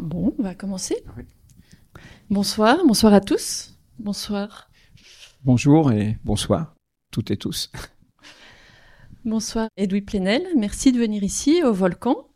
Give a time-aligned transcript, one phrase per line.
[0.00, 0.96] Bon, on va commencer.
[2.30, 3.74] Bonsoir, bonsoir à tous.
[3.98, 4.70] Bonsoir.
[5.44, 6.74] Bonjour et bonsoir,
[7.10, 7.70] toutes et tous.
[9.24, 10.42] Bonsoir, Edoui Plenel.
[10.56, 12.28] Merci de venir ici, au Volcan,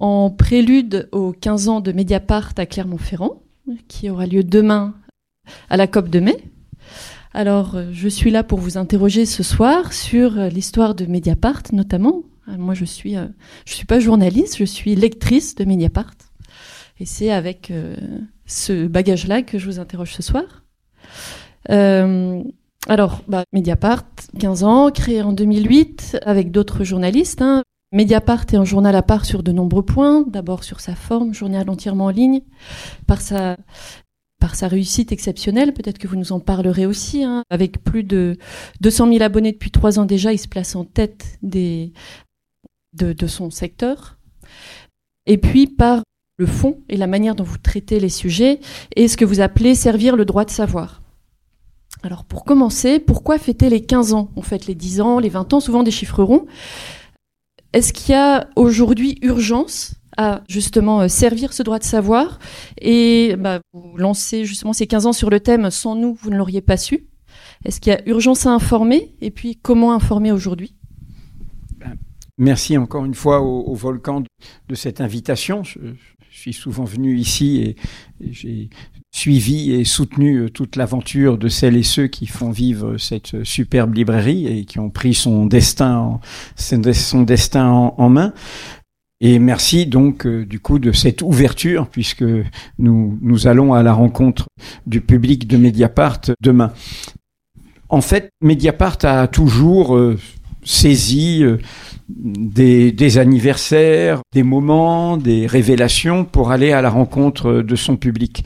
[0.00, 3.42] en prélude aux 15 ans de Mediapart à Clermont-Ferrand,
[3.86, 4.96] qui aura lieu demain
[5.70, 6.36] à la COP de mai.
[7.32, 11.62] Alors, euh, je suis là pour vous interroger ce soir sur euh, l'histoire de Mediapart,
[11.72, 12.22] notamment.
[12.48, 13.14] Euh, moi, je suis,
[13.64, 16.14] je suis pas journaliste, je suis lectrice de Mediapart.
[16.98, 17.96] Et c'est avec euh,
[18.46, 20.64] ce bagage-là que je vous interroge ce soir.
[21.70, 22.42] Euh,
[22.88, 24.04] alors, bah, Mediapart,
[24.38, 27.42] 15 ans, créé en 2008 avec d'autres journalistes.
[27.42, 27.62] Hein.
[27.92, 30.24] Mediapart est un journal à part sur de nombreux points.
[30.26, 32.40] D'abord sur sa forme, journal entièrement en ligne,
[33.06, 33.56] par sa
[34.38, 37.42] par sa réussite exceptionnelle, peut-être que vous nous en parlerez aussi, hein.
[37.48, 38.36] avec plus de
[38.82, 41.90] 200 000 abonnés depuis trois ans déjà, il se place en tête de,
[42.92, 44.18] de son secteur.
[45.24, 46.02] Et puis par
[46.36, 48.60] le fond et la manière dont vous traitez les sujets
[48.94, 51.02] et ce que vous appelez servir le droit de savoir.
[52.02, 54.30] Alors pour commencer, pourquoi fêter les 15 ans?
[54.36, 56.46] On fête les 10 ans, les 20 ans, souvent des chiffres ronds.
[57.72, 62.38] Est-ce qu'il y a aujourd'hui urgence à justement euh, servir ce droit de savoir?
[62.80, 66.36] Et bah, vous lancez justement ces 15 ans sur le thème sans nous, vous ne
[66.36, 67.06] l'auriez pas su
[67.64, 69.14] Est-ce qu'il y a urgence à informer?
[69.20, 70.76] Et puis comment informer aujourd'hui?
[72.38, 74.22] Merci encore une fois au, Volcan
[74.68, 75.62] de, cette invitation.
[76.52, 77.76] Suis souvent venu ici et,
[78.30, 78.70] j'ai
[79.12, 83.94] suivi et soutenu euh, toute l'aventure de celles et ceux qui font vivre cette superbe
[83.94, 86.20] librairie et qui ont pris son destin, en,
[86.56, 88.32] son destin en, main.
[89.20, 92.24] Et merci donc euh, du coup de cette ouverture puisque
[92.78, 94.46] nous, nous allons à la rencontre
[94.86, 96.72] du public de Mediapart demain.
[97.88, 100.18] En fait, Mediapart a toujours euh,
[100.62, 101.42] saisi
[102.08, 108.44] des, anniversaires, des moments, des révélations pour aller à la rencontre de son public.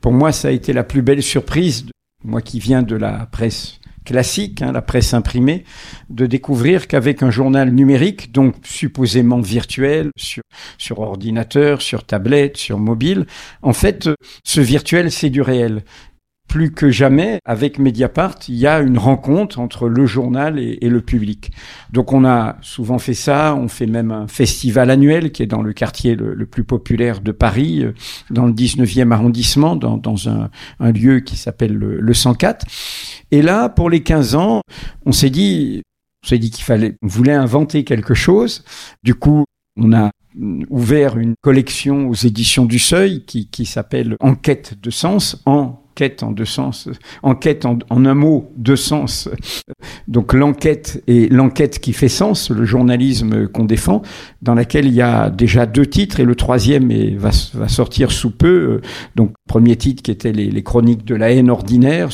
[0.00, 1.86] Pour moi, ça a été la plus belle surprise,
[2.24, 5.64] moi qui viens de la presse classique, hein, la presse imprimée,
[6.10, 10.42] de découvrir qu'avec un journal numérique, donc supposément virtuel, sur,
[10.76, 13.26] sur ordinateur, sur tablette, sur mobile,
[13.62, 14.10] en fait,
[14.44, 15.84] ce virtuel, c'est du réel
[16.52, 21.00] plus que jamais, avec Mediapart, il y a une rencontre entre le journal et, le
[21.00, 21.50] public.
[21.94, 25.62] Donc on a souvent fait ça, on fait même un festival annuel qui est dans
[25.62, 27.94] le quartier le, plus populaire de Paris, euh,
[28.28, 30.50] dans le 19e arrondissement, dans, un,
[30.92, 32.66] lieu qui s'appelle le, 104.
[33.30, 34.60] Et là, pour les 15 ans,
[35.06, 35.80] on s'est dit,
[36.30, 38.62] dit qu'il fallait, on voulait inventer quelque chose.
[39.02, 39.46] Du coup,
[39.78, 40.10] on a
[40.68, 46.22] ouvert une collection aux éditions du Seuil qui, qui s'appelle Enquête de sens en enquête
[46.22, 46.88] en deux sens,
[47.22, 49.28] enquête en, un mot, deux sens.
[50.08, 54.00] Donc l'enquête et l'enquête qui fait sens, le journalisme qu'on défend,
[54.40, 57.30] dans laquelle il y a déjà deux titres et le troisième va,
[57.68, 58.80] sortir sous peu.
[59.16, 62.08] Donc premier titre qui était les, chroniques de la haine ordinaire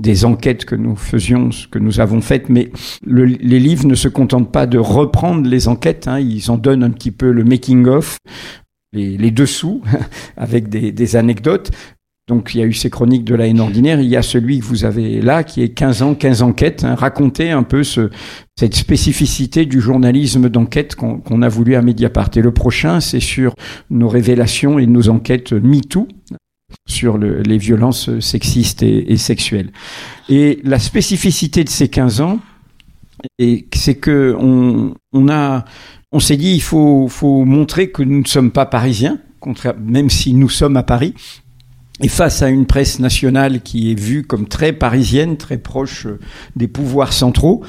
[0.00, 2.72] des enquêtes que nous faisions, que nous avons faites, mais
[3.06, 6.90] les livres ne se contentent pas de reprendre les enquêtes, hein, ils en donnent un
[6.90, 8.18] petit peu le making of
[8.92, 9.82] les, dessous
[10.36, 11.70] avec des, anecdotes.
[12.30, 14.60] Donc il y a eu ces chroniques de la haine ordinaire, il y a celui
[14.60, 18.08] que vous avez là qui est 15 ans, 15 enquêtes, hein, un peu ce,
[18.56, 22.30] cette spécificité du journalisme d'enquête qu'on a voulu à Mediapart.
[22.36, 23.56] Et le prochain, c'est sur
[23.90, 26.06] nos révélations et nos enquêtes MeToo
[26.86, 29.72] sur le, les violences sexistes et, sexuelles.
[30.28, 32.38] Et la spécificité de ces 15 ans,
[33.74, 37.08] c'est que on, on s'est dit il faut
[37.44, 39.18] montrer que nous ne sommes pas parisiens,
[39.80, 41.14] même si nous sommes à Paris,
[42.00, 46.18] et face à une presse nationale qui est vue comme très parisienne, très proche euh,
[46.56, 47.62] des pouvoirs centraux,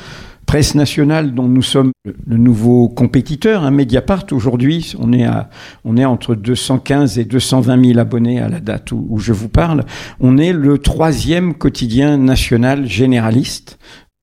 [0.45, 5.49] presse nationale dont nous sommes le nouveau compétiteur, un hein, Mediapart, aujourd'hui, on est à,
[5.85, 9.49] on est entre 215 et 220 000 abonnés à la date où, où je vous
[9.49, 9.85] parle.
[10.19, 13.77] On est le troisième quotidien national généraliste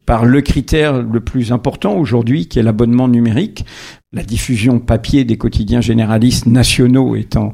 [0.09, 3.67] par le critère le plus important aujourd'hui, qui est l'abonnement numérique,
[4.15, 7.53] la diffusion papier des quotidiens généralistes nationaux étant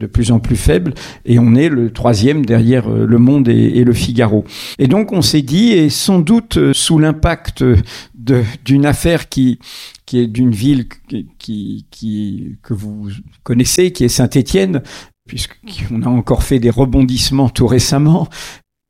[0.00, 0.94] de plus en plus faible,
[1.24, 4.44] et on est le troisième derrière euh, Le Monde et, Le Figaro.
[4.80, 7.64] Et donc on s'est dit, et sans doute euh, sous l'impact
[8.64, 9.60] d'une affaire qui
[10.04, 10.88] qui est d'une ville
[11.38, 13.10] qui, que vous
[13.44, 14.82] connaissez, qui est Saint-Étienne,
[15.28, 18.28] puisqu'on a encore fait des rebondissements tout récemment,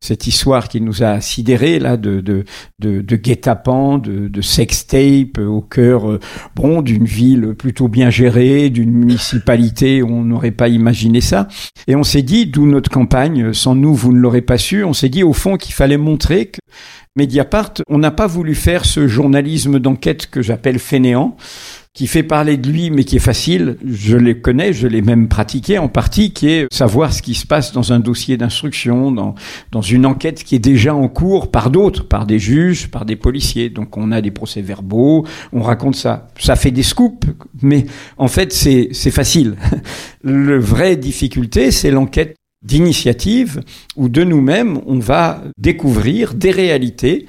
[0.02, 2.44] cette histoire qui nous a sidérés là de de
[2.80, 6.20] de, de guet-apens, de, de sextape au cœur euh,
[6.56, 11.48] bon d'une ville plutôt bien gérée, d'une municipalité où on n'aurait pas imaginé ça.
[11.86, 14.84] Et on s'est dit, d'où notre campagne, sans nous vous ne l'aurez pas su.
[14.84, 16.58] On s'est dit au fond qu'il fallait montrer que
[17.14, 21.36] Mediapart, on n'a pas voulu faire ce journalisme d'enquête que j'appelle fainéant
[21.94, 23.76] qui fait parler de lui, mais qui est facile.
[23.84, 27.46] Je les connais, je l'ai même pratiqué en partie, qui est savoir ce qui se
[27.46, 29.34] passe dans un dossier d'instruction, dans,
[29.72, 33.16] dans une enquête qui est déjà en cours par d'autres, par des juges, par des
[33.16, 33.68] policiers.
[33.68, 36.28] Donc on a des procès-verbaux, on raconte ça.
[36.38, 37.26] Ça fait des scoops,
[37.60, 37.84] mais
[38.16, 39.56] en fait c'est facile.
[40.22, 43.60] Le vraie difficulté, c'est l'enquête d'initiative
[43.96, 47.26] où de nous-mêmes on va découvrir des réalités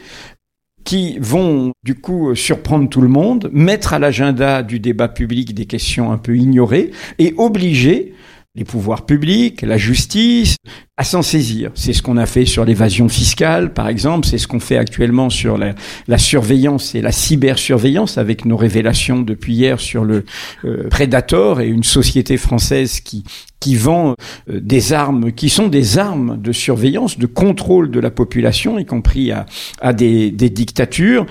[0.84, 5.66] qui vont du coup surprendre tout le monde, mettre à l'agenda du débat public des
[5.66, 8.14] questions un peu ignorées et obliger
[8.56, 10.58] les pouvoirs publics, la justice,
[10.96, 11.72] à s'en saisir.
[11.74, 14.28] C'est ce qu'on a fait sur l'évasion fiscale, par exemple.
[14.28, 15.74] C'est ce qu'on fait actuellement sur la,
[16.08, 20.24] la, surveillance et la cybersurveillance, avec nos révélations depuis hier sur le
[20.66, 24.14] euh, Predator et une société française qui vend
[24.50, 28.86] euh, des armes qui sont des armes de surveillance, de contrôle de la population, y
[28.86, 31.26] compris à, des dictatures.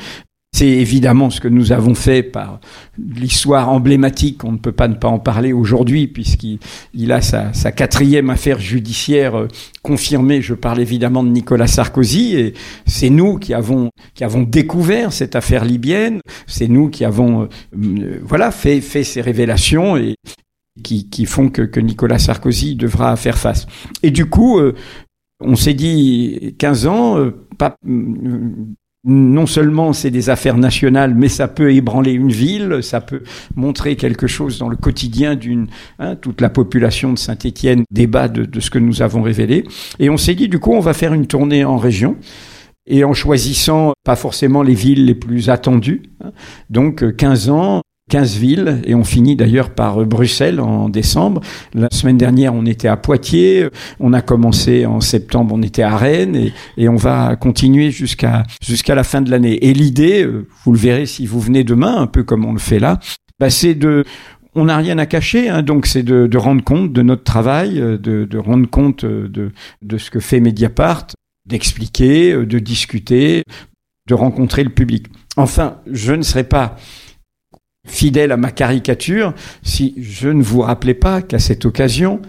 [0.54, 2.60] C'est évidemment ce que nous avons fait par
[2.98, 4.44] l'histoire emblématique.
[4.44, 9.34] On ne peut pas ne pas en parler aujourd'hui puisqu'il a sa, quatrième affaire judiciaire
[9.34, 9.48] euh,
[9.82, 10.42] confirmée.
[10.42, 12.54] Je parle évidemment de Nicolas Sarkozy et
[12.84, 13.90] c'est nous qui avons
[14.46, 16.20] découvert cette affaire libyenne.
[16.46, 17.48] C'est nous qui avons euh,
[17.82, 20.16] euh, voilà fait fait ces révélations et
[20.82, 23.66] qui, font que, Nicolas Sarkozy devra faire face.
[24.02, 24.60] Et du coup,
[25.38, 27.76] on s'est dit 15 ans, pas
[29.04, 33.22] non seulement c'est des affaires nationales, mais ça peut ébranler une ville, ça peut
[33.56, 35.66] montrer quelque chose dans le quotidien d'une...
[35.98, 39.64] Hein, toute la population de Saint-Étienne débat de, ce que nous avons révélé.
[39.98, 42.16] Et on s'est dit, du coup, on va faire une tournée en région.
[42.86, 46.02] Et en choisissant pas forcément les villes les plus attendues.
[46.24, 46.32] Hein.
[46.68, 47.81] Donc 15 ans,
[48.12, 51.40] 15 villes et on finit d'ailleurs par Bruxelles en décembre.
[51.72, 53.68] La semaine dernière, on était à Poitiers,
[54.00, 58.42] on a commencé en septembre, on était à Rennes et, et on va continuer jusqu'à
[58.62, 59.66] jusqu'à la fin de l'année.
[59.66, 62.58] Et l'idée, euh, vous le verrez si vous venez demain, un peu comme on le
[62.58, 63.00] fait là,
[63.40, 64.04] bah c'est de
[64.54, 67.80] on n'a rien à cacher, hein, donc c'est de, de, rendre compte de notre travail,
[67.80, 71.06] euh, de, de rendre compte euh, de, de ce que fait Mediapart,
[71.48, 73.42] d'expliquer, de discuter,
[74.06, 75.06] de rencontrer le public.
[75.38, 76.76] Enfin, je ne serai pas
[77.86, 82.20] fidèle à ma caricature, si je ne vous rappelais pas qu'à cette occasion,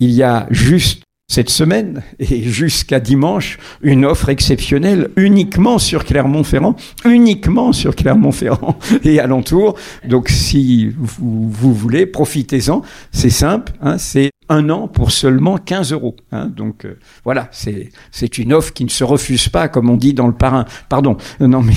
[0.00, 6.76] il y a juste cette semaine et jusqu'à dimanche une offre exceptionnelle uniquement sur Clermont-Ferrand,
[7.04, 9.76] uniquement sur Clermont-Ferrand et alentour.
[10.06, 12.82] Donc si vous, voulez, profitez-en.
[13.10, 16.14] C'est simple, hein, c'est un an pour seulement 15 euros.
[16.30, 16.46] Hein.
[16.46, 20.26] Donc euh, voilà, c'est une offre qui ne se refuse pas, comme on dit dans
[20.26, 20.66] le parrain.
[20.90, 21.74] Pardon, non mais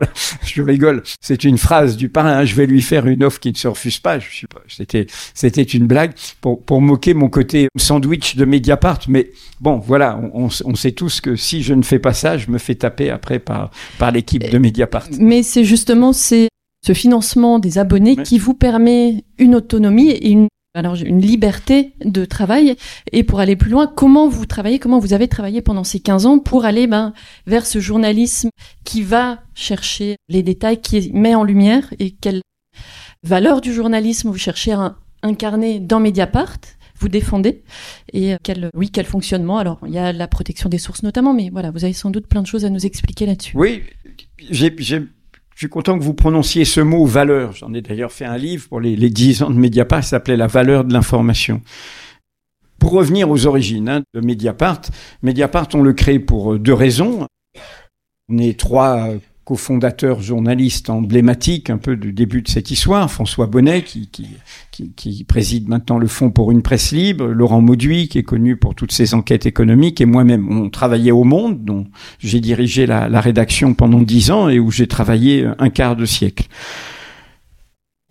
[0.44, 1.02] je rigole.
[1.20, 2.38] C'est une phrase du parrain.
[2.38, 2.44] Hein.
[2.44, 4.18] Je vais lui faire une offre qui ne se refuse pas.
[4.18, 4.60] Je suis pas.
[4.68, 9.00] C'était, c'était une blague pour, pour moquer mon côté sandwich de Mediapart.
[9.08, 9.30] Mais
[9.60, 12.58] bon, voilà, on, on, sait tous que si je ne fais pas ça, je me
[12.58, 15.06] fais taper après par, par l'équipe de Mediapart.
[15.18, 16.48] Mais c'est justement, c'est
[16.86, 22.24] ce financement des abonnés qui vous permet une autonomie et une alors une liberté de
[22.24, 22.76] travail.
[23.12, 26.26] Et pour aller plus loin, comment vous travaillez, comment vous avez travaillé pendant ces 15
[26.26, 27.12] ans pour aller ben,
[27.46, 28.50] vers ce journalisme
[28.84, 32.42] qui va chercher les détails, qui met en lumière et quelle
[33.22, 36.58] valeur du journalisme vous cherchez à incarner dans Mediapart
[37.00, 37.62] vous défendez
[38.12, 39.56] et quel oui quel fonctionnement.
[39.56, 42.26] Alors il y a la protection des sources notamment mais voilà vous avez sans doute
[42.26, 43.56] plein de choses à nous expliquer là-dessus.
[43.56, 43.82] Oui
[44.50, 44.70] j'ai
[45.60, 47.52] je suis content que vous prononciez ce mot valeur.
[47.52, 50.46] J'en ai d'ailleurs fait un livre pour les, les 10 ans de Mediapart, s'appelait La
[50.46, 51.60] valeur de l'information.
[52.78, 54.80] Pour revenir aux origines hein, de Mediapart,
[55.22, 57.26] Mediapart, on le crée pour deux raisons.
[58.30, 59.10] On est trois
[59.50, 65.24] cofondateur journaliste emblématique un peu du début de cette histoire, François Bonnet qui, qui, qui,
[65.24, 68.92] préside maintenant le Fonds pour une presse libre, Laurent Mauduit qui est connu pour toutes
[68.92, 70.48] ses enquêtes économiques et moi-même.
[70.48, 71.88] On travaillait au Monde, dont
[72.20, 76.04] j'ai dirigé la, la rédaction pendant dix ans et où j'ai travaillé un quart de
[76.04, 76.46] siècle.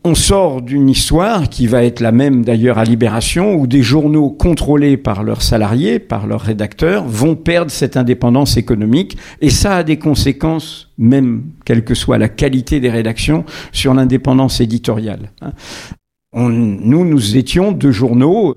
[0.05, 4.29] On sort d'une histoire qui va être la même d'ailleurs à Libération, où des journaux
[4.29, 9.83] contrôlés par leurs salariés, par leurs rédacteurs, vont perdre cette indépendance économique, et ça a
[9.83, 15.33] des conséquences, même quelle que soit la qualité des rédactions, sur l'indépendance éditoriale.
[16.31, 18.55] On, nous, nous étions deux journaux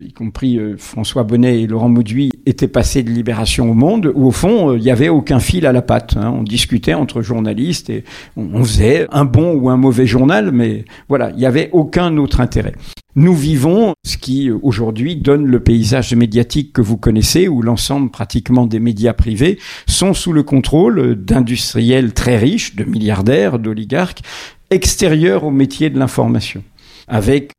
[0.00, 4.26] y compris euh, François Bonnet et Laurent Mauduit, étaient passés de Libération au Monde, où
[4.26, 6.16] au fond, euh, il n'y avait aucun fil à la patte.
[6.16, 6.32] Hein.
[6.36, 8.04] On discutait entre journalistes et
[8.36, 12.40] on, faisait un bon ou un mauvais journal, mais voilà, il n'y avait aucun autre
[12.40, 12.74] intérêt.
[13.16, 18.10] Nous vivons ce qui euh, aujourd'hui donne le paysage médiatique que vous connaissez, où l'ensemble
[18.10, 24.22] pratiquement des médias privés sont sous le contrôle d'industriels très riches, de milliardaires, d'oligarques,
[24.70, 26.62] extérieurs au métier de l'information
[27.08, 27.52] avec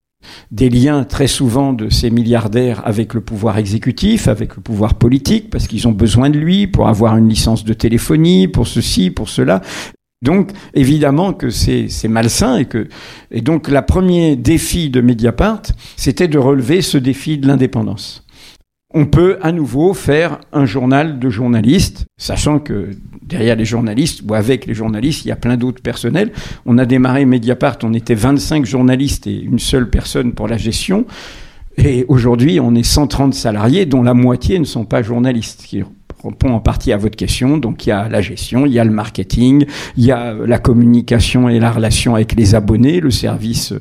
[0.52, 5.50] des liens très souvent de ces milliardaires avec le pouvoir exécutif, avec le pouvoir politique,
[5.50, 9.30] parce qu'ils ont besoin de lui pour avoir une licence de téléphonie, pour ceci, pour
[9.30, 9.62] cela.
[10.22, 12.88] Donc, évidemment que c'est malsain et que,
[13.30, 15.62] et donc, le premier défi de Mediapart,
[15.98, 18.25] c'était de relever ce défi de l'indépendance.
[18.98, 24.34] On peut à nouveau faire un journal de journalistes, sachant que derrière les journalistes ou
[24.34, 26.32] avec les journalistes, il y a plein d'autres personnels.
[26.66, 31.06] On a démarré Mediapart, on était 25 journalistes et une seule personne pour la gestion.
[31.78, 35.84] Et aujourd'hui, on est 130 salariés, dont la moitié ne sont pas journalistes, qui
[36.24, 37.58] répond en partie à votre question.
[37.58, 39.66] Donc il y a la gestion, il y a le marketing,
[39.98, 43.74] il y a la communication et la relation avec les abonnés, le service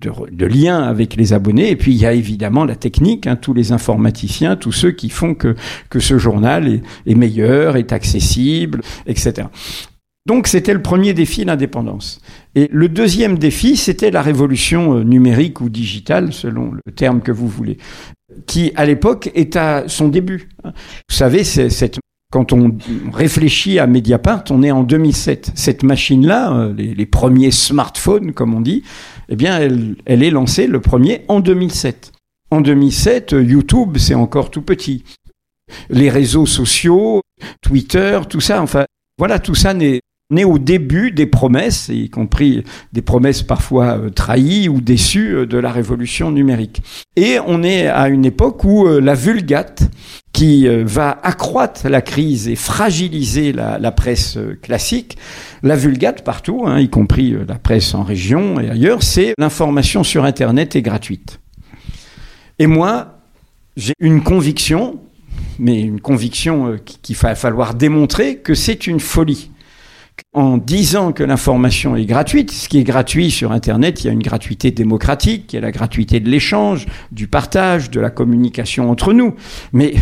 [0.00, 1.70] de, de, lien avec les abonnés.
[1.70, 5.08] Et puis il y a évidemment la technique, hein, tous les informaticiens, tous ceux qui
[5.08, 5.54] font que,
[5.90, 9.48] que ce journal est, est meilleur, est accessible, etc.
[10.26, 12.20] Donc c'était le premier défi, l'indépendance.
[12.54, 17.32] Et le deuxième défi, c'était la révolution euh, numérique ou digitale, selon le terme que
[17.32, 17.78] vous voulez,
[18.46, 20.48] qui à l'époque est à son début.
[20.64, 20.70] Vous
[21.16, 21.98] savez, c'est cette
[22.32, 22.76] quand on
[23.12, 25.52] réfléchit à Mediapart, on est en 2007.
[25.54, 28.82] Cette machine-là, euh, les, les, premiers smartphones, comme on dit,
[29.28, 32.12] eh bien, elle, elle est lancée le premier en 2007.
[32.50, 35.04] En 2007, euh, YouTube, c'est encore tout petit.
[35.90, 37.20] Les réseaux sociaux,
[37.60, 38.84] Twitter, tout ça, enfin,
[39.18, 40.00] voilà, tout ça n'est
[40.36, 45.46] est au début des promesses, y compris des promesses parfois euh, trahies ou déçues euh,
[45.46, 46.82] de la révolution numérique.
[47.14, 49.88] Et on est à une époque où la vulgate,
[50.36, 55.16] qui va accroître la crise et fragiliser la, presse classique,
[55.62, 60.24] la vulgate partout, hein, y compris la presse en région et ailleurs, c'est l'information sur
[60.24, 61.40] Internet est gratuite.
[62.58, 63.18] Et moi,
[63.78, 65.00] j'ai une conviction,
[65.58, 69.50] mais une conviction qu'il va falloir démontrer que c'est une folie
[70.32, 74.12] en disant que l'information est gratuite, ce qui est gratuit sur Internet, il y a
[74.12, 78.90] une gratuité démocratique, il y a la gratuité de l'échange, du partage, de la communication
[78.90, 79.34] entre nous.
[79.72, 79.94] Mais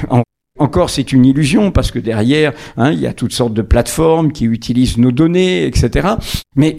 [0.59, 4.33] encore, c'est une illusion parce que derrière, hein, il y a toutes sortes de plateformes
[4.33, 6.11] qui utilisent nos données, etc.
[6.55, 6.77] Mais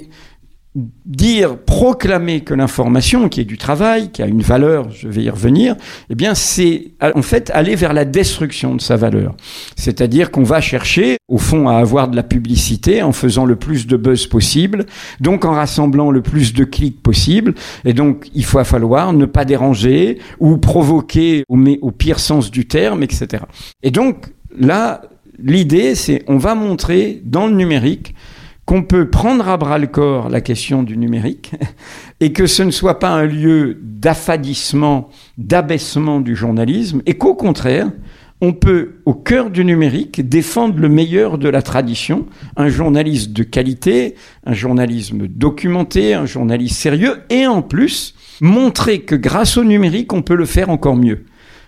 [1.06, 5.30] dire, proclamer que l'information, qui est du travail, qui a une valeur, je vais y
[5.30, 5.76] revenir,
[6.10, 9.36] eh bien, c'est en fait aller vers la destruction de sa valeur.
[9.78, 13.88] C'est-à-dire qu'on va chercher, au fond, à avoir de la publicité en faisant le plus
[13.88, 14.86] de buzz possible,
[15.22, 17.56] donc en rassemblant le plus de clics possible.
[17.86, 22.68] Et donc, il va falloir ne pas déranger ou provoquer au, au pire sens du
[22.68, 23.44] terme, etc.
[23.82, 24.26] Et donc,
[24.58, 25.04] là,
[25.42, 28.14] l'idée, c'est on va montrer dans le numérique
[28.66, 31.54] qu'on peut prendre à bras le corps la question du numérique
[32.20, 37.92] et que ce ne soit pas un lieu d'affadissement, d'abaissement du journalisme et qu'au contraire,
[38.42, 42.26] on peut, au cœur du numérique, défendre le meilleur de la tradition,
[42.58, 49.16] un journaliste de qualité, un journalisme documenté, un journaliste sérieux, et en plus, montrer que
[49.16, 51.24] grâce au numérique, on peut le faire encore mieux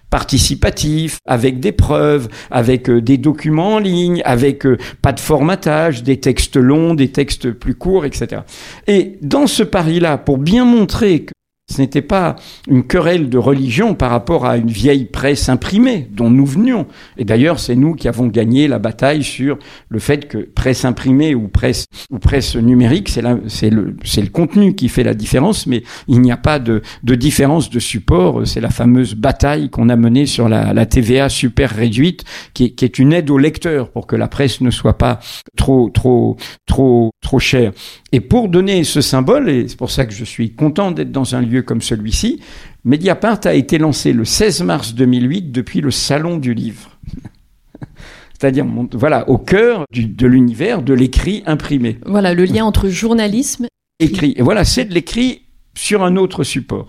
[0.09, 6.03] participatif, avec des preuves, avec euh, des documents en ligne, avec euh, pas de formatage,
[6.03, 8.41] des textes longs, des textes plus courts, etc.
[8.87, 11.31] Et dans ce pari-là, pour bien montrer que
[11.69, 12.35] ce n'était pas
[12.69, 16.87] une querelle de religion par rapport à une vieille presse imprimée dont nous venions.
[17.17, 19.57] Et d'ailleurs, c'est nous qui avons gagné la bataille sur
[19.89, 24.87] le fait que presse imprimée ou presse, ou presse numérique, c'est le, le contenu qui
[24.87, 28.47] fait la différence, mais il n'y a pas de, de, différence de support.
[28.47, 32.85] C'est la fameuse bataille qu'on a menée sur la, la TVA super réduite, qui, qui,
[32.85, 35.19] est une aide au lecteur pour que la presse ne soit pas
[35.57, 37.73] trop, trop, trop, trop chère.
[38.13, 41.35] Et pour donner ce symbole, et c'est pour ça que je suis content d'être dans
[41.35, 42.41] un lieu comme celui-ci,
[42.83, 46.97] Mediapart a été lancé le 16 mars 2008 depuis le Salon du Livre.
[48.39, 51.97] C'est-à-dire, voilà, au cœur de l'univers de l'écrit imprimé.
[52.05, 53.67] Voilà, le lien entre journalisme
[53.99, 54.35] écrit.
[54.37, 55.41] Et voilà, c'est de l'écrit
[55.75, 56.85] sur un autre support.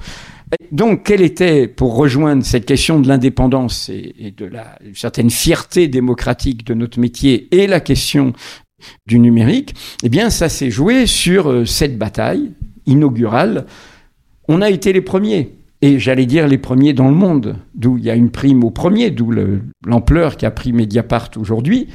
[0.73, 5.89] Donc, quelle était, pour rejoindre cette question de l'indépendance et, et, de la certaine fierté
[5.89, 8.33] démocratique de notre métier et la question
[9.07, 12.53] du numérique, eh bien, ça s'est joué sur euh, cette bataille
[12.87, 13.67] inaugurale.
[14.49, 15.55] On a été les premiers.
[15.81, 18.71] Et j'allais dire les premiers dans le monde, d'où il y a une prime au
[18.71, 19.33] premier, d'où
[19.87, 21.87] l'ampleur qu'a pris Mediapart aujourd'hui.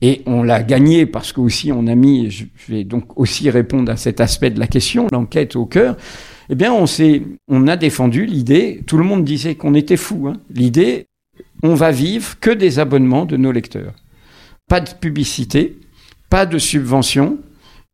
[0.00, 3.96] Et on l'a gagné parce qu'aussi on a mis, je vais donc aussi répondre à
[3.96, 5.96] cet aspect de la question, l'enquête au cœur.
[6.50, 6.84] Eh bien, on
[7.48, 8.82] on a défendu l'idée.
[8.86, 10.28] Tout le monde disait qu'on était fou.
[10.28, 11.06] Hein, l'idée,
[11.62, 13.94] on va vivre que des abonnements de nos lecteurs,
[14.68, 15.78] pas de publicité,
[16.30, 17.38] pas de subvention,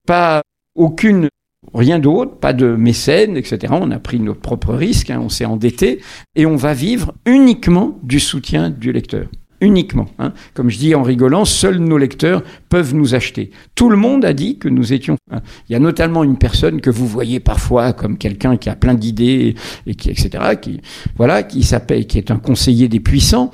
[0.07, 0.43] pas
[0.75, 1.29] aucune
[1.75, 3.73] rien d'autre, pas de mécène, etc.
[3.79, 6.01] On a pris notre propre risque, hein, on s'est endetté,
[6.35, 9.27] et on va vivre uniquement du soutien du lecteur.
[9.61, 10.07] Uniquement.
[10.21, 10.35] Hein.
[10.55, 13.51] Comme je dis en rigolant, seuls nos lecteurs peuvent nous acheter.
[13.75, 15.17] Tout le monde a dit que nous étions.
[15.33, 15.41] Hein.
[15.69, 18.95] Il y a notamment une personne que vous voyez parfois comme quelqu'un qui a plein
[18.95, 19.57] d'idées
[19.87, 20.57] et qui, etc.
[20.61, 20.81] Qui,
[21.17, 21.61] voilà, qui
[22.07, 23.51] qui est un conseiller des puissants,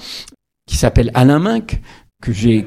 [0.66, 1.80] qui s'appelle Alain Minck,
[2.20, 2.64] que j'ai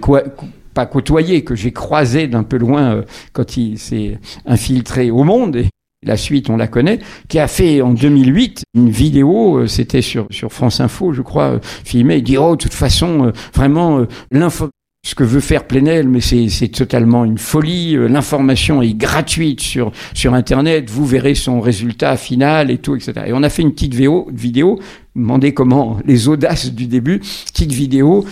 [0.77, 3.03] pas côtoyé, que j'ai croisé d'un peu loin
[3.34, 5.55] quand il s'est infiltré au monde.
[5.55, 5.69] Et
[6.05, 10.53] la suite, on la connaît, qui a fait en 2008 une vidéo, c'était sur, sur
[10.53, 12.17] France Info, je crois, filmé.
[12.17, 14.69] Il dit, oh, de toute façon, vraiment, l'info
[15.07, 17.96] ce que veut faire Plenel, mais c'est totalement une folie.
[17.96, 20.89] Euh, l'information est gratuite sur, sur Internet.
[20.89, 23.13] Vous verrez son résultat final et tout, etc.
[23.27, 24.79] Et on a fait une petite vidéo, vidéo
[25.17, 28.25] demandez comment les audaces du début, petite vidéo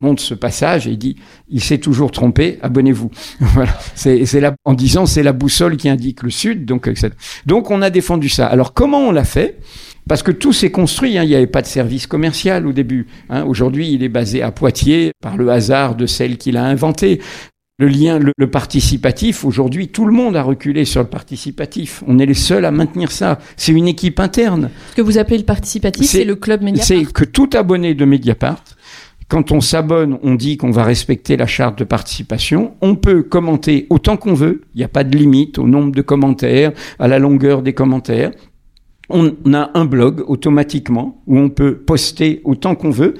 [0.00, 1.16] montre ce passage et il dit
[1.48, 3.10] il s'est toujours trompé abonnez-vous
[3.40, 7.10] voilà c'est c'est en disant c'est la boussole qui indique le sud donc etc.
[7.46, 9.58] donc on a défendu ça alors comment on l'a fait?
[10.08, 11.24] Parce que tout s'est construit, hein.
[11.24, 13.08] il n'y avait pas de service commercial au début.
[13.28, 13.44] Hein.
[13.44, 17.20] Aujourd'hui, il est basé à Poitiers par le hasard de celle qu'il a inventée.
[17.78, 22.02] Le lien, le, participatif, aujourd'hui, tout le monde a reculé sur le participatif.
[22.06, 23.38] On est les seuls à maintenir ça.
[23.56, 24.70] C'est une équipe interne.
[24.92, 26.86] Ce que vous appelez le participatif, c'est le club Mediapart.
[26.86, 28.64] C'est que tout abonné de Mediapart,
[29.28, 32.74] quand on s'abonne, on dit qu'on va respecter la charte de participation.
[32.80, 34.62] On peut commenter autant qu'on veut.
[34.74, 38.30] Il n'y a pas de limite au nombre de commentaires, à la longueur des commentaires
[39.08, 43.14] on a un blog automatiquement où on peut poster autant qu'on veut.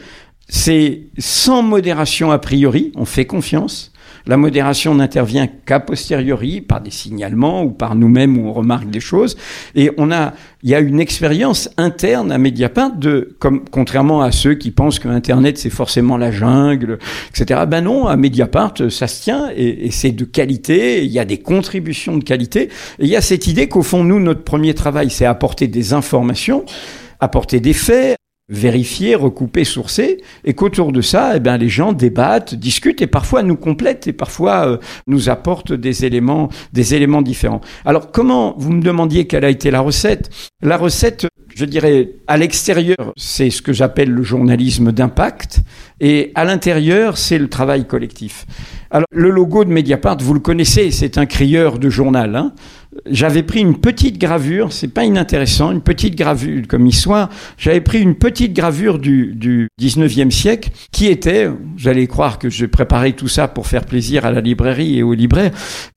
[0.49, 3.93] C'est sans modération a priori, on fait confiance.
[4.27, 9.01] La modération n'intervient qu'à posteriori, par des signalements ou par nous-mêmes où on remarque des
[9.01, 9.37] choses.
[9.75, 14.33] Et on a, il y a une expérience interne à Mediapart de, comme, contrairement à
[14.33, 16.99] ceux qui pensent que Internet c'est forcément la jungle,
[17.31, 17.63] etc.
[17.69, 21.05] Ben non, à Mediapart, ça se tient et, et c'est de qualité.
[21.05, 22.65] Il y a des contributions de qualité.
[22.99, 25.93] Et il y a cette idée qu'au fond, nous, notre premier travail, c'est apporter des
[25.93, 26.65] informations
[27.21, 28.17] apporter des faits,
[28.49, 33.43] vérifier, recouper, sourcer, et qu'autour de ça, eh bien, les gens débattent, discutent et parfois
[33.43, 34.77] nous complètent et parfois euh,
[35.07, 37.61] nous apportent des éléments, des éléments différents.
[37.85, 40.31] Alors, comment vous me demandiez quelle a été la recette?
[40.63, 41.27] La recette,
[41.57, 45.61] je dirais, à l'extérieur, c'est ce que j'appelle le journalisme d'impact,
[46.01, 48.47] et à l'intérieur, c'est le travail collectif.
[48.91, 52.37] Alors, le logo de Mediapart, vous le connaissez, c'est un crieur de journal.
[52.37, 52.53] Hein
[53.11, 57.29] j'avais pris une petite gravure, c'est pas inintéressant, une petite gravure comme histoire.
[57.59, 62.67] J'avais pris une petite gravure du, du 19e siècle qui était, j'allais croire que je
[62.67, 65.53] préparais tout ça pour faire plaisir à la librairie et aux libraires,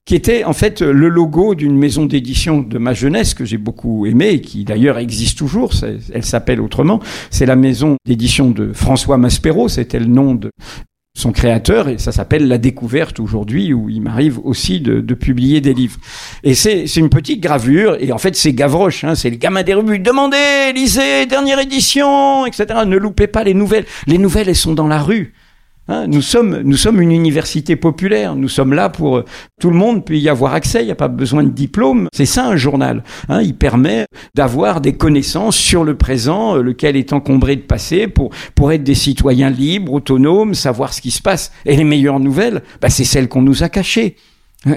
[0.05, 4.05] qui était en fait le logo d'une maison d'édition de ma jeunesse que j'ai beaucoup
[4.05, 5.71] aimée et qui d'ailleurs existe toujours.
[6.13, 6.99] Elle s'appelle autrement.
[7.29, 9.69] C'est la maison d'édition de François Maspero.
[9.69, 10.49] C'était le nom de,
[11.19, 15.73] son créateur, et ça s'appelle La Découverte aujourd'hui, où il m'arrive aussi de, publier des
[15.73, 15.99] livres.
[16.43, 19.73] Et c'est une petite gravure, et en fait c'est Gavroche, hein, c'est le gamin des
[19.73, 19.99] revues.
[19.99, 22.67] Demandez, lisez, dernière édition, etc.
[22.85, 23.85] Ne loupez pas les nouvelles.
[24.07, 25.33] Les nouvelles, elles sont dans la rue.
[25.91, 28.35] Hein, nous sommes, nous sommes une université populaire.
[28.35, 29.25] Nous sommes là pour euh,
[29.59, 30.83] tout le monde peut y avoir accès.
[30.83, 32.07] Il n'y a pas besoin de diplôme.
[32.13, 33.03] C'est ça un journal.
[33.27, 38.07] Hein, il permet d'avoir des connaissances sur le présent, euh, lequel est encombré de passé,
[38.07, 41.51] pour pour être des citoyens libres, autonomes, savoir ce qui se passe.
[41.65, 44.15] Et les meilleures nouvelles, bah, c'est celles qu'on nous a cachées.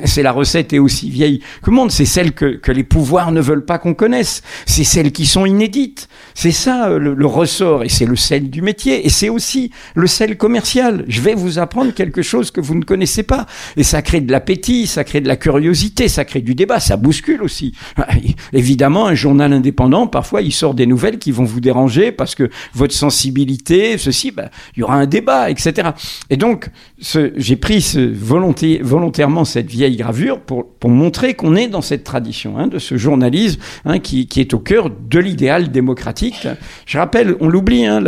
[0.04, 1.90] C'est la recette est aussi vieille que le monde.
[1.90, 4.42] C'est celle que, que, les pouvoirs ne veulent pas qu'on connaisse.
[4.64, 6.08] C'est celles qui sont inédites.
[6.34, 9.04] C'est ça euh, le, ressort et c'est le sel du métier.
[9.04, 11.04] Et c'est aussi le sel commercial.
[11.08, 13.46] Je vais vous apprendre quelque chose que vous ne connaissez pas.
[13.76, 16.96] Et ça crée de l'appétit, ça crée de la curiosité, ça crée du débat, ça
[16.96, 17.74] bouscule aussi.
[18.52, 22.50] Évidemment, un journal indépendant, parfois, il sort des nouvelles qui vont vous déranger parce que
[22.72, 25.90] votre sensibilité, ceci, ben, il y aura un débat, etc.
[26.30, 26.68] Et donc,
[27.00, 32.66] j'ai pris ce, volontairement cette vieille gravure pour, montrer qu'on est dans cette tradition hein,
[32.66, 36.46] de ce journalisme hein, qui, est au cœur de l'idéal démocratique.
[36.86, 38.02] Je rappelle, on l'oublie, hein,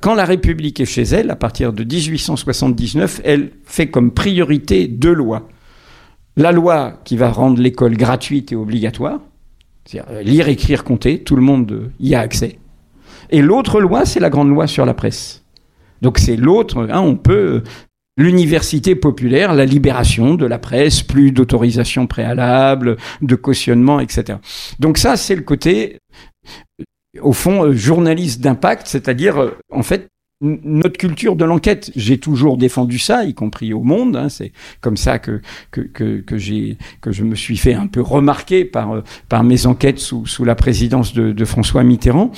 [0.00, 5.12] quand la République est chez elle, à partir de 1879, elle fait comme priorité deux
[5.14, 5.48] lois.
[6.36, 9.20] La loi qui va rendre l'école gratuite et obligatoire,
[9.84, 12.58] c'est-à-dire euh, lire, écrire, compter, tout le monde y a accès.
[13.30, 15.42] Et l'autre loi, c'est la grande loi sur la presse.
[16.02, 17.62] Donc c'est l'autre, on peut
[18.16, 24.38] l'université populaire, la libération de la presse, plus d'autorisation préalable, de cautionnement, etc.
[24.78, 25.98] Donc ça, c'est le côté,
[27.20, 30.08] au fond, euh, journaliste d'impact, c'est-à-dire, euh, en fait,
[30.42, 34.16] notre culture de l'enquête, j'ai toujours défendu ça, y compris au monde.
[34.16, 37.86] Hein, c'est comme ça que que, que, que j'ai que je me suis fait un
[37.86, 42.32] peu remarquer par euh, par mes enquêtes sous, sous la présidence de, de François Mitterrand.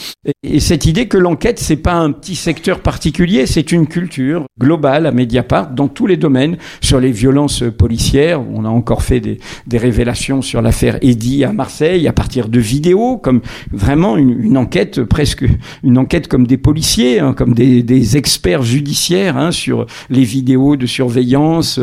[0.45, 5.07] Et, cette idée que l'enquête c'est pas un petit secteur particulier, c'est une culture globale
[5.07, 8.41] à Mediapart dans tous les domaines sur les violences policières.
[8.49, 12.61] On a encore fait des, des révélations sur l'affaire Eddy à Marseille à partir de
[12.61, 13.41] vidéos, comme
[13.73, 15.45] vraiment une, une enquête presque
[15.83, 20.77] une enquête comme des policiers, hein, comme des des experts judiciaires hein, sur les vidéos
[20.77, 21.81] de surveillance,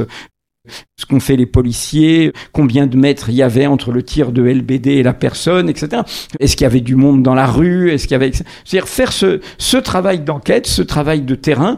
[0.98, 4.44] ce qu'ont fait les policiers, combien de mètres il y avait entre le tir de
[4.44, 6.04] LBD et la personne, etc.
[6.40, 7.92] Est-ce qu'il y avait du monde dans la rue?
[7.92, 8.32] Est-ce qu'il y avait...
[8.32, 11.78] C'est-à-dire faire ce, travail d'enquête, ce travail de terrain,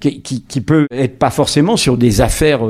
[0.00, 2.62] qui, qui, peut être pas forcément sur des affaires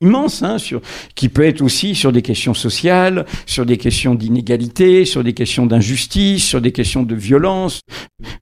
[0.00, 0.80] immenses, hein, sur,
[1.14, 5.66] qui peut être aussi sur des questions sociales, sur des questions d'inégalité, sur des questions
[5.66, 7.80] d'injustice, sur des questions de violence,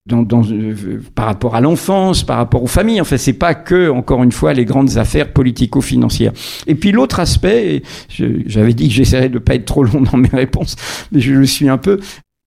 [0.07, 3.01] dans, dans, euh, par rapport à l'enfance, par rapport aux familles.
[3.01, 6.33] Enfin, c'est pas que, encore une fois, les grandes affaires politico-financières.
[6.67, 10.29] Et puis l'autre aspect, j'avais dit que j'essaierais de pas être trop long dans mes
[10.29, 10.77] réponses,
[11.13, 12.01] mais je le suis un peu.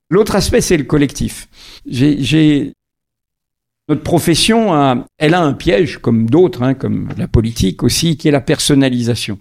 [0.09, 1.47] L'autre aspect, c'est le collectif.
[1.85, 2.73] J'ai
[3.89, 8.28] notre profession, a, elle a un piège, comme d'autres, hein, comme la politique aussi, qui
[8.28, 9.39] est la personnalisation.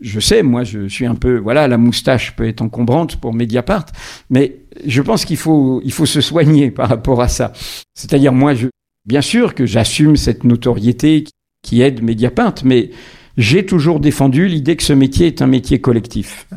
[0.00, 3.86] Je sais, moi, je suis un peu, voilà, la moustache peut être encombrante pour Mediapart,
[4.30, 7.52] mais je pense qu'il faut, il faut se soigner par rapport à ça.
[7.94, 8.68] C'est-à-dire, moi, je,
[9.06, 11.24] bien sûr que j'assume cette notoriété
[11.62, 12.90] qui aide Mediapart, mais
[13.36, 16.48] j'ai toujours défendu l'idée que ce métier est un métier collectif.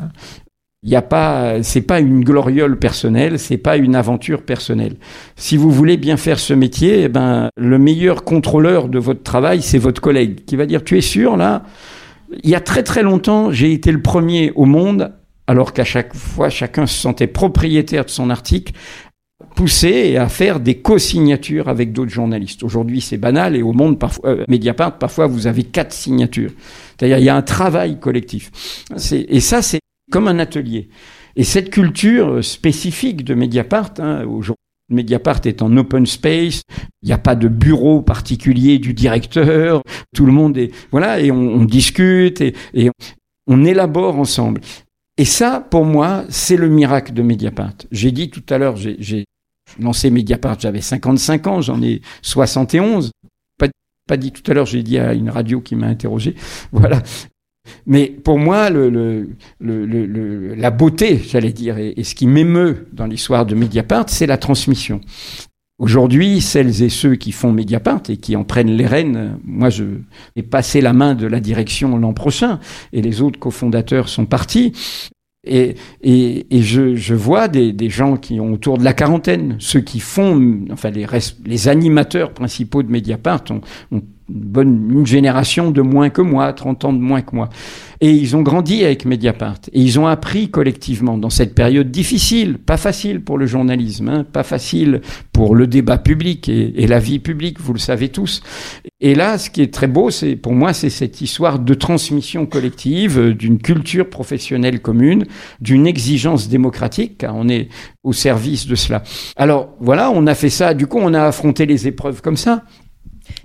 [0.86, 4.94] Il n'y a pas, c'est pas une gloriole personnelle, c'est pas une aventure personnelle.
[5.34, 9.62] Si vous voulez bien faire ce métier, eh ben, le meilleur contrôleur de votre travail,
[9.62, 11.64] c'est votre collègue qui va dire, tu es sûr, là?
[12.44, 15.12] Il y a très très longtemps, j'ai été le premier au monde,
[15.48, 18.72] alors qu'à chaque fois, chacun se sentait propriétaire de son article,
[19.56, 22.62] pousser à faire des co-signatures avec d'autres journalistes.
[22.62, 26.52] Aujourd'hui, c'est banal et au monde, parfois, euh, Mediapart, parfois, vous avez quatre signatures.
[26.96, 28.52] C'est-à-dire, il y a un travail collectif.
[29.10, 30.88] Et ça, c'est comme un atelier.
[31.36, 34.56] Et cette culture spécifique de Mediapart, hein, aujourd'hui,
[34.88, 36.62] Mediapart est en open space,
[37.02, 39.82] il n'y a pas de bureau particulier du directeur,
[40.14, 42.54] tout le monde est voilà et on, discute et,
[43.48, 44.60] on élabore ensemble.
[45.18, 47.74] Et ça, pour moi, c'est le miracle de Mediapart.
[47.90, 49.24] J'ai dit tout à l'heure, j'ai
[49.80, 53.10] lancé Mediapart, j'avais 55 ans, j'en ai 71.
[53.58, 53.68] Pas,
[54.06, 56.36] pas dit tout à l'heure, j'ai dit à une radio qui m'a interrogé.
[56.72, 57.02] Voilà.
[57.86, 58.70] Mais pour moi,
[59.60, 65.00] la beauté, j'allais dire, et, ce qui m'émeut dans l'histoire de Mediapart, c'est la transmission.
[65.78, 69.84] Aujourd'hui, celles et ceux qui font Mediapart et qui en prennent les rênes, moi je
[70.34, 72.60] vais passer la main de la direction l'an prochain
[72.94, 74.72] et les autres cofondateurs sont partis.
[75.44, 75.76] Et,
[76.50, 81.06] je, vois des, gens qui ont autour de la quarantaine, ceux qui font, enfin les,
[81.44, 86.92] les animateurs principaux de Mediapart ont, bonne une génération de moins que moi, 30 ans
[86.92, 87.48] de moins que moi.
[88.00, 89.58] Et ils ont grandi avec Mediapart.
[89.72, 94.24] Et ils ont appris collectivement dans cette période difficile, pas facile pour le journalisme, hein,
[94.30, 95.00] pas facile
[95.32, 98.42] pour le débat public et, et, la vie publique, vous le savez tous.
[99.00, 102.46] Et là, ce qui est très beau, c'est pour moi, c'est cette histoire de transmission
[102.46, 105.24] collective, euh, d'une culture professionnelle commune,
[105.60, 107.68] d'une exigence démocratique, car on est
[108.02, 109.02] au service de cela.
[109.36, 110.74] Alors voilà, on a fait ça.
[110.74, 112.64] Du coup, on a affronté les épreuves comme ça.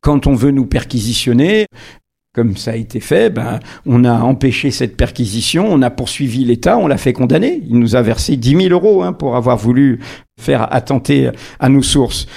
[0.02, 1.68] Quand on veut nous perquisitionner,
[2.34, 6.78] comme ça a été fait, ben, on a empêché cette perquisition, on a poursuivi l'État,
[6.78, 7.62] on l'a fait condamner.
[7.68, 10.00] Il nous a versé 10 000 euros hein, pour avoir voulu
[10.40, 12.28] faire attenter à nos sources.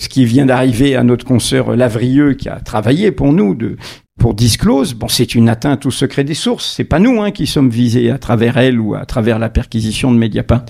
[0.00, 3.56] Ce qui vient d'arriver à notre consoeur Lavrieux, qui a travaillé pour nous,
[4.18, 6.74] pour Disclose, bon, c'est une atteinte au secret des sources.
[6.74, 10.10] C'est pas nous hein, qui sommes visés à travers elle ou à travers la perquisition
[10.12, 10.64] de Mediapart.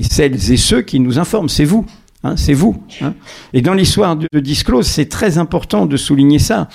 [0.00, 1.86] Et celles et ceux qui nous informent, c'est vous.
[2.24, 2.82] Hein, c'est vous.
[3.02, 3.14] Hein.
[3.52, 6.68] Et dans l'histoire de, Disclose, c'est très important de souligner ça.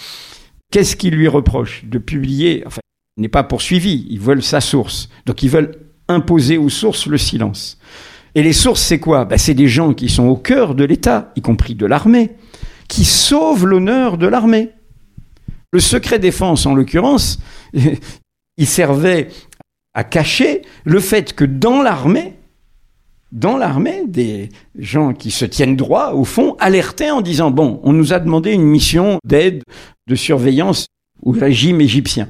[0.71, 2.81] Qu'est-ce qu'ils lui reprochent De publier, enfin,
[3.17, 5.09] il n'est pas poursuivi, ils veulent sa source.
[5.25, 5.75] Donc ils veulent
[6.07, 7.79] imposer aux sources le silence.
[8.35, 9.25] Et les sources, c'est quoi?
[9.25, 12.35] Ben, C'est des gens qui sont au cœur de l'État, y compris de l'armée,
[12.87, 14.69] qui sauvent l'honneur de l'armée.
[15.73, 17.39] Le secret défense, en l'occurrence,
[18.57, 19.29] il servait
[19.95, 22.38] à cacher le fait que dans l'armée,
[23.31, 27.93] dans l'armée, des gens qui se tiennent droit, au fond, alertaient en disant, bon, on
[27.93, 29.63] nous a demandé une mission d'aide,
[30.07, 30.87] de surveillance
[31.21, 32.29] au régime égyptien,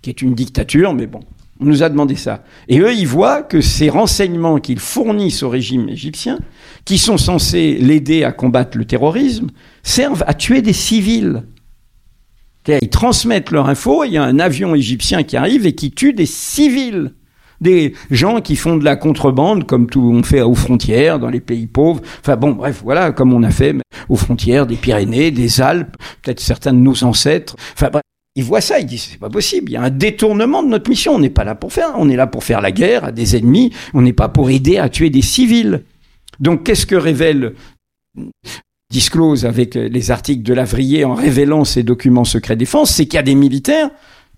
[0.00, 1.20] qui est une dictature, mais bon,
[1.60, 2.42] on nous a demandé ça.
[2.68, 6.40] Et eux, ils voient que ces renseignements qu'ils fournissent au régime égyptien,
[6.84, 9.48] qui sont censés l'aider à combattre le terrorisme,
[9.84, 11.44] servent à tuer des civils.
[12.66, 16.12] Ils transmettent leur info, il y a un avion égyptien qui arrive et qui tue
[16.12, 17.12] des civils
[17.62, 21.40] des gens qui font de la contrebande, comme tout on fait aux frontières, dans les
[21.40, 22.02] pays pauvres.
[22.20, 23.74] Enfin bon, bref, voilà, comme on a fait
[24.08, 27.56] aux frontières des Pyrénées, des Alpes, peut-être certains de nos ancêtres.
[27.74, 28.02] Enfin bref,
[28.34, 30.90] ils voient ça, ils disent c'est pas possible, il y a un détournement de notre
[30.90, 33.12] mission, on n'est pas là pour faire, on est là pour faire la guerre à
[33.12, 35.84] des ennemis, on n'est pas pour aider à tuer des civils.
[36.40, 37.54] Donc qu'est-ce que révèle
[38.90, 43.18] Disclose avec les articles de Lavrier en révélant ces documents secrets défense, c'est qu'il y
[43.18, 43.90] a des militaires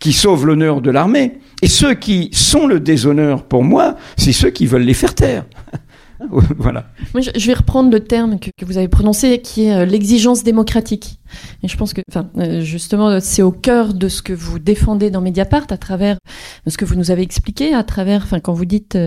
[0.05, 1.39] qui sauvent l'honneur de l'armée.
[1.63, 5.47] Et ceux qui sont le déshonneur pour moi, c'est ceux qui veulent les faire taire.
[6.59, 6.87] voilà.
[7.13, 11.19] Moi, je vais reprendre le terme que, vous avez prononcé, qui est l'exigence démocratique.
[11.63, 15.21] Et je pense que, enfin, justement, c'est au cœur de ce que vous défendez dans
[15.21, 16.19] Mediapart, à travers
[16.67, 18.99] ce que vous nous avez expliqué, à travers, enfin, quand vous dites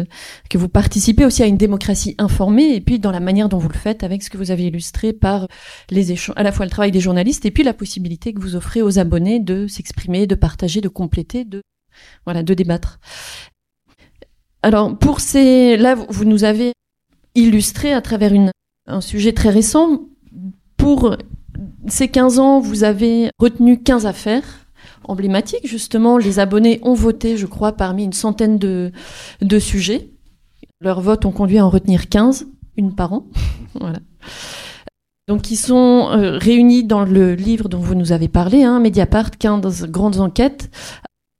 [0.49, 3.69] que vous participez aussi à une démocratie informée, et puis dans la manière dont vous
[3.69, 5.47] le faites, avec ce que vous avez illustré par
[5.89, 8.55] les échanges, à la fois le travail des journalistes, et puis la possibilité que vous
[8.55, 11.61] offrez aux abonnés de s'exprimer, de partager, de compléter, de
[12.25, 12.99] voilà, de débattre.
[14.63, 15.77] Alors, pour ces.
[15.77, 16.73] Là, vous nous avez
[17.37, 18.33] illustré à travers
[18.87, 20.01] un sujet très récent.
[20.75, 21.15] Pour
[21.87, 24.67] ces 15 ans, vous avez retenu 15 affaires
[25.03, 25.67] emblématiques.
[25.67, 28.91] Justement, les abonnés ont voté, je crois, parmi une centaine de,
[29.59, 30.09] sujets.
[30.81, 33.27] Leurs votes ont conduit à en retenir 15, une par an.
[35.27, 39.31] Donc, ils sont euh, réunis dans le livre dont vous nous avez parlé, hein, Mediapart,
[39.31, 40.69] 15 grandes enquêtes,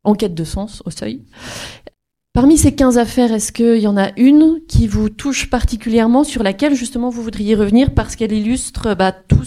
[0.04, 1.24] enquête de sens au seuil.
[2.38, 6.44] Parmi ces 15 affaires, est-ce qu'il y en a une qui vous touche particulièrement, sur
[6.44, 9.42] laquelle justement vous voudriez revenir parce qu'elle illustre bah, tout,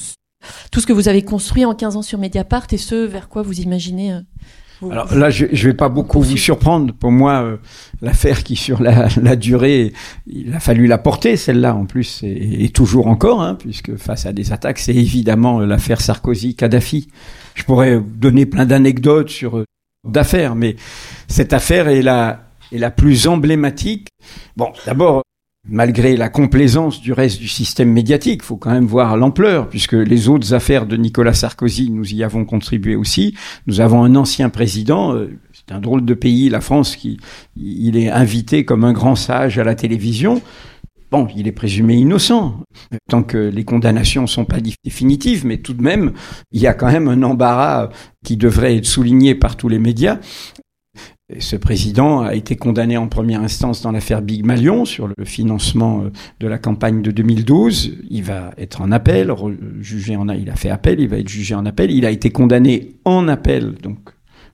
[0.72, 3.42] tout, ce que vous avez construit en 15 ans sur Mediapart et ce vers quoi
[3.42, 6.92] vous imaginez euh, alors là, je ne vais pas beaucoup vous surprendre.
[6.92, 7.58] Pour moi, euh,
[8.02, 9.92] l'affaire qui, sur la, la, durée,
[10.26, 14.26] il a fallu la porter, celle-là en plus, et, et toujours encore, hein, puisque face
[14.26, 17.06] à des attaques, c'est évidemment l'affaire Sarkozy-Kadhafi.
[17.54, 19.64] Je pourrais donner plein d'anecdotes sur euh,
[20.08, 20.74] d'affaires, mais
[21.28, 24.08] cette affaire est la, est la plus emblématique.
[24.56, 25.22] Bon, d'abord,
[25.68, 30.28] malgré la complaisance du reste du système médiatique, faut quand même voir l'ampleur, puisque les
[30.28, 33.36] autres affaires de Nicolas Sarkozy, nous y avons contribué aussi.
[33.66, 37.18] Nous avons un ancien président, euh, c'est un drôle de pays, la France, qui
[37.56, 40.40] il est invité comme un grand sage à la télévision.
[41.10, 42.60] Bon, il est présumé innocent,
[43.08, 46.12] tant que les condamnations sont pas définitives, mais tout de même,
[46.52, 47.88] il y a quand même un embarras
[48.24, 50.20] qui devrait être souligné par tous les médias.
[51.38, 56.02] Ce président a été condamné en première instance dans l'affaire Big Malion sur le financement
[56.02, 57.98] euh, de la campagne de 2012.
[58.10, 59.32] Il va être en appel,
[59.80, 61.90] jugé en, il a fait appel, il va être jugé en appel.
[61.90, 63.98] Il a été condamné en appel, donc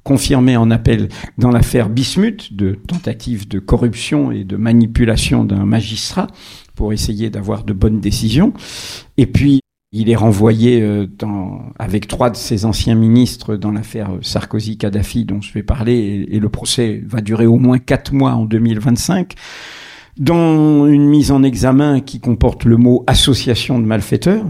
[0.02, 6.28] confirmé en appel dans l'affaire Bismuth de tentative de corruption et de manipulation d'un magistrat
[6.76, 8.52] pour essayer d'avoir de bonnes décisions.
[9.16, 9.60] Et puis,
[9.92, 11.07] il est renvoyé euh,
[11.79, 16.49] avec trois de ses anciens ministres dans l'affaire Sarkozy-Kadhafi dont je vais parler, et, le
[16.49, 19.35] procès va durer au moins quatre mois en 2025,
[20.18, 24.44] dans une mise en examen qui comporte le mot association de malfaiteurs.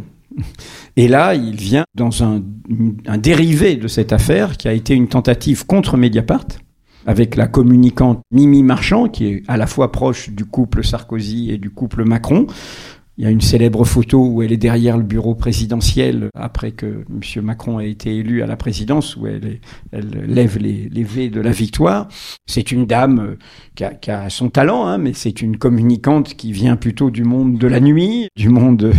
[0.96, 2.42] Et là, il vient dans un,
[3.06, 6.46] un, dérivé de cette affaire qui a été une tentative contre Mediapart,
[7.06, 11.58] avec la communicante Mimi Marchand, qui est à la fois proche du couple Sarkozy et
[11.58, 12.46] du couple Macron,
[13.18, 17.04] il y a une célèbre photo où elle est derrière le bureau présidentiel après que
[17.08, 17.44] M.
[17.44, 19.60] Macron a été élu à la présidence, où elle,
[19.92, 22.08] lève les, les V de la victoire.
[22.46, 23.38] C'est une dame euh,
[23.74, 27.24] qui a, qui a son talent, hein, mais c'est une communicante qui vient plutôt du
[27.24, 28.92] monde de la nuit, du monde,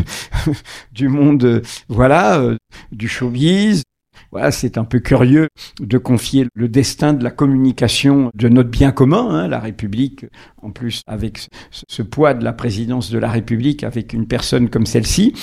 [0.91, 2.57] du monde, voilà, euh,
[2.91, 3.83] du showbiz,
[4.31, 5.47] voilà, c'est un peu curieux
[5.79, 10.25] de confier le destin de la communication de notre bien commun, hein, la République,
[10.61, 14.85] en plus avec ce poids de la présidence de la République, avec une personne comme
[14.85, 15.33] celle-ci.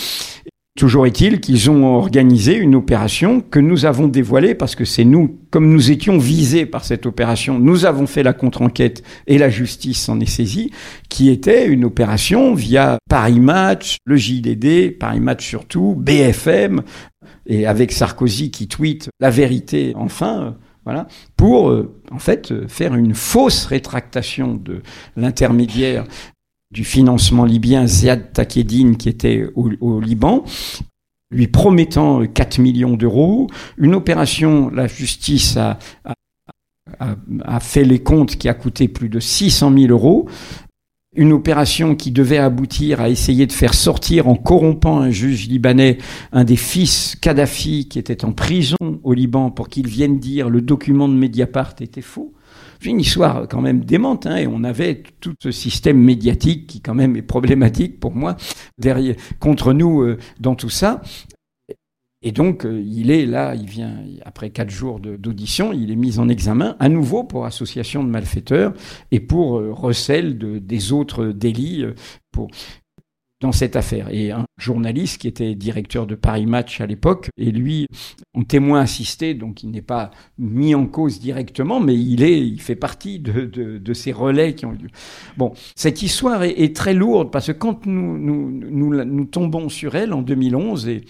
[0.76, 5.38] Toujours est-il qu'ils ont organisé une opération que nous avons dévoilée parce que c'est nous,
[5.50, 10.00] comme nous étions visés par cette opération, nous avons fait la contre-enquête et la justice
[10.00, 10.72] s'en est saisie,
[11.08, 16.82] qui était une opération via Paris Match, le JDD, Paris Match surtout, BFM,
[17.46, 20.50] et avec Sarkozy qui tweet la vérité enfin, euh,
[20.84, 24.82] voilà, pour euh, en fait euh, faire une fausse rétractation de
[25.16, 26.04] l'intermédiaire
[26.70, 30.44] du financement libyen Ziad Takedine qui était au, Liban
[31.30, 38.36] lui promettant 4 millions d'euros, une opération, la justice a, a, a, fait les comptes
[38.36, 40.28] qui a coûté plus de 600 000 euros,
[41.16, 45.98] une opération qui devait aboutir à essayer de faire sortir en corrompant un juge libanais
[46.32, 50.60] un des fils Kadhafi qui était en prison au Liban pour qu'il vienne dire le
[50.60, 52.32] document de Mediapart était faux.
[52.80, 56.80] C'est une histoire quand même démente, hein, et on avait tout ce système médiatique qui
[56.82, 58.36] quand même est problématique pour moi
[58.78, 61.00] derrière contre nous euh, dans tout ça.
[62.24, 66.18] Et donc, euh, il est là, il vient, après quatre jours d'audition, il est mis
[66.18, 68.72] en examen à nouveau pour association de malfaiteurs
[69.12, 71.92] et pour euh, recel de, des autres délits euh,
[73.42, 74.08] dans cette affaire.
[74.10, 77.86] Et un journaliste qui était directeur de Paris Match à l'époque, et lui,
[78.34, 82.58] en témoin assisté, donc il n'est pas mis en cause directement, mais il est, il
[82.58, 84.88] fait partie de, de, ces relais qui ont lieu.
[85.36, 89.68] Bon, cette histoire est, est, très lourde parce que quand nous, nous, nous, nous tombons
[89.68, 91.04] sur elle en 2011 et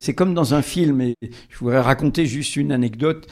[0.00, 1.14] C'est comme dans un film, et
[1.48, 3.26] je voudrais raconter juste une anecdote.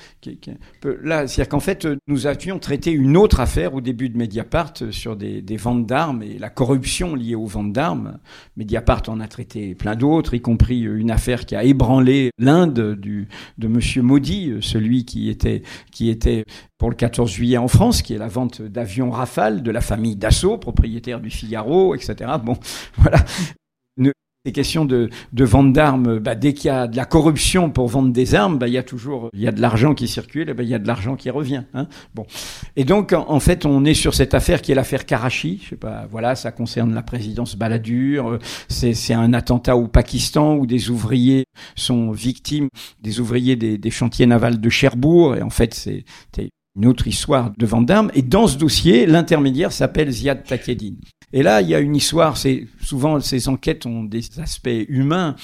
[1.02, 5.16] Là, c'est-à-dire qu'en fait, nous avions traité une autre affaire au début de Mediapart sur
[5.16, 8.18] des, ventes d'armes et la corruption liée aux ventes d'armes.
[8.56, 13.28] Mediapart en a traité plein d'autres, y compris une affaire qui a ébranlé l'Inde du,
[13.58, 16.44] de Monsieur Modi, celui qui était, qui était
[16.78, 20.16] pour le 14 juillet en France, qui est la vente d'avions Rafale de la famille
[20.16, 22.30] Dassault, propriétaire du Figaro, etc.
[22.42, 22.56] Bon,
[22.96, 23.18] voilà.
[24.44, 27.86] Les questions de, de vente d'armes, bah, dès qu'il y a de la corruption pour
[27.86, 30.50] vendre des armes, bah, il y a toujours il y a de l'argent qui circule,
[30.50, 31.62] et bah, il y a de l'argent qui revient.
[31.74, 32.26] Hein bon,
[32.74, 35.60] et donc en, fait on est sur cette affaire qui est l'affaire Karachi.
[35.62, 38.40] Je sais pas, voilà, ça concerne la présidence Balladur.
[38.68, 41.44] C'est un attentat au Pakistan où des ouvriers
[41.76, 42.66] sont victimes,
[43.00, 45.36] des ouvriers des, des chantiers navals de Cherbourg.
[45.36, 46.04] Et en fait c'est
[46.74, 48.10] une autre histoire de vente d'armes.
[48.14, 50.96] Et dans ce dossier, l'intermédiaire s'appelle Ziad Takedine.
[51.32, 55.36] Et là, il y a une histoire, c'est souvent ces enquêtes ont des aspects humains.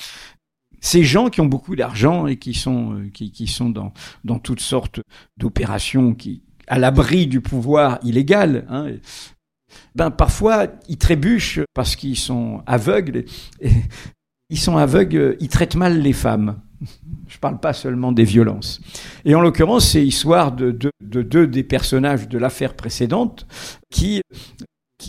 [0.81, 3.92] Ces gens qui ont beaucoup d'argent et qui sont euh, qui, qui sont dans
[4.24, 5.01] dans toutes sortes
[5.37, 8.64] d'opérations qui à l'abri du pouvoir illégal.
[8.68, 8.92] Hein,
[9.96, 13.24] ben parfois ils trébuchent parce qu'ils sont aveugles.
[13.61, 13.70] Et,
[14.51, 16.61] ils sont aveugles, ils traitent mal les femmes.
[17.27, 18.81] Je parle pas seulement des violences.
[19.24, 23.46] Et en l'occurrence, c'est l'histoire de deux de, de, des personnages de l'affaire précédente
[23.90, 24.22] qui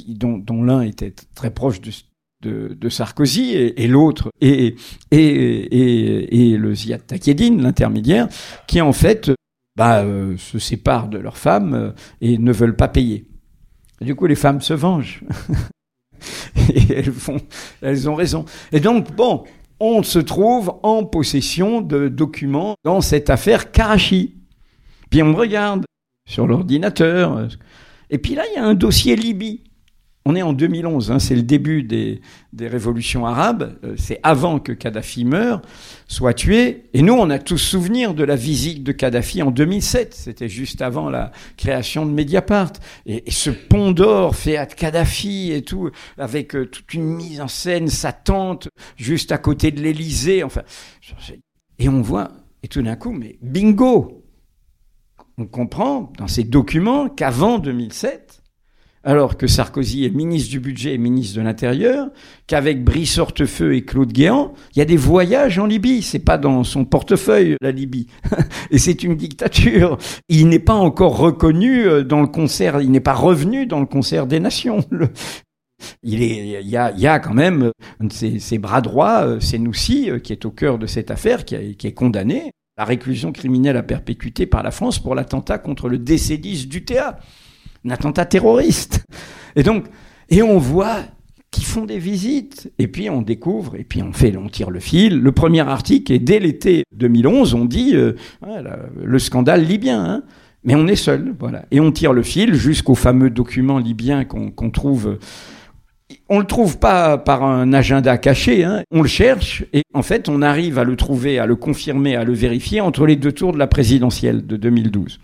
[0.07, 4.75] dont, l'un était très proche de, Sarkozy et, l'autre et,
[5.11, 8.27] le Ziad Takedine, l'intermédiaire,
[8.67, 9.31] qui en fait
[9.75, 13.25] bah, euh, se séparent de leurs femmes euh, et ne veulent pas payer.
[14.01, 15.23] du coup, les femmes se vengent.
[16.73, 17.37] et elles, font,
[17.81, 18.43] elles ont raison.
[18.73, 19.45] Et donc, bon,
[19.79, 24.35] on se trouve en possession de documents dans cette affaire Karachi.
[25.09, 25.85] Puis on regarde
[26.27, 27.47] sur l'ordinateur.
[28.09, 29.63] Et puis là, il y a un dossier Libye.
[30.25, 32.21] On est en 2011, hein, c'est le début des,
[32.59, 35.61] révolutions arabes, euh, c'est avant que Kadhafi meure,
[36.07, 36.83] soit tué.
[36.93, 40.81] Et nous, on a tous souvenir de la visite de Kadhafi en 2007, c'était juste
[40.81, 42.73] avant la création de Mediapart.
[43.05, 47.47] Et, ce pont d'or fait à Kadhafi et tout, avec euh, toute une mise en
[47.47, 50.43] scène, sa tente juste à côté de l'Élysée.
[50.43, 50.63] Enfin,
[51.79, 54.25] et on voit, et tout d'un coup, mais bingo
[55.37, 58.38] On comprend dans ces documents qu'avant 2007,
[59.03, 62.09] alors que Sarkozy est ministre du budget et ministre de l'Intérieur,
[62.47, 66.01] qu'avec Brice Hortefeux et Claude Guéant, il y a des voyages en Libye.
[66.01, 68.07] C'est pas dans son portefeuille, la Libye.
[68.71, 69.97] et c'est une dictature.
[70.27, 73.85] Il n'est pas encore reconnu euh, dans le concert, il n'est pas revenu dans le
[73.85, 74.83] concert des nations.
[76.03, 77.71] Il, y a, quand même
[78.09, 81.55] ses, ses bras droits, euh, Senoussi, euh, qui est au cœur de cette affaire, qui,
[81.55, 85.97] est condamné à la réclusion criminelle à perpétuité par la France pour l'attentat contre le
[85.97, 87.23] décédiste du théâtre
[87.85, 89.05] un attentat terroriste.
[89.55, 89.85] Et donc,
[90.29, 91.03] et on voit
[91.51, 94.79] qu'ils font des visites, et puis on découvre, et puis on fait, on tire le
[94.79, 95.19] fil.
[95.19, 98.13] Le premier article, et dès l'été 2011, on dit euh,
[99.03, 100.03] le scandale libyen.
[100.03, 100.23] Hein.
[100.63, 101.65] mais on est seul, voilà.
[101.71, 105.17] Et on tire le fil jusqu'au fameux document libyen qu'on trouve.
[106.27, 108.81] On le trouve pas par un agenda caché, hein.
[108.91, 112.23] on le cherche et en fait on arrive à le trouver, à le confirmer, à
[112.23, 115.19] le vérifier entre les deux tours de la présidentielle de 2012.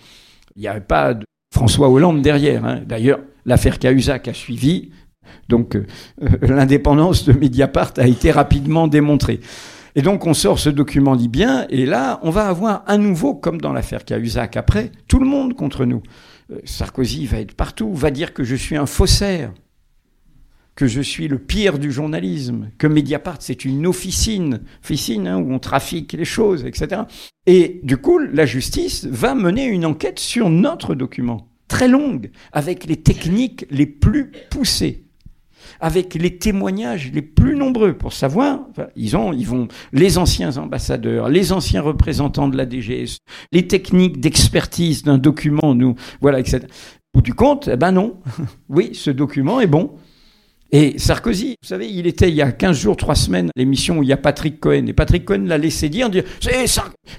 [0.56, 1.16] Il n'y avait pas
[1.56, 2.66] François Hollande derrière.
[2.66, 2.82] Hein.
[2.86, 4.92] D'ailleurs, l'affaire Cahuzac a suivi,
[5.48, 5.86] donc euh,
[6.42, 9.40] l'indépendance de Mediapart a été rapidement démontrée.
[9.96, 13.62] Et donc on sort ce document libyen, et là, on va avoir à nouveau, comme
[13.62, 16.04] dans l'affaire Cahuzac après, tout le monde contre nous.
[16.52, 19.54] Euh, Sarkozy va être partout, va dire que je suis un faussaire,
[20.76, 25.54] que je suis le pire du journalisme, que Mediapart c'est une officine, officine hein, où
[25.54, 27.04] on trafique les choses, etc.
[27.46, 32.86] Et du coup, la justice va mener une enquête sur notre document, très longue, avec
[32.86, 35.06] les techniques les plus poussées,
[35.80, 38.68] avec les témoignages les plus nombreux pour savoir.
[38.96, 43.18] ils ont, ils vont les anciens ambassadeurs, les anciens représentants de la DGS,
[43.54, 46.68] les techniques d'expertise d'un document, nous, voilà, etc.
[47.14, 48.20] Bout du compte, eh ben non.
[48.70, 49.96] oui, ce document est bon.
[50.78, 54.04] Et Sarkozy, vous savez, il était il y a 15 jours, 3 semaines, l'émission où
[54.04, 54.88] il y a Patrick Cohen.
[54.88, 56.66] Et Patrick Cohen l'a laissé dire, dire c'est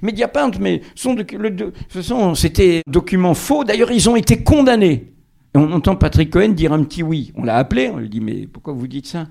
[0.02, 3.64] Mediapart, mais son de, toute c'était document faux.
[3.64, 5.14] D'ailleurs, ils ont été condamnés.
[5.54, 7.32] Et on entend Patrick Cohen dire un petit oui.
[7.34, 9.26] On l'a appelé, on lui dit, mais pourquoi vous dites ça?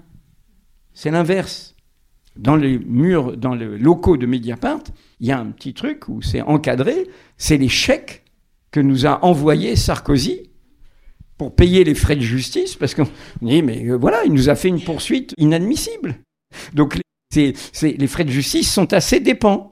[0.92, 1.76] C'est l'inverse.
[2.36, 4.82] Dans les murs, dans les locaux de Mediapart,
[5.20, 7.06] il y a un petit truc où c'est encadré,
[7.38, 8.24] c'est les chèques
[8.72, 10.50] que nous a envoyés Sarkozy
[11.38, 13.08] pour payer les frais de justice, parce qu'on
[13.42, 16.16] dit, mais euh, voilà, il nous a fait une poursuite inadmissible.
[16.74, 16.98] Donc
[17.36, 19.72] les, les frais de justice sont assez dépens.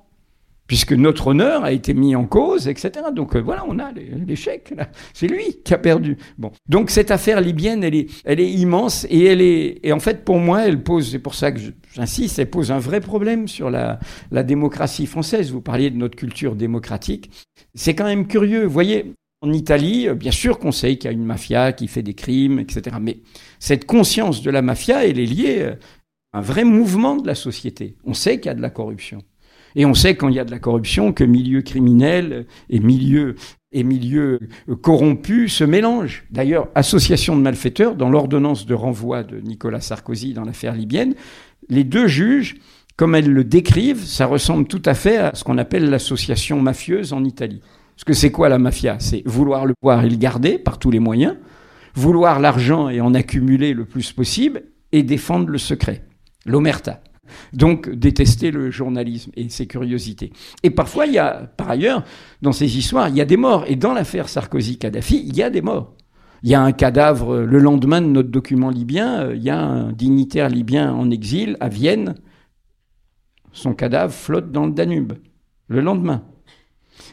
[0.68, 2.92] puisque notre honneur a été mis en cause, etc.
[3.14, 4.74] Donc euh, voilà, on a l'échec.
[5.14, 6.18] C'est lui qui a perdu.
[6.38, 10.00] Bon, donc cette affaire libyenne, elle est, elle est immense et elle est, et en
[10.00, 11.60] fait pour moi, elle pose, c'est pour ça que
[11.94, 14.00] j'insiste, elle pose un vrai problème sur la,
[14.32, 15.52] la démocratie française.
[15.52, 17.30] Vous parliez de notre culture démocratique.
[17.76, 18.64] C'est quand même curieux.
[18.64, 19.14] Vous voyez,
[19.44, 22.60] en Italie, bien sûr qu'on sait qu'il y a une mafia qui fait des crimes,
[22.60, 22.96] etc.
[23.02, 23.18] Mais
[23.60, 25.74] cette conscience de la mafia, elle est liée
[26.32, 27.98] à un vrai mouvement de la société.
[28.06, 29.22] On sait qu'il y a de la corruption.
[29.76, 33.36] Et on sait quand il y a de la corruption que milieu criminel et milieu
[33.74, 34.40] et milieu
[34.82, 36.24] corrompu se mélangent.
[36.30, 41.16] D'ailleurs, association de malfaiteurs, dans l'ordonnance de renvoi de Nicolas Sarkozy dans l'affaire libyenne,
[41.68, 42.56] les deux juges,
[42.96, 47.12] comme elles le décrivent, ça ressemble tout à fait à ce qu'on appelle l'association mafieuse
[47.12, 47.62] en Italie.
[47.96, 48.98] Parce que c'est quoi la mafia?
[49.00, 51.36] C'est vouloir le pouvoir et le garder par tous les moyens,
[51.96, 56.06] vouloir l'argent et en accumuler le plus possible, et défendre le secret,
[56.46, 57.02] l'omerta.
[57.52, 60.32] Donc détester le journalisme et ses curiosités.
[60.62, 62.04] Et parfois, il y a, par ailleurs,
[62.42, 63.66] dans ces histoires, il y a des morts.
[63.68, 65.96] Et dans l'affaire Sarkozy-Kadhafi, il y a des morts.
[66.44, 69.58] Il y a un cadavre le lendemain de notre document libyen, euh, il y a
[69.58, 72.16] un dignitaire libyen en exil à Vienne.
[73.54, 75.14] Son cadavre flotte dans le Danube
[75.70, 76.24] le lendemain.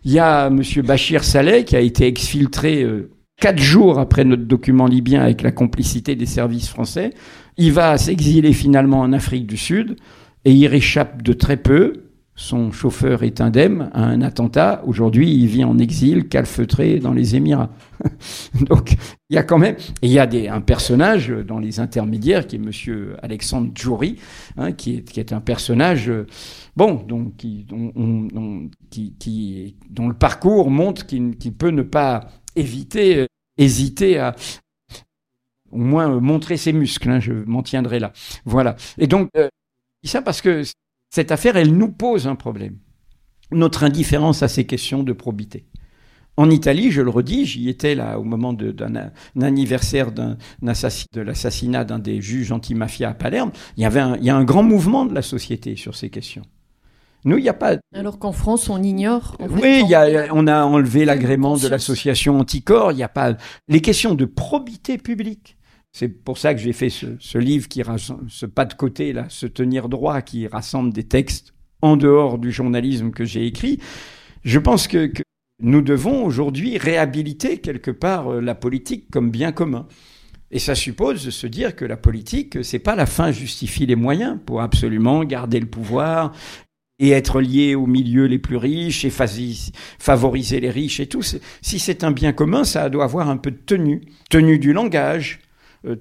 [0.05, 0.62] Il y a M.
[0.85, 3.11] Bachir Saleh qui a été exfiltré euh,
[3.41, 7.11] quatre jours après notre document libyen avec la complicité des services français.
[7.57, 9.97] Il va s'exiler finalement en Afrique du Sud
[10.45, 12.09] et il réchappe de très peu.
[12.35, 14.83] Son chauffeur est indemne à un attentat.
[14.87, 17.70] Aujourd'hui, il vit en exil, calfeutré dans les Émirats.
[18.68, 18.97] Donc,
[19.28, 22.61] il y a quand même, il y a un personnage dans les intermédiaires qui est
[22.61, 24.16] Monsieur Alexandre Djouri,
[24.57, 26.11] hein, qui, est, un personnage,
[26.76, 27.35] bon, donc
[27.66, 28.70] dont,
[30.09, 33.26] le parcours montre qu'il peut ne pas éviter,
[33.59, 34.35] hésiter à,
[35.70, 37.11] au moins euh, montrer ses muscles.
[37.11, 38.12] Hein, je m'en tiendrai là.
[38.45, 38.76] Voilà.
[38.99, 39.49] Et donc, euh,
[40.05, 40.62] ça parce que
[41.11, 42.78] cette affaire, elle nous pose un problème.
[43.52, 45.66] Notre indifférence à ces questions de probité.
[46.36, 49.11] En Italie, je le redis, j'y étais là au moment d'un
[49.42, 53.50] anniversaire de l'assassinat d'un des juges anti-mafia à Palerme.
[53.76, 56.08] Il y avait un, il y a un grand mouvement de la société sur ces
[56.08, 56.44] questions.
[57.24, 57.76] Nous, il n'y a pas.
[57.94, 59.36] Alors qu'en France, on ignore.
[59.50, 62.92] oui, y a, on a enlevé l'agrément de l'association Anticor.
[62.92, 63.36] Il n'y a pas
[63.68, 65.58] les questions de probité publique.
[65.93, 67.82] C'est pour ça que j'ai fait ce, livre qui
[68.28, 72.53] ce pas de côté là, se tenir droit, qui rassemble des textes en dehors du
[72.53, 73.80] journalisme que j'ai écrit.
[74.45, 75.12] Je pense que,
[75.62, 79.86] nous devons aujourd'hui réhabiliter quelque part euh, la politique comme bien commun.
[80.51, 83.95] Et ça suppose de se dire que la politique, c'est pas la fin justifie les
[83.95, 86.32] moyens pour absolument garder le pouvoir
[86.99, 89.12] et être lié aux milieux les plus riches et
[89.99, 91.22] favoriser les riches et tout.
[91.22, 95.38] Si c'est un bien commun, ça doit avoir un peu de tenue, tenue du langage,
[95.38, 95.49] euh,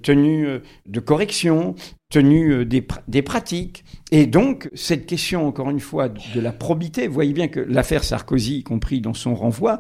[0.01, 1.75] tenue euh, de correction,
[2.09, 3.83] tenue euh, des, des, pratiques.
[4.11, 8.03] Et donc, cette question, encore une fois, de la probité, vous voyez bien que l'affaire
[8.03, 9.79] Sarkozy, y compris dans son renvoi,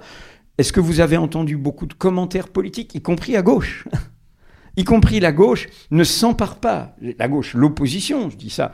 [0.57, 3.87] est-ce que vous avez entendu beaucoup de commentaires politiques, y compris à gauche?
[4.77, 6.95] Y compris la gauche, ne s'empare pas.
[7.17, 8.71] La gauche, l'opposition, je dis ça.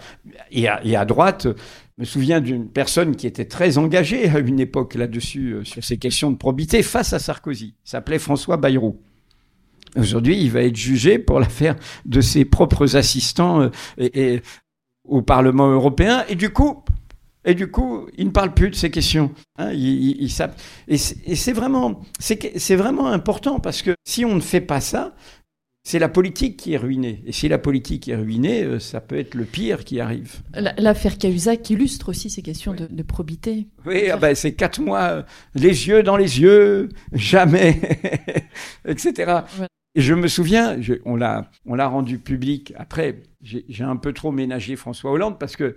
[0.52, 1.48] Et à, droite,
[1.98, 6.30] me souviens d'une personne qui était très engagée à une époque là-dessus, sur ces questions
[6.30, 7.76] de probité, face à Sarkozy.
[7.84, 9.02] S'appelait François Bayrou.
[9.98, 11.76] Aujourd'hui, il va être jugé pour l'affaire
[12.06, 13.70] de ses propres assistants euh,
[14.00, 14.42] et,
[15.08, 16.26] au Parlement européen.
[16.30, 16.84] Et du coup,
[17.46, 19.32] et du coup, il ne parle plus de ces questions.
[19.58, 20.32] Hein, il, il,
[20.88, 25.16] et c'est vraiment, c'est vraiment important parce que si on ne fait pas ça,
[25.86, 27.22] c'est la politique qui est ruinée.
[27.28, 30.42] Et si la politique est ruinée, euh, ça peut être le pire qui arrive.
[30.78, 33.68] L'affaire Cahuzac illustre aussi ces questions de, probité.
[33.86, 35.24] Oui, ah ben, c'est quatre mois, euh,
[35.54, 37.80] les yeux dans les yeux, jamais,
[38.88, 39.42] etc.
[39.98, 41.48] Et je me souviens, on l'a,
[41.88, 42.74] rendu public.
[42.78, 45.76] Après, j'ai un peu trop ménagé François Hollande parce que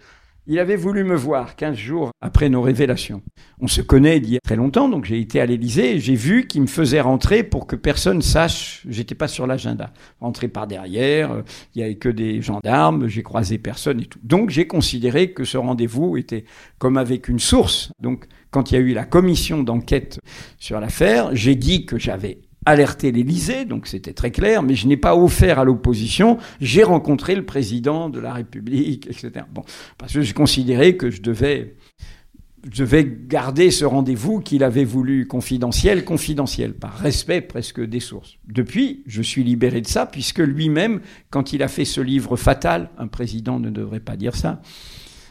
[0.51, 3.23] il avait voulu me voir 15 jours après nos révélations.
[3.61, 6.14] On se connaît d'il y a très longtemps, donc j'ai été à l'Élysée et j'ai
[6.14, 9.93] vu qu'il me faisait rentrer pour que personne sache, j'étais pas sur l'agenda.
[10.21, 11.43] Rentrer par derrière, euh,
[11.75, 14.21] il y avait que des gendarmes, j'ai croisé personne et tout.
[14.23, 16.47] Donc j'ai considéré que ce rendez-vous était
[16.79, 17.93] comme avec une source.
[18.01, 20.19] Donc quand il y a eu la commission d'enquête
[20.59, 24.97] sur l'affaire, j'ai dit que j'avais alerté l'Élysée, donc c'était très clair, mais je n'ai
[24.97, 29.47] pas offert à l'opposition, j'ai rencontré le président de la République, etc.
[29.53, 29.63] Bon,
[29.97, 31.77] parce que j'ai considéré que je devais,
[32.71, 38.37] je devais garder ce rendez-vous qu'il avait voulu confidentiel, confidentiel, par respect presque des sources.
[38.47, 41.01] Depuis, je suis libéré de ça, puisque lui-même,
[41.31, 44.61] quand il a fait ce livre fatal, un président ne devrait pas dire ça,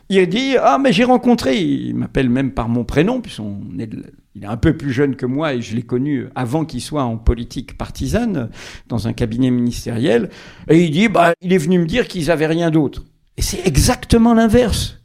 [0.10, 3.90] il dit Ah, mais j'ai rencontré, il m'appelle même par mon prénom, puisqu'on est
[4.38, 7.04] il est un peu plus jeune que moi et je l'ai connu avant qu'il soit
[7.04, 8.52] en politique partisane,
[8.88, 10.30] dans un cabinet ministériel.
[10.70, 13.04] Et il dit bah, Il est venu me dire qu'ils n'avaient rien d'autre.
[13.38, 15.00] Et c'est exactement l'inverse.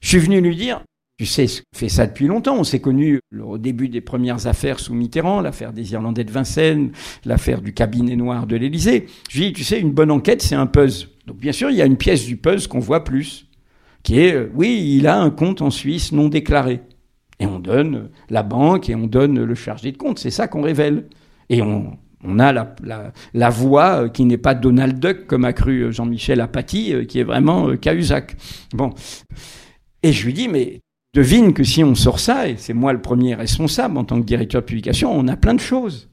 [0.00, 0.82] Je suis venu lui dire,
[1.18, 2.58] tu sais, fait ça depuis longtemps.
[2.58, 6.92] On s'est connus au début des premières affaires sous Mitterrand, l'affaire des Irlandais de Vincennes,
[7.24, 9.06] l'affaire du cabinet noir de l'Élysée.
[9.30, 11.08] Je lui dis, tu sais, une bonne enquête, c'est un puzzle.
[11.26, 13.46] Donc bien sûr, il y a une pièce du puzzle qu'on voit plus,
[14.02, 16.80] qui est, euh, oui, il a un compte en Suisse non déclaré.
[17.40, 20.18] Et on donne la banque et on donne le chargé de compte.
[20.18, 21.06] C'est ça qu'on révèle.
[21.48, 25.44] Et on, on a la, la, la voix euh, qui n'est pas Donald Duck, comme
[25.44, 28.36] a cru euh, Jean-Michel Apathy, qui est vraiment Cahuzac.
[28.72, 28.90] Bon.
[30.02, 30.80] Et je lui dis, mais
[31.16, 34.26] devine que si on sort ça, et c'est moi le premier responsable en tant que
[34.26, 36.10] directeur de publication, on a plein de choses.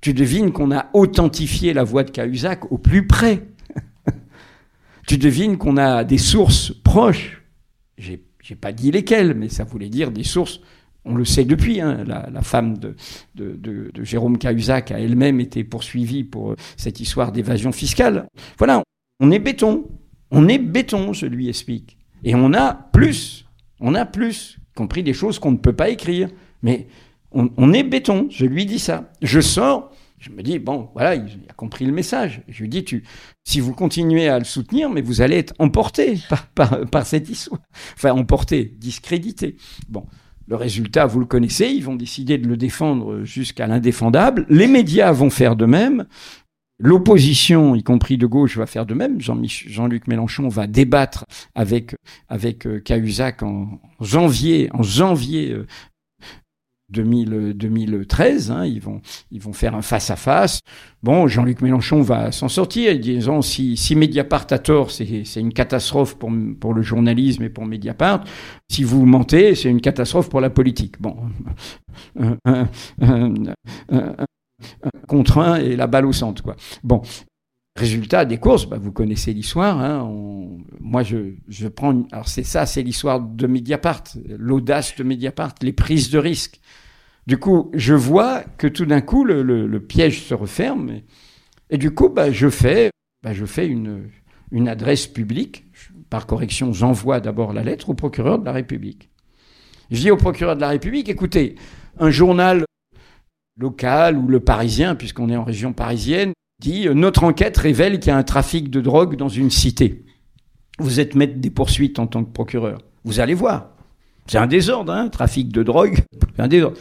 [0.00, 3.48] Tu devines qu'on a authentifié la voix de Cahuzac au plus près.
[5.08, 7.42] tu devines qu'on a des sources proches.
[7.98, 10.60] J'ai, j'ai pas dit lesquelles, mais ça voulait dire des sources.
[11.04, 12.94] On le sait depuis, hein, la, femme de,
[13.34, 18.28] de, Jérôme Cahuzac a elle-même été poursuivie pour cette histoire d'évasion fiscale.
[18.56, 18.84] Voilà,
[19.18, 19.88] on est béton.
[20.30, 21.96] On est béton, je lui explique.
[22.22, 23.47] Et on a plus.
[23.80, 26.28] On a plus, compris des choses qu'on ne peut pas écrire.
[26.62, 26.88] Mais
[27.30, 29.12] on, est béton, je lui dis ça.
[29.22, 32.42] Je sors, je me dis, bon, voilà, il, a compris le message.
[32.48, 33.04] Je lui dis, tu,
[33.44, 36.18] si vous continuez à le soutenir, mais vous allez être emporté
[36.54, 37.60] par, par, cette histoire.
[37.94, 39.56] Enfin, emporté, discrédité.
[39.88, 40.06] Bon.
[40.46, 44.46] Le résultat, vous le connaissez, ils vont décider de le défendre jusqu'à l'indéfendable.
[44.48, 46.06] Les médias vont faire de même.
[46.80, 49.20] L'opposition, y compris de gauche, va faire de même.
[49.20, 51.24] Jean-Luc Mélenchon va débattre
[51.56, 51.96] avec
[52.28, 55.56] avec euh, Cahuzac en janvier, en janvier
[56.90, 58.50] 2013.
[58.50, 59.00] Euh, hein, ils vont
[59.32, 60.60] ils vont faire un face à face.
[61.02, 62.96] Bon, Jean-Luc Mélenchon va s'en sortir.
[62.96, 67.66] Disons si si Mediapart a tort, c'est une catastrophe pour pour le journalisme et pour
[67.66, 68.22] Mediapart.
[68.70, 71.00] Si vous mentez, c'est une catastrophe pour la politique.
[71.00, 71.16] Bon,
[75.06, 76.42] contre un et la balle au centre.
[76.42, 76.56] Quoi.
[76.82, 77.02] Bon,
[77.76, 79.80] résultat des courses, bah, vous connaissez l'histoire.
[79.80, 80.08] Hein,
[80.80, 82.02] moi, je, prends.
[82.12, 86.60] Alors c'est ça, c'est l'histoire de Mediapart, l'audace de Mediapart, les prises de risques.
[87.26, 90.90] Du coup, je vois que tout d'un coup, le, piège se referme.
[90.90, 91.04] Et,
[91.70, 92.90] et du coup, bah, je fais,
[93.22, 94.08] bah, je fais une,
[94.50, 95.64] une adresse publique.
[96.10, 99.10] Par correction, j'envoie d'abord la lettre au procureur de la République.
[99.90, 101.56] Je dis au procureur de la République, écoutez,
[101.98, 102.64] un journal
[103.58, 108.10] local ou le Parisien, puisqu'on est en région parisienne, dit euh, Notre enquête révèle qu'il
[108.10, 110.04] y a un trafic de drogue dans une cité.
[110.78, 112.78] Vous êtes maître des poursuites en tant que procureur.
[113.04, 113.70] Vous allez voir.
[114.26, 115.98] C'est un désordre, hein, trafic de drogue.
[116.38, 116.76] Un désordre.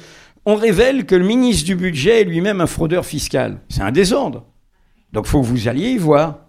[0.46, 3.62] On révèle que le ministre du budget est lui-même un fraudeur fiscal.
[3.70, 4.46] C'est un désordre.
[5.14, 6.42] Donc il faut que vous alliez y voir.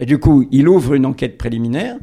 [0.00, 1.96] Et du coup, il ouvre une enquête préliminaire.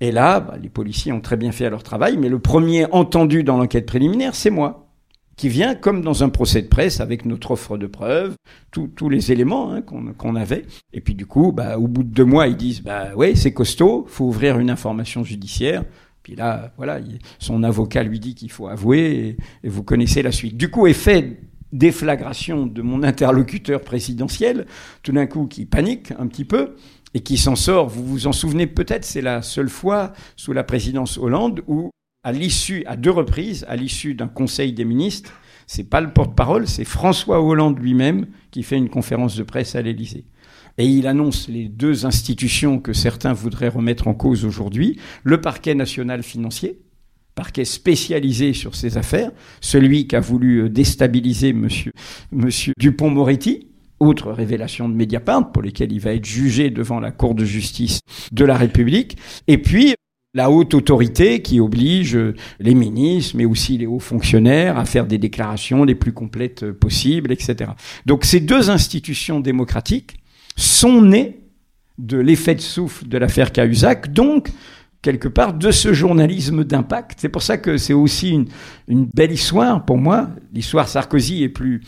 [0.00, 3.44] Et là, bah, les policiers ont très bien fait leur travail, mais le premier entendu
[3.44, 4.87] dans l'enquête préliminaire, c'est moi
[5.38, 8.34] qui vient comme dans un procès de presse avec notre offre de preuves,
[8.72, 10.66] tous les éléments hein, qu'on avait.
[10.92, 13.52] Et puis du coup, bah, au bout de deux mois, ils disent, bah ouais, c'est
[13.52, 15.84] costaud, faut ouvrir une information judiciaire.
[16.24, 16.98] Puis là, voilà,
[17.38, 20.56] son avocat lui dit qu'il faut avouer, et, vous connaissez la suite.
[20.56, 24.66] Du coup, effet déflagration de mon interlocuteur présidentiel,
[25.02, 26.74] tout d'un coup qui panique un petit peu
[27.14, 27.88] et qui s'en sort.
[27.88, 31.90] Vous vous en souvenez peut-être, c'est la seule fois sous la présidence Hollande où
[32.24, 35.32] à l'issue, à deux reprises, à l'issue d'un conseil des ministres,
[35.66, 39.82] c'est pas le porte-parole, c'est François Hollande lui-même qui fait une conférence de presse à
[39.82, 40.24] l'Élysée.
[40.78, 45.74] Et il annonce les deux institutions que certains voudraient remettre en cause aujourd'hui, le parquet
[45.74, 46.78] national financier,
[47.34, 51.92] parquet spécialisé sur ces affaires, celui qui a voulu euh, déstabiliser monsieur,
[52.32, 53.68] monsieur Dupont-Moretti,
[54.00, 58.00] autre révélation de Mediapart pour lesquelles il va être jugé devant la Cour de justice
[58.32, 59.94] de la République, et puis
[60.34, 62.18] la haute autorité qui oblige
[62.60, 67.32] les ministres, mais aussi les hauts fonctionnaires à faire des déclarations les plus complètes possibles,
[67.32, 67.70] etc.
[68.06, 70.18] Donc ces deux institutions démocratiques
[70.56, 71.40] sont nées
[71.98, 74.50] de l'effet de souffle de l'affaire Cahuzac, donc
[75.02, 77.18] quelque part de ce journalisme d'impact.
[77.20, 78.46] C'est pour ça que c'est aussi une,
[78.88, 80.30] une belle histoire pour moi.
[80.52, 81.82] L'histoire Sarkozy est plus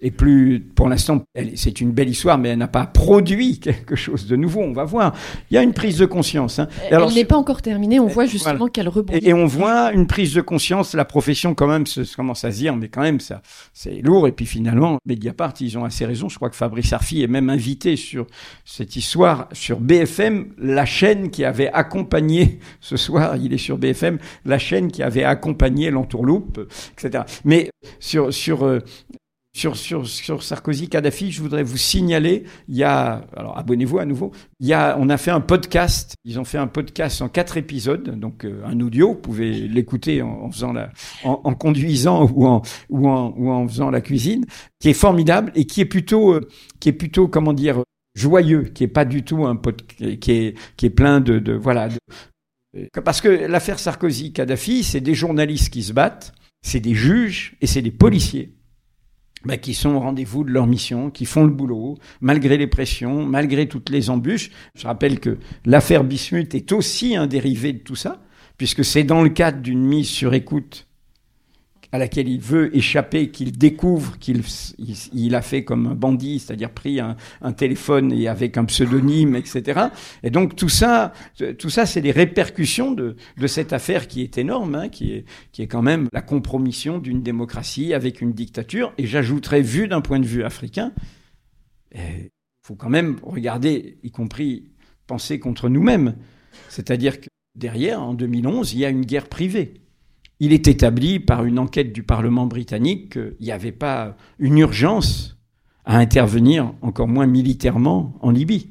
[0.00, 1.22] et plus, pour l'instant,
[1.56, 4.60] c'est une belle histoire, mais elle n'a pas produit quelque chose de nouveau.
[4.60, 5.14] On va voir.
[5.50, 6.60] Il y a une prise de conscience.
[6.60, 6.68] Hein.
[6.88, 7.98] Elle n'est pas encore terminée.
[7.98, 9.26] On voit justement qu'elle rebondit.
[9.26, 10.94] Et, on voit une prise de conscience.
[10.94, 13.42] La profession, quand même, se, commence à se dire, mais quand même, ça,
[13.72, 14.28] c'est lourd.
[14.28, 16.28] Et puis finalement, Mediapart, ils ont assez raison.
[16.28, 18.26] Je crois que Fabrice Arfi est même invité sur
[18.64, 23.36] cette histoire sur BFM, la chaîne qui avait accompagné ce soir.
[23.36, 26.60] Il est sur BFM, la chaîne qui avait accompagné l'entourloupe,
[26.92, 27.24] etc.
[27.44, 28.80] Mais sur sur euh,
[29.54, 30.06] sur,
[30.42, 34.30] Sarkozy, Kadhafi, je voudrais vous signaler, il y a, alors abonnez-vous à nouveau,
[34.60, 37.56] il y a, on a fait un podcast, ils ont fait un podcast en quatre
[37.56, 40.92] épisodes, donc euh, un audio, vous pouvez l'écouter en, faisant la,
[41.58, 44.44] conduisant ou en, faisant la cuisine,
[44.78, 47.82] qui est formidable et qui est plutôt, euh, qui est plutôt, comment dire,
[48.14, 51.88] joyeux, qui est pas du tout un podcast, qui est, plein de, de voilà,
[53.04, 56.32] Parce que l'affaire Sarkozy-Kadhafi, c'est des journalistes qui se battent,
[56.62, 58.57] c'est des juges et c'est des policiers
[59.44, 63.24] bah, qui sont au rendez-vous de leur mission, qui font le boulot, malgré les pressions,
[63.24, 64.50] malgré toutes les embûches.
[64.74, 68.20] Je rappelle que l'affaire Bismuth est aussi un dérivé de tout ça,
[68.56, 70.87] puisque c'est dans le cadre d'une mise sur écoute
[71.92, 74.42] à laquelle il veut échapper, qu'il découvre qu'il
[75.12, 77.16] il, a fait comme un bandit, c'est-à-dire pris un,
[77.52, 79.80] téléphone et avec un pseudonyme, etc.
[80.22, 81.12] Et donc tout ça,
[81.58, 83.16] tout ça, c'est des répercussions de,
[83.46, 87.22] cette affaire qui est énorme, hein, qui, est, qui est quand même la compromission d'une
[87.22, 88.92] démocratie avec une dictature.
[88.98, 90.92] Et j'ajouterais, vu d'un point de vue africain,
[91.94, 92.28] il
[92.62, 94.70] faut quand même regarder, y compris
[95.06, 96.16] penser contre nous-mêmes.
[96.68, 99.87] C'est-à-dire que derrière, en 2011, il y a une guerre privée
[100.40, 105.36] il est établi par une enquête du Parlement britannique qu'il n'y avait pas une urgence
[105.84, 108.70] à intervenir, encore moins militairement, en Libye.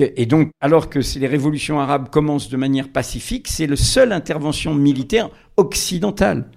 [0.00, 4.74] Et donc, alors que les révolutions arabes commencent de manière pacifique, c'est la seule intervention
[4.74, 6.50] militaire occidentale.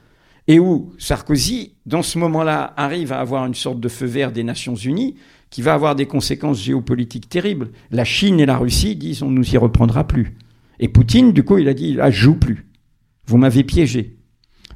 [0.48, 4.44] Et où Sarkozy, dans ce moment-là, arrive à avoir une sorte de feu vert des
[4.44, 5.16] Nations Unies
[5.50, 7.72] qui va avoir des conséquences géopolitiques terribles.
[7.92, 10.38] La Chine et la Russie disent on ne nous y reprendra plus.
[10.80, 12.71] Et Poutine, du coup, il a dit ah, joue plus.
[13.32, 14.18] Vous m'avez piégé.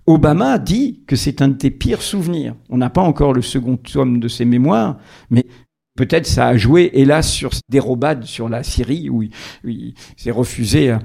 [0.08, 2.56] Obama dit que c'est un de tes pires souvenirs.
[2.70, 4.98] On n'a pas encore le second tome de ses mémoires,
[5.30, 5.46] mais
[5.98, 7.82] peut-être ça a joué, hélas, sur des
[8.22, 9.24] sur la Syrie, où
[9.66, 11.00] il, s'est refusé, euh,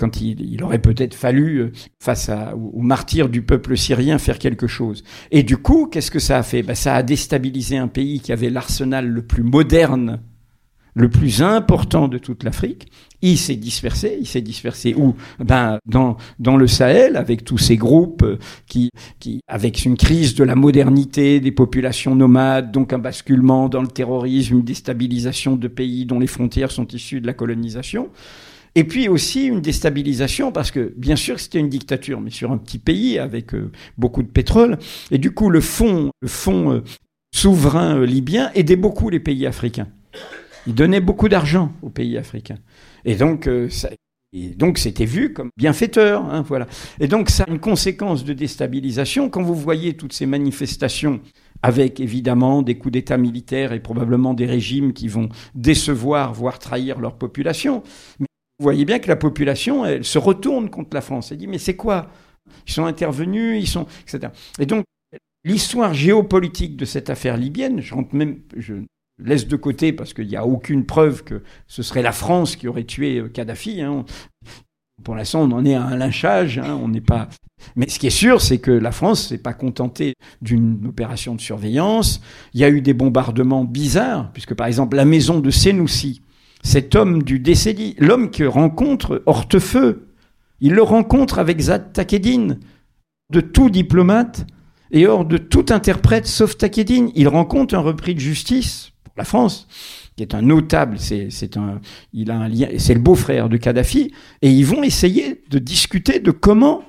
[0.00, 5.04] quand il, aurait peut-être fallu, euh, face aux martyrs du peuple syrien, faire quelque chose.
[5.30, 6.64] Et du coup, qu'est-ce que ça a fait?
[6.64, 10.18] Ben, Ça a déstabilisé un pays qui avait l'arsenal le plus moderne
[10.96, 12.88] le plus important de toute l'Afrique.
[13.20, 14.16] Il s'est dispersé.
[14.18, 15.14] Il s'est dispersé où?
[15.38, 18.90] Ben dans dans le Sahel, avec tous ces groupes euh, qui
[19.20, 23.88] qui avec une crise de la modernité des populations nomades, donc un basculement dans le
[23.88, 28.08] terrorisme, une déstabilisation de pays dont les frontières sont issues de la colonisation.
[28.74, 32.58] Et puis aussi une déstabilisation parce que bien sûr c'était une dictature, mais sur un
[32.58, 34.78] petit pays avec euh, beaucoup de pétrole.
[35.10, 36.80] Et du coup le fonds le euh,
[37.34, 39.88] souverain libyen aidait beaucoup les pays africains.
[40.66, 42.58] Il donnait beaucoup d'argent aux pays africains.
[43.04, 43.68] Et donc, euh,
[44.76, 46.66] c'était vu comme bienfaiteur, hein, voilà.
[47.00, 51.20] Et donc ça a une conséquence de déstabilisation quand vous voyez toutes ces manifestations
[51.62, 56.98] avec évidemment des coups d'État militaires et probablement des régimes qui vont décevoir, voire trahir
[57.00, 57.82] leur population.
[58.18, 58.26] Vous
[58.62, 61.32] voyez bien que la population, elle se retourne contre la France.
[61.32, 62.10] Elle dit mais c'est quoi?
[62.66, 64.32] Ils sont intervenus, ils sont, etc.
[64.58, 64.84] Et donc
[65.44, 68.40] l'histoire géopolitique de cette affaire libyenne, je rentre même,
[69.18, 72.68] laisse de côté parce qu'il n'y a aucune preuve que ce serait la France qui
[72.68, 73.80] aurait tué euh, Kadhafi.
[73.80, 74.04] Hein.
[75.04, 76.58] Pour l'instant, on en est à un lynchage.
[76.58, 76.78] Hein.
[76.82, 77.28] On n'est pas.
[77.74, 81.40] Mais ce qui est sûr, c'est que la France s'est pas contentée d'une opération de
[81.40, 82.20] surveillance.
[82.54, 86.22] Il y a eu des bombardements bizarres, puisque par exemple la maison de Senoussi,
[86.62, 90.08] cet homme du décennie, l'homme que rencontre Hortefeux,
[90.60, 92.58] il le rencontre avec Zad Takedine,
[93.30, 94.46] de tout diplomate
[94.90, 97.10] et hors de tout interprète sauf Takedine.
[97.14, 99.66] Il rencontre un repris de justice la France,
[100.16, 101.28] qui est un notable, c'est
[102.12, 104.12] il a un lien, c'est le beau-frère de Kadhafi,
[104.42, 106.82] et ils vont essayer de discuter de comment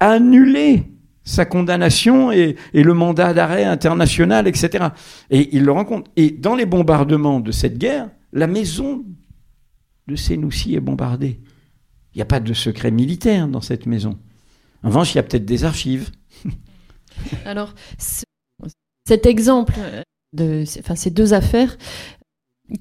[0.00, 0.84] annuler
[1.24, 4.88] sa condamnation et, le mandat d'arrêt international, etc.
[5.30, 6.10] Et ils le rencontrent.
[6.16, 9.04] Et dans les bombardements de cette guerre, la maison
[10.06, 11.40] de Senoussi est bombardée.
[12.14, 14.18] Il n'y a pas de secret militaire dans cette maison.
[14.82, 16.10] En revanche, il y a peut-être des archives.
[17.44, 17.74] Alors,
[19.06, 19.74] cet exemple
[20.32, 21.76] de enfin, ces deux affaires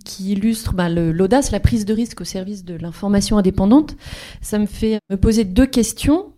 [0.05, 3.95] qui illustrent bah, l'audace, la prise de risque au service de l'information indépendante.
[4.41, 6.33] Ça me fait me poser deux questions.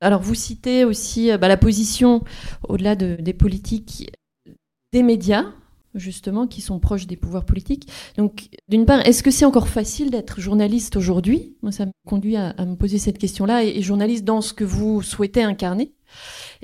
[0.00, 2.22] Alors, vous citez aussi bah, la position,
[2.68, 4.10] au-delà de, des politiques,
[4.92, 5.46] des médias,
[5.94, 7.88] justement, qui sont proches des pouvoirs politiques.
[8.16, 11.56] Donc, d'une part, est-ce que c'est encore facile d'être journaliste aujourd'hui?
[11.62, 14.64] Moi, ça me conduit à, me poser cette question-là, et, et, journaliste dans ce que
[14.64, 15.92] vous souhaitez incarner.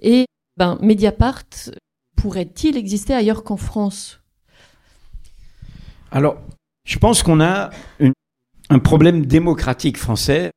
[0.00, 0.26] Et
[0.56, 1.44] ben, Mediapart,
[2.16, 4.20] pourrait-il exister ailleurs qu'en France?
[6.10, 6.38] Alors,
[6.86, 7.70] je pense qu'on a
[8.70, 10.50] un problème démocratique français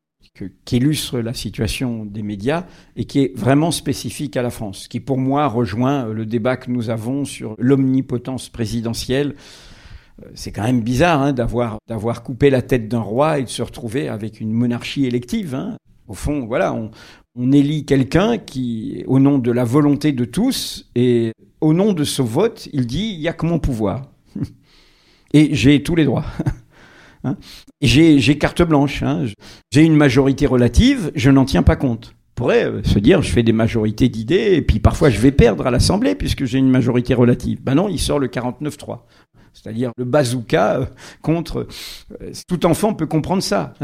[0.63, 5.01] qui illustre la situation des médias et qui est vraiment spécifique à la France, qui
[5.01, 9.35] pour moi rejoint le débat que nous avons sur l'omnipotence présidentielle.
[10.23, 13.49] Euh, c'est quand même bizarre hein, d'avoir d'avoir coupé la tête d'un roi et de
[13.49, 15.55] se retrouver avec une monarchie élective.
[15.55, 15.75] Hein.
[16.07, 16.91] Au fond, voilà, on,
[17.35, 22.03] on élit quelqu'un qui, au nom de la volonté de tous, et au nom de
[22.03, 24.03] ce vote, il dit il n'y a que mon pouvoir.
[25.33, 26.25] et j'ai tous les droits.
[27.25, 27.35] Hein
[27.81, 29.03] j'ai carte blanche.
[29.03, 29.25] Hein
[29.71, 32.15] j'ai une majorité relative, je n'en tiens pas compte.
[32.15, 35.33] On pourrait euh, se dire je fais des majorités d'idées et puis parfois je vais
[35.33, 37.61] perdre à l'Assemblée puisque j'ai une majorité relative.
[37.61, 38.99] Ben non, il sort le 49-3.
[39.51, 40.85] C'est-à-dire le bazooka euh,
[41.21, 41.67] contre...
[42.21, 43.73] Euh, tout enfant peut comprendre ça.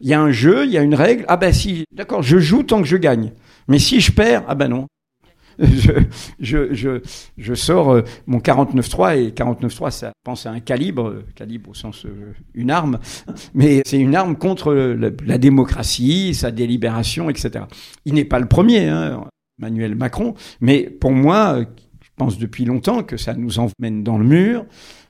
[0.00, 1.24] Il y a un jeu, il y a une règle.
[1.26, 3.32] Ah ben si, d'accord, je joue tant que je gagne.
[3.66, 4.86] Mais si je perds, ah ben non.
[6.40, 11.74] Je, sors euh, mon 49.3 et 49.3, ça pense à un calibre, euh, calibre au
[11.74, 12.98] sens euh, une arme,
[13.54, 17.64] mais c'est une arme contre la, démocratie, sa délibération, etc.
[18.04, 19.24] Il n'est pas le premier, hein,
[19.58, 21.60] Emmanuel Macron, mais pour moi,
[22.02, 24.66] je pense depuis longtemps que ça nous emmène dans le mur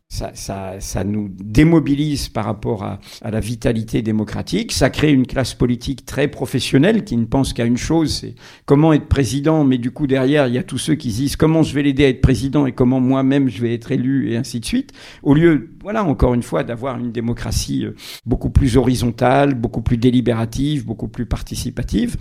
[0.09, 4.73] ça, ça, ça, nous démobilise par rapport à, à, la vitalité démocratique.
[4.73, 8.35] Ça crée une classe politique très professionnelle qui ne pense qu'à une chose, c'est
[8.65, 9.65] comment être président.
[9.65, 12.05] Mais du coup, derrière, il y a tous ceux qui disent comment je vais l'aider
[12.05, 14.93] à être président et comment moi-même je vais être élu et ainsi de suite.
[15.23, 17.95] Au lieu, voilà, encore une fois, d'avoir une démocratie euh,
[18.25, 22.17] beaucoup plus horizontale, beaucoup plus délibérative, beaucoup plus participative.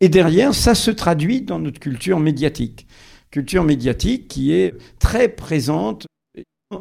[0.00, 2.86] Et derrière, ça se traduit dans notre culture médiatique
[3.30, 6.06] culture médiatique qui est très présente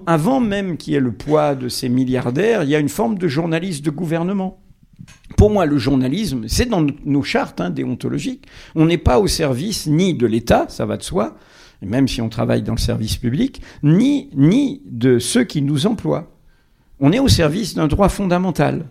[0.05, 3.17] avant même qu'il y ait le poids de ces milliardaires, il y a une forme
[3.17, 4.59] de journaliste de gouvernement.
[5.37, 8.47] Pour moi, le journalisme, c'est dans nos chartes hein, déontologiques.
[8.75, 11.37] On n'est pas au service ni de l'État, ça va de soi,
[11.81, 16.31] même si on travaille dans le service public, ni, ni de ceux qui nous emploient.
[16.99, 18.85] On est au service d'un droit fondamental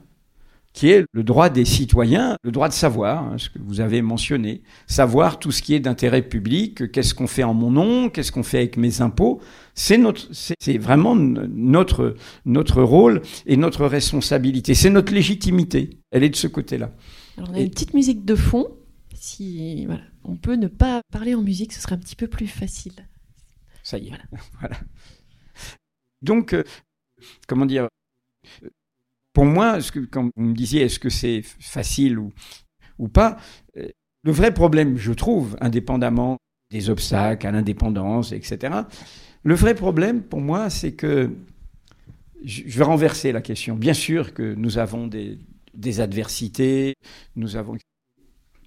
[0.77, 4.03] qui est le droit des citoyens, le droit de savoir, hein, ce que vous avez
[4.03, 8.31] mentionné, savoir tout ce qui est d'intérêt public, qu'est-ce qu'on fait en mon nom, qu'est-ce
[8.31, 9.41] qu'on fait avec mes impôts.
[9.75, 12.15] C'est notre, c'est vraiment notre
[12.45, 14.75] notre rôle et notre responsabilité.
[14.75, 15.99] C'est notre légitimité.
[16.11, 16.93] Elle est de ce côté-là.
[17.39, 18.69] Alors on a une petite musique de fond.
[19.15, 22.49] Si voilà, on peut ne pas parler en musique, ce serait un petit peu plus
[22.49, 23.09] facile.
[23.83, 24.13] Ça y est.
[24.61, 24.77] Voilà.
[26.21, 26.65] Donc, euh,
[27.47, 27.89] comment dire
[29.37, 33.37] pour moi, ce que, quand vous me disiez est-ce que c'est facile ou, pas,
[33.77, 33.87] euh,
[34.25, 36.39] le vrai problème, je trouve, indépendamment
[36.71, 38.75] des obstacles à l'indépendance, etc.,
[39.43, 41.31] le vrai problème pour moi, c'est que
[42.45, 43.77] je vais renverser la question.
[43.77, 45.39] Bien sûr que nous avons des,
[45.75, 46.95] des adversités,
[47.35, 47.77] nous avons.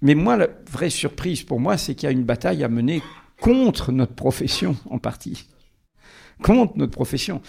[0.02, 3.02] Mais moi, la vraie surprise pour moi, c'est qu'il y a une bataille à mener
[3.40, 5.48] contre notre profession en partie.
[6.44, 7.42] Contre notre profession.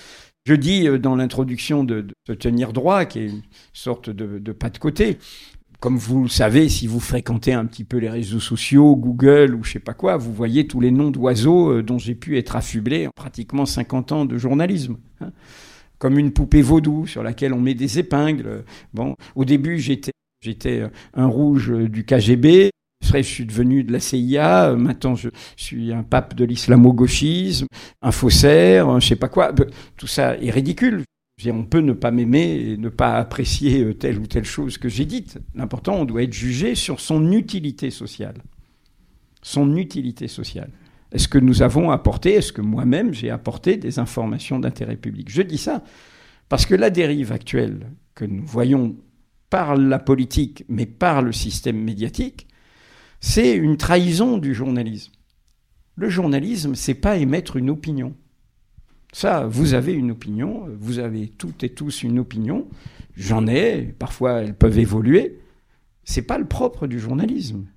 [0.45, 3.41] Je dis euh, dans l'introduction de, de, tenir droit, qui est une
[3.73, 5.17] sorte de, pas de côté.
[5.79, 9.63] Comme vous le savez, si vous fréquentez un petit peu les réseaux sociaux, Google ou
[9.63, 12.55] je sais pas quoi, vous voyez tous les noms d'oiseaux euh, dont j'ai pu être
[12.55, 14.97] affublé en pratiquement 50 ans de journalisme.
[15.21, 15.31] Hein.
[15.97, 18.63] Comme une poupée vaudou sur laquelle on met des épingles.
[18.93, 19.79] Bon, au début,
[20.43, 22.71] J'étais un rouge du KGB,
[23.01, 27.67] je suis devenu de la CIA, euh, maintenant je suis un pape de l'islamo-gauchisme,
[28.01, 29.53] un faussaire, je sais pas quoi.
[29.97, 31.03] Tout ça est ridicule.
[31.47, 34.89] On peut ne pas m'aimer et ne pas apprécier euh, telle ou telle chose que
[34.89, 35.39] j'ai dite.
[35.55, 38.35] L'important, on doit être jugé sur son utilité sociale.
[39.41, 40.69] Son utilité sociale.
[41.11, 45.29] Est-ce que nous avons apporté, est-ce que moi-même j'ai apporté des informations d'intérêt public?
[45.31, 45.83] Je dis ça
[46.47, 48.95] parce que la dérive actuelle que nous voyons
[49.49, 52.47] par la politique, mais par le système médiatique,
[53.21, 55.13] c'est une trahison du journalisme.
[55.95, 58.15] Le journalisme, c'est pas émettre une opinion.
[59.13, 62.67] Ça, vous avez une opinion, vous avez toutes et tous une opinion.
[63.15, 65.39] J'en ai, parfois elles peuvent évoluer.
[66.03, 67.67] C'est pas le propre du journalisme.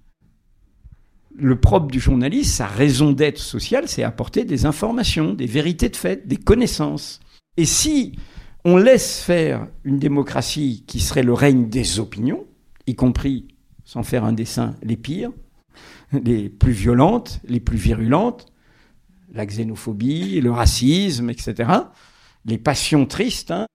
[1.37, 5.97] Le propre du journalisme, sa raison d'être sociale, c'est apporter des informations, des vérités de
[5.97, 7.21] fait, des connaissances.
[7.57, 8.17] Et si
[8.65, 12.47] on laisse faire une démocratie qui serait le règne des opinions,
[12.87, 13.54] y compris
[13.85, 15.31] sans faire un dessin, les pires,
[16.13, 18.47] les plus violentes, les plus virulentes,
[19.33, 21.71] la xénophobie, le racisme, etc.
[22.45, 23.67] Les passions tristes, hein,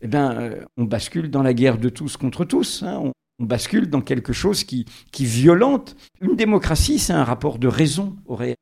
[0.00, 2.82] eh ben, euh, on bascule dans la guerre de tous contre tous.
[2.82, 5.94] Hein, on, bascule dans quelque chose qui, qui violente.
[6.20, 8.56] Une démocratie, c'est un rapport de raison au réel,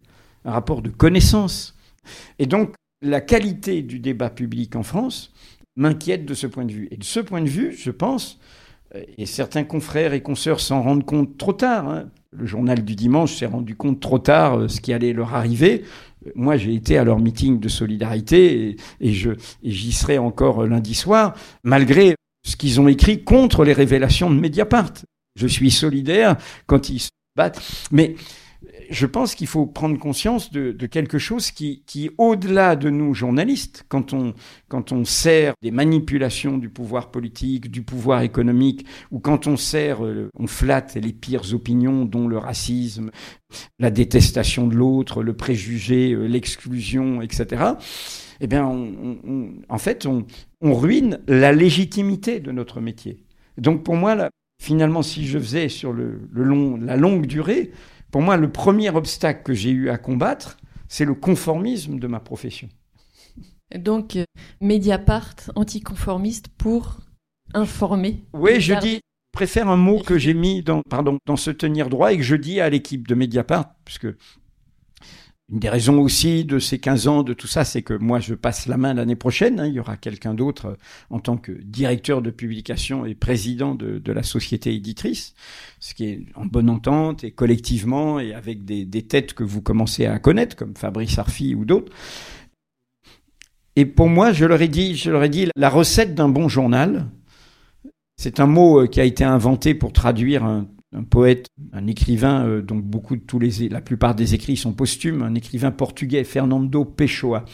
[0.44, 1.74] un rapport de connaissance.
[2.38, 5.32] Et donc, la qualité du débat public en France
[5.76, 6.88] m'inquiète de ce point de vue.
[6.90, 8.38] Et de ce point de vue, je pense,
[9.18, 11.88] et certains confrères et consoeurs s'en rendent compte trop tard.
[11.88, 12.04] Hein.
[12.32, 15.84] Le journal du dimanche s'est rendu compte trop tard euh, ce qui allait leur arriver.
[16.34, 19.30] Moi, j'ai été à leur meeting de solidarité et, je,
[19.62, 22.14] j'y serai encore euh, lundi soir, malgré
[22.46, 24.92] ce qu'ils ont écrit contre les révélations de Mediapart.
[25.36, 26.36] Je suis solidaire
[26.66, 27.62] quand ils se battent.
[27.90, 28.14] Mais
[28.90, 34.12] je pense qu'il faut prendre conscience de, quelque chose qui, au-delà de nous, journalistes, quand
[34.12, 34.34] on,
[34.68, 40.04] quand on sert des manipulations du pouvoir politique, du pouvoir économique, ou quand on sert,
[40.04, 43.10] euh, on flatte les pires opinions, dont le racisme,
[43.78, 47.64] la détestation de l'autre, le préjugé, euh, l'exclusion, etc.,
[48.40, 50.26] eh bien, en fait, on,
[50.60, 53.24] ruine la légitimité de notre métier.
[53.56, 54.28] Donc, pour moi,
[54.62, 57.70] finalement, si je faisais sur le long, la longue durée,
[58.10, 60.56] pour moi, le premier obstacle que j'ai eu à combattre,
[60.88, 62.68] c'est le conformisme de ma profession.
[63.74, 64.24] Donc, euh,
[64.60, 67.00] Mediapart anticonformiste pour
[67.54, 68.24] informer.
[68.32, 69.00] Oui, je dis
[69.36, 72.36] préfère un mot que j'ai mis dans, pardon, dans se tenir droit et que je
[72.36, 74.06] dis à l'équipe de Mediapart, puisque
[75.52, 78.34] une des raisons aussi de ces 15 ans, de tout ça, c'est que moi, je
[78.34, 79.60] passe la main l'année prochaine.
[79.60, 79.66] Hein.
[79.66, 80.74] il y aura quelqu'un d'autre euh,
[81.10, 85.34] en tant que directeur de publication et président de, la société éditrice,
[85.78, 89.62] ce qui est en bonne entente et collectivement et avec des, des têtes que vous
[89.62, 91.92] commencez à connaître, comme Fabrice Arfi ou d'autres.
[93.76, 96.48] Et pour moi, je leur ai dit, je leur ai dit, la recette d'un bon
[96.48, 97.06] journal,
[98.16, 100.66] c'est un mot euh, qui a été inventé pour traduire un
[100.96, 104.72] un poète, un écrivain, euh, donc beaucoup de tous les, la plupart des écrits sont
[104.72, 107.44] posthumes, un écrivain portugais, Fernando Pessoa,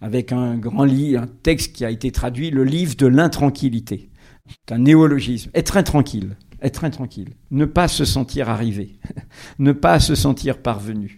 [0.00, 4.10] avec un grand livre, un texte qui a été traduit, le livre de l'intranquillité.
[4.48, 5.50] C'est un néologisme.
[5.54, 6.36] Être intranquille.
[6.60, 7.34] Être intranquille.
[7.50, 8.98] Ne pas se sentir arrivé.
[9.58, 11.16] ne pas se sentir parvenu.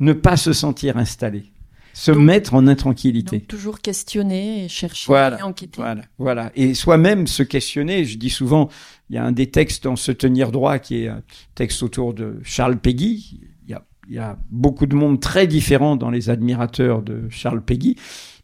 [0.00, 1.52] ne pas se sentir installé
[1.98, 3.40] se mettre en intranquillité.
[3.40, 5.80] toujours questionner et chercher voilà, et enquêter.
[5.82, 6.52] Voilà, voilà.
[6.54, 8.04] Et soi-même se questionner.
[8.04, 8.68] Je dis souvent,
[9.10, 11.22] il y a un des textes dans Se tenir droit qui est un
[11.56, 13.40] texte autour de Charles Péguy.
[13.64, 17.28] Il y a, il y a beaucoup de monde très différent dans les admirateurs de
[17.30, 17.96] Charles Péguy,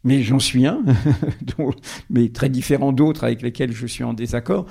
[0.03, 0.83] mais j'en suis un,
[2.09, 4.65] mais très différent d'autres avec lesquels je suis en désaccord.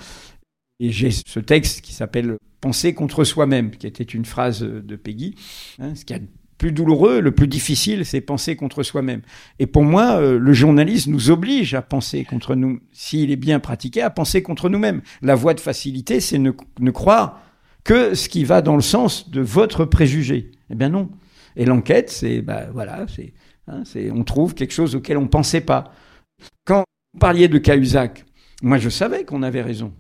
[0.78, 5.36] Et j'ai ce texte qui s'appelle Penser contre soi-même, qui était une phrase de Peggy,
[5.78, 6.18] hein, ce qui a
[6.58, 9.22] plus douloureux, le plus difficile, c'est penser contre soi-même.
[9.58, 13.60] Et pour moi, euh, le journalisme nous oblige à penser contre nous, s'il est bien
[13.60, 15.02] pratiqué, à penser contre nous-mêmes.
[15.22, 17.40] La voie de facilité, c'est ne, ne croire
[17.84, 20.52] que ce qui va dans le sens de votre préjugé.
[20.70, 21.10] Eh bien non.
[21.56, 23.06] Et l'enquête, c'est, bah, voilà,
[23.68, 25.92] hein, c'est, on trouve quelque chose auquel on pensait pas.
[26.64, 28.24] Quand vous parliez de Cahuzac,
[28.62, 29.92] moi je savais qu'on avait raison.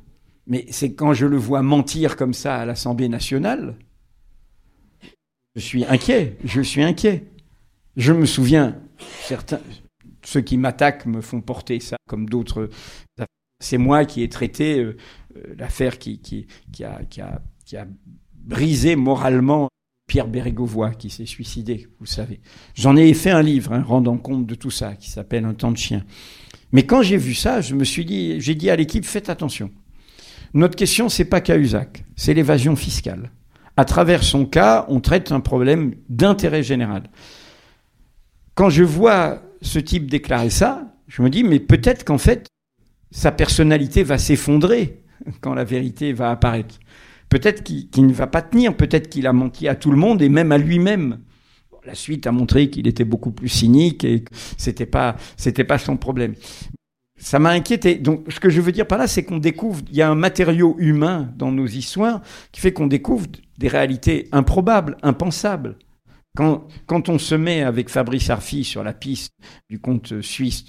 [0.46, 3.76] Mais c'est quand je le vois mentir comme ça à l'Assemblée nationale,
[5.54, 7.24] je suis inquiet, je suis inquiet.
[7.96, 8.76] Je me souviens,
[9.22, 9.60] certains,
[10.24, 12.68] ceux qui m'attaquent me font porter ça, comme d'autres.
[13.60, 14.96] C'est moi qui ai traité euh,
[15.36, 16.20] euh, l'affaire qui,
[16.84, 17.86] a
[18.32, 19.68] brisé moralement
[20.08, 22.40] Pierre Bérégovoy, qui s'est suicidé, vous savez.
[22.74, 25.72] J'en ai fait un livre, hein, rendant compte de tout ça, qui s'appelle Un temps
[25.72, 26.04] de chien.
[26.72, 29.70] Mais quand j'ai vu ça, je me suis dit, j'ai dit à l'équipe, faites attention.
[30.52, 33.30] Notre question, c'est pas Cahuzac, c'est l'évasion fiscale
[33.76, 37.04] à travers son cas, on traite un problème d'intérêt général.
[38.54, 42.46] Quand je vois ce type déclarer ça, je me dis, mais peut-être qu'en fait,
[43.10, 45.02] sa personnalité va s'effondrer
[45.40, 46.78] quand la vérité va apparaître.
[47.28, 50.28] Peut-être qu'il ne va pas tenir, peut-être qu'il a menti à tout le monde et
[50.28, 51.20] même à lui-même.
[51.84, 55.78] La suite a montré qu'il était beaucoup plus cynique et que c'était pas, c'était pas
[55.78, 56.34] son problème
[57.16, 57.96] ça m'a inquiété.
[57.96, 60.14] Donc, ce que je veux dire par là, c'est qu'on découvre, il y a un
[60.14, 62.20] matériau humain dans nos histoires
[62.52, 63.26] qui fait qu'on découvre
[63.58, 65.76] des réalités improbables, impensables.
[66.36, 69.32] Quand, quand on se met avec Fabrice Arfi sur la piste
[69.70, 70.64] du compte suisse,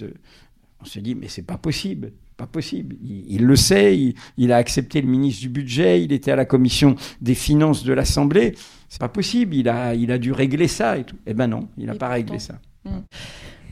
[0.80, 2.12] on se dit, mais c'est pas possible.
[2.36, 2.96] Pas possible.
[3.02, 6.44] Il, le sait, il, il, a accepté le ministre du budget, il était à la
[6.44, 8.54] commission des finances de l'Assemblée.
[8.88, 11.16] C'est pas possible, il a, il a dû régler ça et tout.
[11.26, 12.60] Eh ben non, il n'a pas réglé ça.
[12.84, 13.00] Hmm.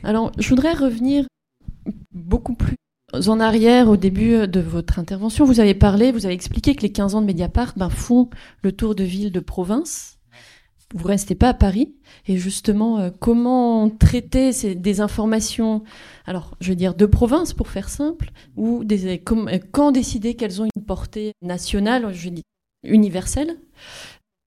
[0.03, 1.25] Alors, je voudrais revenir
[2.11, 2.75] beaucoup plus
[3.27, 6.91] en arrière, au début de votre intervention, vous avez parlé, vous avez expliqué que les
[6.91, 8.29] 15 ans de Mediapart ben, font
[8.61, 10.17] le tour de ville de province.
[10.93, 11.95] Vous restez pas à Paris.
[12.27, 15.83] Et justement, euh, comment traiter ces, des informations,
[16.25, 20.61] alors je veux dire de province pour faire simple, ou des, euh, quand décider qu'elles
[20.61, 22.43] ont une portée nationale, je dis
[22.83, 23.57] universelle?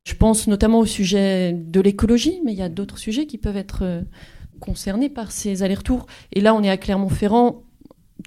[0.06, 3.58] Je pense notamment au sujet de l'écologie, mais il y a d'autres sujets qui peuvent
[3.58, 4.02] être euh,
[4.58, 6.06] concernés par ces allers-retours.
[6.32, 7.62] Et là, on est à Clermont-Ferrand,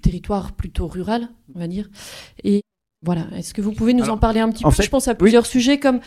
[0.02, 1.88] territoire plutôt rural, on va dire.
[2.44, 2.62] Et
[3.04, 4.70] voilà, est-ce que vous pouvez nous en parler un petit peu?
[4.70, 6.00] Je pense à plusieurs sujets comme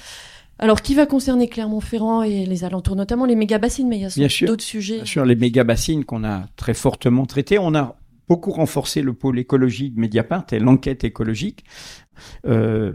[0.57, 4.47] alors, qui va concerner Clermont-Ferrand et les alentours, notamment les méga-bassines, mais il y a
[4.47, 4.95] d'autres sujets.
[4.95, 7.59] Bien sûr, les méga-bassines qu'on a très fortement traités.
[7.59, 7.97] On a
[8.30, 11.65] beaucoup renforcé le pôle écologique de Mediapart et l'enquête écologique.
[12.45, 12.93] Euh,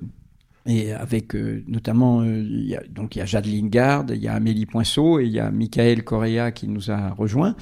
[0.67, 2.45] et avec euh, notamment, euh,
[2.91, 5.51] donc il y a Jade Lingard, il y a Amélie Poinceau et il y a
[5.51, 7.57] Michael Correa qui nous a rejoints.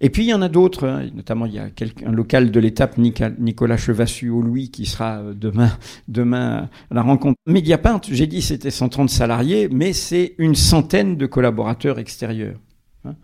[0.00, 1.08] Et puis il y en a d'autres, hein.
[1.14, 1.68] notamment il y a
[2.04, 5.70] un local de l'étape, Nicolas Chevassu au Louis, qui sera euh, demain,
[6.08, 7.38] demain à la rencontre.
[7.46, 12.60] Mediapart, j'ai dit c'était 130 salariés, mais c'est une centaine de collaborateurs extérieurs.
[13.06, 13.14] Hein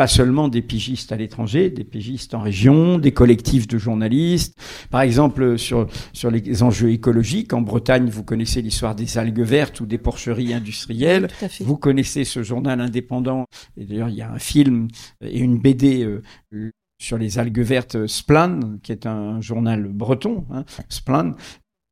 [0.00, 4.58] pas seulement des pigistes à l'étranger, des pigistes en région, des collectifs de journalistes.
[4.88, 9.78] Par exemple, sur, sur les enjeux écologiques, en Bretagne, vous connaissez l'histoire des algues vertes
[9.80, 11.28] ou des porcheries industrielles.
[11.60, 13.44] Vous connaissez ce journal indépendant.
[13.76, 14.88] Et d'ailleurs, il y a un film
[15.22, 16.22] et une BD euh,
[16.98, 21.34] sur les algues vertes, Splan, qui est un journal breton, hein, Splan,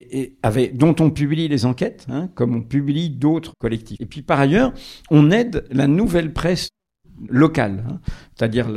[0.00, 4.00] et avec, dont on publie les enquêtes, hein, comme on publie d'autres collectifs.
[4.00, 4.72] Et puis par ailleurs,
[5.10, 6.70] on aide la nouvelle presse
[7.28, 7.84] locale.
[7.88, 8.00] Hein.
[8.34, 8.68] C'est-à-dire,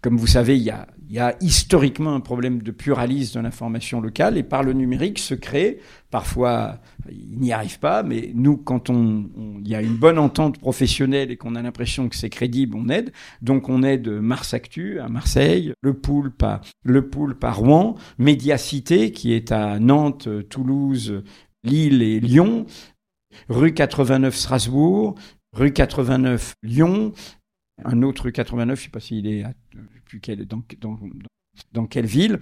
[0.00, 4.42] comme vous savez, il y a historiquement un problème de pluralisme de l'information locale et
[4.42, 5.78] par le numérique se crée,
[6.10, 9.26] parfois il n'y arrive pas, mais nous quand on,
[9.60, 12.88] il y a une bonne entente professionnelle et qu'on a l'impression que c'est crédible, on
[12.88, 13.12] aide.
[13.42, 19.12] Donc on aide Mars Actu à Marseille, le Poulpe à, le Poulpe à Rouen, Médiacité
[19.12, 21.22] qui est à Nantes, Toulouse,
[21.64, 22.66] Lille et Lyon,
[23.48, 25.14] rue 89 Strasbourg,
[25.52, 27.12] rue 89 Lyon,
[27.84, 29.44] un autre rue 89, je sais pas s'il est
[30.22, 30.98] quel, dans, dans,
[31.72, 32.40] dans, quelle ville.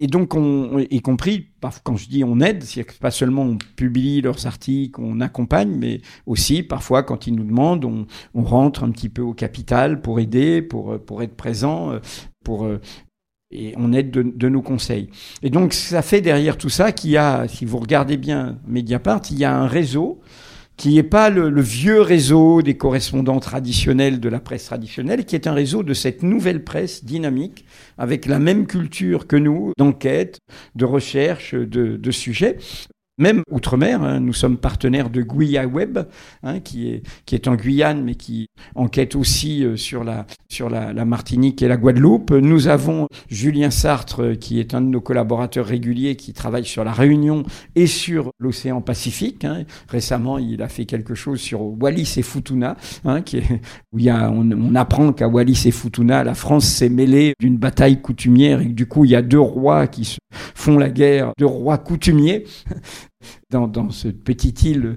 [0.00, 1.50] Et donc, on, y compris,
[1.84, 6.00] quand je dis on aide, c'est pas seulement on publie leurs articles, on accompagne, mais
[6.26, 10.18] aussi parfois quand ils nous demandent, on, on rentre un petit peu au capital pour
[10.18, 12.00] aider, pour, pour être présent,
[12.44, 12.66] pour
[13.52, 15.10] et on aide de, de, nos conseils.
[15.42, 19.20] Et donc, ça fait derrière tout ça qu'il y a, si vous regardez bien Mediapart,
[19.30, 20.20] il y a un réseau
[20.76, 25.46] qui n'est pas le, vieux réseau des correspondants traditionnels de la presse traditionnelle, qui est
[25.46, 27.64] un réseau de cette nouvelle presse dynamique,
[27.98, 30.38] avec la même culture que nous, d'enquête,
[30.74, 32.58] de recherche, de, de sujets.
[33.22, 36.00] Même outre-mer, hein, nous sommes partenaires de Guia Web,
[36.42, 37.00] hein, qui,
[37.30, 40.24] est, en Guyane, mais qui enquête aussi euh, sur, la,
[41.04, 42.32] Martinique et la Guadeloupe.
[42.32, 46.90] Nous avons Julien Sartre, qui est un de nos collaborateurs réguliers, qui travaille sur la
[46.90, 47.44] Réunion
[47.76, 49.44] et sur l'océan Pacifique.
[49.44, 49.66] Hein.
[49.86, 53.08] Récemment, il a fait quelque chose sur Wallis et Futuna, où
[54.00, 58.66] on, on apprend qu'à Wallis et Futuna, la France s'est mêlée d'une bataille coutumière et
[58.66, 60.18] que du coup, il y a deux rois qui se
[60.56, 62.46] font la guerre, deux rois coutumiers
[63.50, 64.96] dans, cette petite île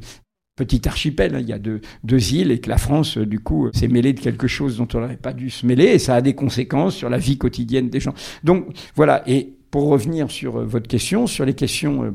[0.55, 3.89] petit archipel, hein, il y a deux, îles et que la France, du coup, s'est
[3.89, 6.33] mêlée de quelque chose dont on n'aurait pas dû se mêler et ça a des
[6.33, 8.13] conséquences sur la vie quotidienne des gens.
[8.43, 12.03] Donc voilà, et pour revenir sur euh, votre question, sur les questions...
[12.03, 12.11] Euh,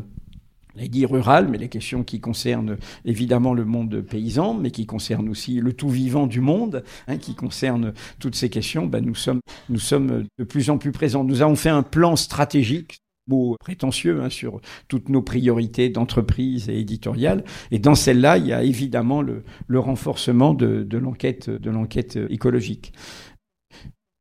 [0.89, 5.61] dit rurales, mais les questions qui concernent évidemment le monde paysan, mais qui concernent aussi
[5.61, 9.41] le tout vivant du monde, hein, qui concernent toutes ces questions, ben nous sommes
[10.39, 11.25] de plus en plus présents.
[11.25, 13.00] Nous avons fait un plan stratégique
[13.61, 17.45] prétentieux hein, sur toutes nos priorités d'entreprise et éditoriale.
[17.71, 19.43] Et dans celle-là, il y a évidemment le,
[19.79, 22.93] renforcement de, l'enquête, de l'enquête écologique.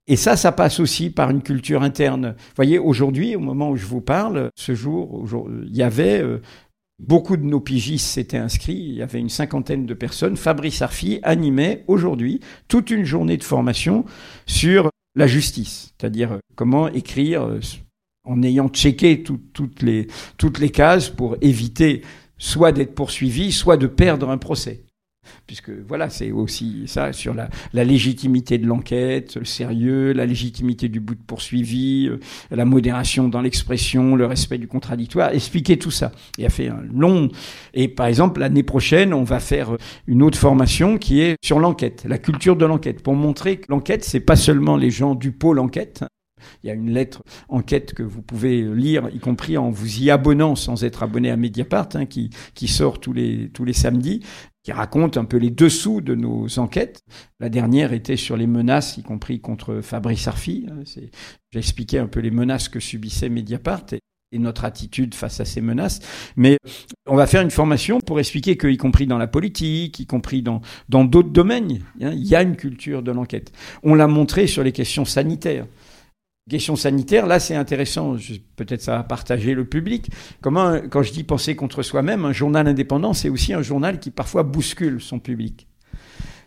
[0.07, 2.33] Et ça, ça passe aussi par une culture interne.
[2.35, 5.23] Vous voyez, aujourd'hui, au moment où je vous parle, ce jour,
[5.67, 6.41] il y avait euh,
[6.97, 8.73] beaucoup de nos pigistes s'étaient inscrits.
[8.73, 10.35] Il y avait une cinquantaine de personnes.
[10.35, 14.03] Fabrice Arfi animait aujourd'hui toute une journée de formation
[14.47, 17.59] sur la justice, c'est-à-dire euh, comment écrire euh,
[18.29, 22.03] en ayant checké toutes, les, cases pour éviter
[22.37, 24.83] soit d'être poursuivi, soit de perdre un procès.
[25.45, 27.49] Puisque voilà, c'est aussi ça sur la,
[27.83, 32.19] légitimité de l'enquête, le sérieux, la légitimité du bout de poursuivi, euh,
[32.51, 36.11] la modération dans l'expression, le respect du contradictoire, expliquer tout ça.
[36.37, 37.29] Et a fait un long.
[37.73, 39.75] Et par exemple, l'année prochaine, on va faire
[40.07, 44.03] une autre formation qui est sur l'enquête, la culture de l'enquête, pour montrer que l'enquête,
[44.03, 46.03] c'est pas seulement les gens du pôle enquête,
[46.63, 50.11] il y a une lettre enquête que vous pouvez lire, y compris en vous y
[50.11, 54.21] abonnant sans être abonné à Mediapart, hein, qui, qui sort tous les, tous les samedis,
[54.63, 57.01] qui raconte un peu les dessous de nos enquêtes.
[57.39, 60.67] La dernière était sur les menaces, y compris contre Fabrice Arfi.
[60.69, 63.85] Hein, J'ai expliqué un peu les menaces que subissait Mediapart.
[63.93, 63.99] Et,
[64.31, 66.01] notre attitude face à ces menaces.
[66.35, 66.57] Mais
[67.07, 70.43] on va faire une formation pour expliquer que, y compris dans la politique, y compris
[70.43, 73.51] dans d'autres domaines, hein, il y a une culture de l'enquête.
[73.81, 75.65] On l'a montré sur les questions sanitaires.
[76.49, 78.15] Question sanitaire, là c'est intéressant,
[78.55, 80.09] peut-être ça va partager le public.
[80.41, 84.09] Comment, quand je dis penser contre soi-même, un journal indépendant, c'est aussi un journal qui
[84.09, 85.67] parfois bouscule son public.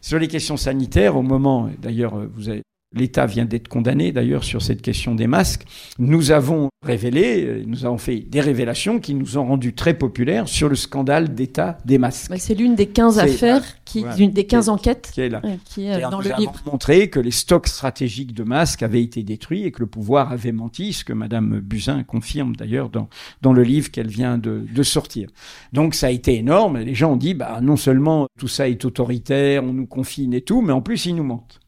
[0.01, 2.63] Sur les questions sanitaires, au moment, d'ailleurs, vous avez,
[2.95, 5.64] L'État vient d'être condamné d'ailleurs sur cette question des masques.
[5.99, 10.49] Nous avons révélé, euh, nous avons fait des révélations qui nous ont rendu très populaires
[10.49, 12.32] sur le scandale d'État des masques.
[12.38, 15.40] c'est l'une des 15 affaires, qui, l'une des 15 enquêtes qui est là.
[15.64, 16.55] Qui est dans le livre.
[16.66, 20.53] montré que les stocks stratégiques de masques avaient été détruits et que le pouvoir avait
[20.53, 23.09] menti, ce que Madame Buzyn confirme d'ailleurs dans,
[23.43, 25.28] dans le livre qu'elle vient de, de sortir.
[25.72, 26.78] Donc ça a été énorme.
[26.78, 30.40] Les gens ont dit, bah, non seulement tout ça est autoritaire, on nous confine et
[30.40, 31.62] tout, mais en plus ils nous mentent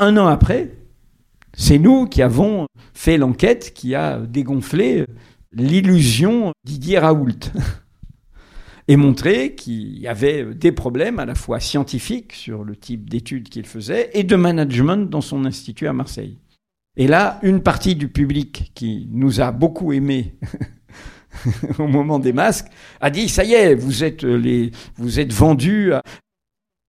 [0.00, 0.72] un an après,
[1.52, 5.04] c'est nous qui avons fait l'enquête qui a dégonflé
[5.52, 7.52] l'illusion Didier Raoult
[8.88, 13.48] et montré qu'il y avait des problèmes à la fois scientifiques sur le type d'études
[13.48, 16.38] qu'il faisait et de management dans son institut à Marseille.
[16.96, 20.34] Et là, une partie du public qui nous a beaucoup aimés
[21.78, 22.68] au moment des masques
[23.00, 25.92] a dit ça y est, vous êtes vendus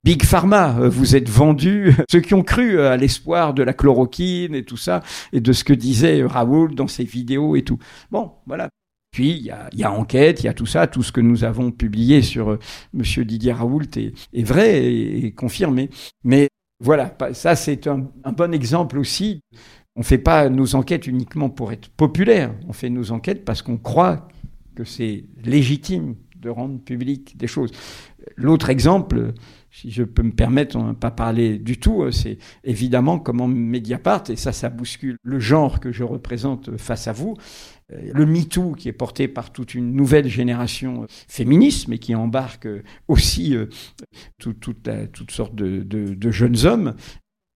[0.03, 3.73] Big Pharma, euh, vous êtes vendus, ceux qui ont cru euh, à l'espoir de la
[3.73, 7.77] chloroquine et tout ça, et de ce que disait Raoul dans ses vidéos et tout.
[8.09, 8.69] Bon, voilà.
[9.11, 9.43] Puis il
[9.79, 12.51] y a, enquête, il y a tout ça, tout ce que nous avons publié sur
[12.51, 12.59] euh,
[12.93, 15.89] Monsieur Didier Raoult est, vrai et, confirmé.
[16.23, 16.47] Mais
[16.79, 19.41] voilà, ça c'est un, bon exemple aussi
[19.97, 22.55] on fait pas nos enquêtes uniquement pour être populaire.
[22.67, 24.29] On fait nos enquêtes parce qu'on croit
[24.73, 27.71] que c'est légitime de rendre public des choses.
[28.37, 29.33] L'autre exemple,
[29.71, 33.47] si je peux me permettre, on n'a pas parlé du tout, euh, c'est évidemment comment
[33.47, 37.35] Mediapart, et ça, ça bouscule le genre que je représente face à vous,
[37.93, 42.15] euh, le MeToo qui est porté par toute une nouvelle génération euh, féministe, mais qui
[42.15, 42.67] embarque
[43.07, 43.55] aussi
[44.37, 46.95] toutes sortes de, jeunes hommes,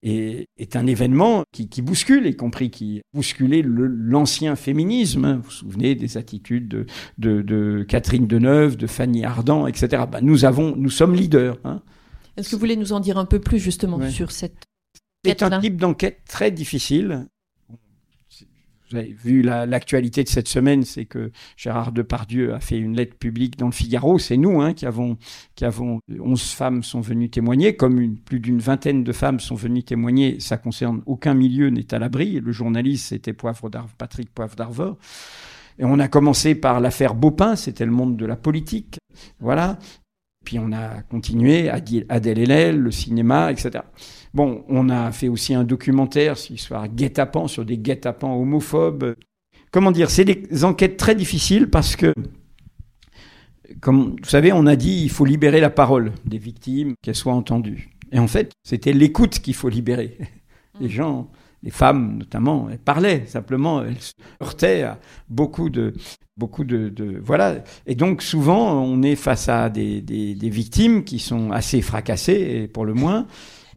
[0.03, 5.37] est un événement qui, bouscule, y compris qui bousculait l'ancien féminisme.
[5.37, 6.85] Vous vous souvenez des attitudes
[7.17, 10.03] de, Catherine Deneuve, de Fanny Ardant, etc.
[10.11, 11.57] Ben, nous, avons, nous sommes leaders.
[11.63, 11.81] Hein.
[12.37, 14.63] Est-ce que vous voulez nous en dire un peu plus justement sur cette
[15.23, 17.27] C'est un type d'enquête très difficile.
[18.91, 23.15] Vous avez vu l'actualité de cette semaine, c'est que Gérard Depardieu a fait une lettre
[23.15, 24.19] publique dans le Figaro.
[24.19, 25.17] C'est nous hein, qui avons,
[25.55, 29.55] qui avons, 11 femmes sont venues témoigner, comme une, plus d'une vingtaine de femmes sont
[29.55, 30.39] venues témoigner.
[30.39, 32.39] Ça concerne aucun milieu n'est à l'abri.
[32.39, 34.97] Le journaliste, c'était Poivre Patrick Poivre d'Arvor.
[35.79, 38.99] Et on a commencé par l'affaire Baupin, c'était le monde de la politique.
[39.39, 39.79] Voilà.
[40.45, 43.83] Puis on a continué, Adèle Hélène, le cinéma, etc.
[44.33, 49.15] Bon, on a fait aussi un documentaire sur l'histoire guet-apens, sur des guet-apens homophobes.
[49.71, 52.13] Comment dire C'est des enquêtes très difficiles parce que,
[53.81, 57.33] comme vous savez, on a dit il faut libérer la parole des victimes, qu'elles soient
[57.33, 57.89] entendues.
[58.11, 60.17] Et en fait, c'était l'écoute qu'il faut libérer.
[60.79, 61.29] Les gens
[61.65, 65.93] les femmes notamment, elles parlaient simplement, elles se heurtaient à beaucoup de,
[66.37, 67.63] beaucoup de, voilà.
[67.87, 72.85] Et donc souvent, on est face à des, des, victimes qui sont assez fracassées, pour
[72.85, 73.25] le moins,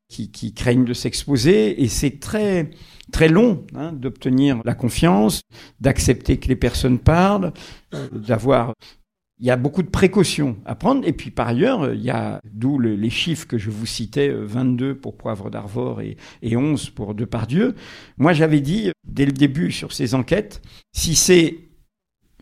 [0.08, 2.70] qui, qui craignent de s'exposer, et c'est très
[3.10, 5.40] très long hein, d'obtenir la confiance,
[5.80, 7.52] d'accepter que les personnes parlent,
[7.94, 8.74] euh, d'avoir
[9.40, 11.06] il y a beaucoup de précautions à prendre.
[11.06, 14.86] Et puis par ailleurs, il y a, d'où les chiffres que je vous citais, 22
[14.90, 17.74] euh, pour Poivre d'Arvor et, et 11 pour Depardieu.
[18.16, 20.62] Moi, j'avais dit dès le début sur ces enquêtes,
[20.92, 21.58] si c'est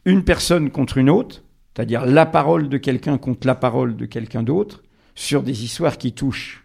[0.05, 1.43] une personne contre une autre,
[1.75, 4.83] c'est-à-dire la parole de quelqu'un contre la parole de quelqu'un d'autre,
[5.15, 6.65] sur des histoires qui touchent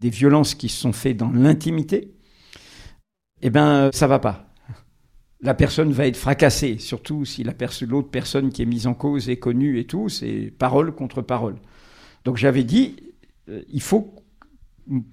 [0.00, 2.12] des violences qui se sont faites dans l'intimité,
[3.40, 4.51] eh ben, ça va pas
[5.42, 9.38] la personne va être fracassée, surtout si l'autre personne qui est mise en cause est
[9.38, 11.56] connue et tout, c'est parole contre parole.
[12.24, 12.96] Donc j'avais dit,
[13.48, 14.14] euh, il faut,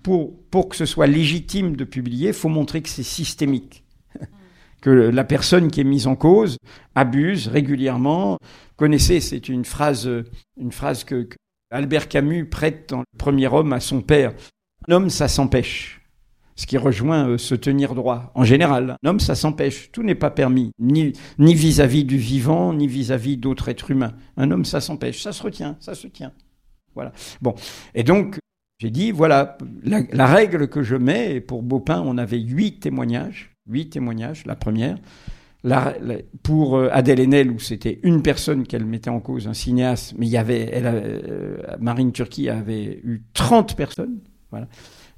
[0.04, 3.84] pour, pour que ce soit légitime de publier, il faut montrer que c'est systémique.
[4.82, 6.58] que la personne qui est mise en cause
[6.96, 8.38] abuse régulièrement.
[8.78, 10.10] Connaissez, c'est une phrase,
[10.58, 11.36] une phrase que, que
[11.72, 14.34] Albert Camus prête dans le premier homme à son père.
[14.88, 15.99] Un homme, ça s'empêche
[16.60, 18.34] ce qui rejoint euh, se tenir droit.
[18.36, 19.93] En général, un homme, ça s'empêche.
[19.93, 24.12] Tout n'est pas permis, ni vis-à-vis du vivant, ni vis-à-vis d'autres êtres humains.
[24.36, 25.24] Un homme, ça s'empêche.
[25.24, 26.34] Ça se retient, ça se tient.
[26.95, 27.14] Voilà.
[27.41, 27.55] Bon.
[27.95, 28.39] Et donc,
[28.78, 33.55] j'ai dit, voilà, la, règle que je mets, et pour Baupin, on avait huit témoignages.
[33.66, 34.97] Huit témoignages, la première.
[36.43, 40.26] pour euh, Adèle Haenel, où c'était une personne qu'elle mettait en cause, un cinéaste, mais
[40.26, 44.20] il y avait, euh, Marine Turquie avait eu 30 personnes.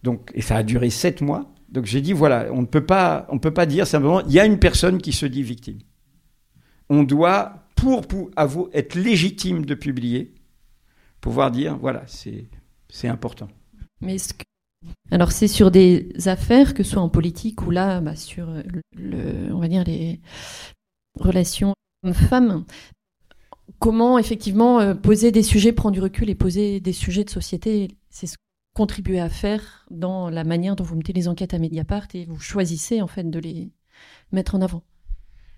[0.04, 1.54] Donc, et ça a duré sept mois.
[1.70, 4.40] Donc j'ai dit voilà, on ne peut pas, on peut pas dire simplement il y
[4.40, 5.80] a une personne qui se dit victime.
[6.90, 8.30] On doit, pour, pour
[8.74, 10.34] être légitime de publier,
[11.22, 13.48] pouvoir dire voilà, c'est important.
[14.02, 14.18] Mais
[15.12, 18.48] alors c'est sur des affaires, que ce soit en politique ou là, bah, sur
[18.98, 20.20] le, on va dire les
[21.20, 21.74] relations
[22.04, 22.66] hommes-femmes.
[23.80, 27.98] Comment effectivement euh, poser des sujets, prendre du recul et poser des sujets de société,
[28.10, 28.36] c'est ce
[28.82, 32.40] contribuer à faire dans la manière dont vous mettez les enquêtes à Mediapart et vous
[32.40, 33.70] choisissez en fait de les
[34.32, 34.82] mettre en avant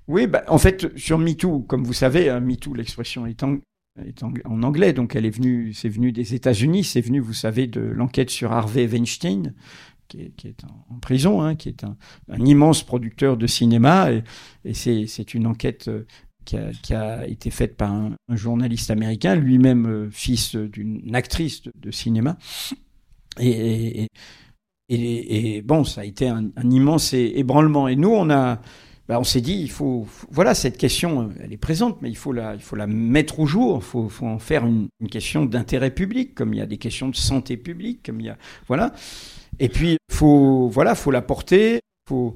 [0.09, 3.59] Oui, bah, en fait, sur MeToo, comme vous savez, hein, MeToo, l'expression est, en,
[4.43, 7.79] en, anglais, donc elle est venue, c'est venu des États-Unis, c'est venu, vous savez, de
[7.79, 9.53] l'enquête sur Harvey Weinstein,
[10.09, 11.95] qui est, en, prison, hein, qui est un,
[12.43, 14.09] immense producteur de cinéma,
[14.65, 16.03] et, c'est une enquête euh,
[16.43, 22.37] qui a, été faite par un, journaliste américain, lui-même euh, fils d'une actrice de, cinéma.
[23.39, 24.07] Et,
[24.89, 27.87] et, bon, ça a été un, immense ébranlement.
[27.87, 28.59] Et nous, on a,
[29.07, 32.31] bah, on s'est dit, il faut, voilà, cette question, elle est présente, mais il faut
[32.31, 33.77] la, il faut la mettre au jour.
[33.77, 37.09] Il faut, en faire une, une question d'intérêt public, comme il y a des questions
[37.09, 38.37] de santé publique, comme il y a,
[38.67, 38.93] voilà.
[39.59, 42.35] Et puis, faut, voilà, faut la porter, faut,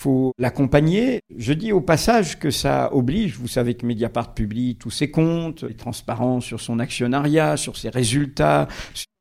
[0.00, 1.20] faut l'accompagner.
[1.36, 5.64] Je dis au passage que ça oblige, vous savez que Mediapart publie tous ses comptes,
[5.64, 8.68] est transparent sur son actionnariat, sur ses résultats,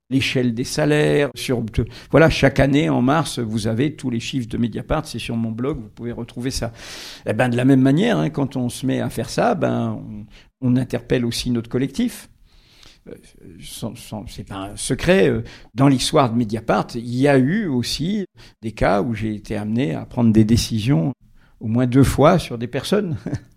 [0.10, 1.30] l'échelle des salaires.
[2.12, 5.52] Voilà, chaque année, en mars, vous avez tous les chiffres de Mediapart, c'est sur mon
[5.52, 6.68] blog, vous pouvez retrouver ça.
[7.26, 9.56] Et eh ben, de la même manière, hein, quand on se met à faire ça,
[9.56, 10.02] ben,
[10.62, 12.30] on, interpelle aussi notre collectif.
[13.60, 15.44] c'est pas un secret,
[15.74, 18.26] dans l'histoire de Mediapart, il y a eu aussi
[18.62, 21.14] des cas où j'ai été amené à prendre des décisions
[21.60, 23.18] au moins deux fois sur des personnes.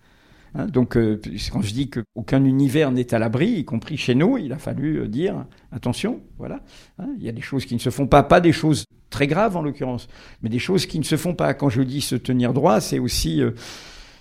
[0.55, 1.21] Hein, donc, euh,
[1.53, 4.99] quand je dis qu'aucun univers n'est à l'abri, y compris chez nous, il a fallu
[4.99, 6.61] euh, dire attention, voilà.
[6.99, 9.27] Hein, il y a des choses qui ne se font pas, pas des choses très
[9.27, 10.09] graves en l'occurrence,
[10.43, 11.55] mais des choses qui ne se font pas.
[11.55, 13.53] Quand je dis se tenir droit, c'est aussi euh,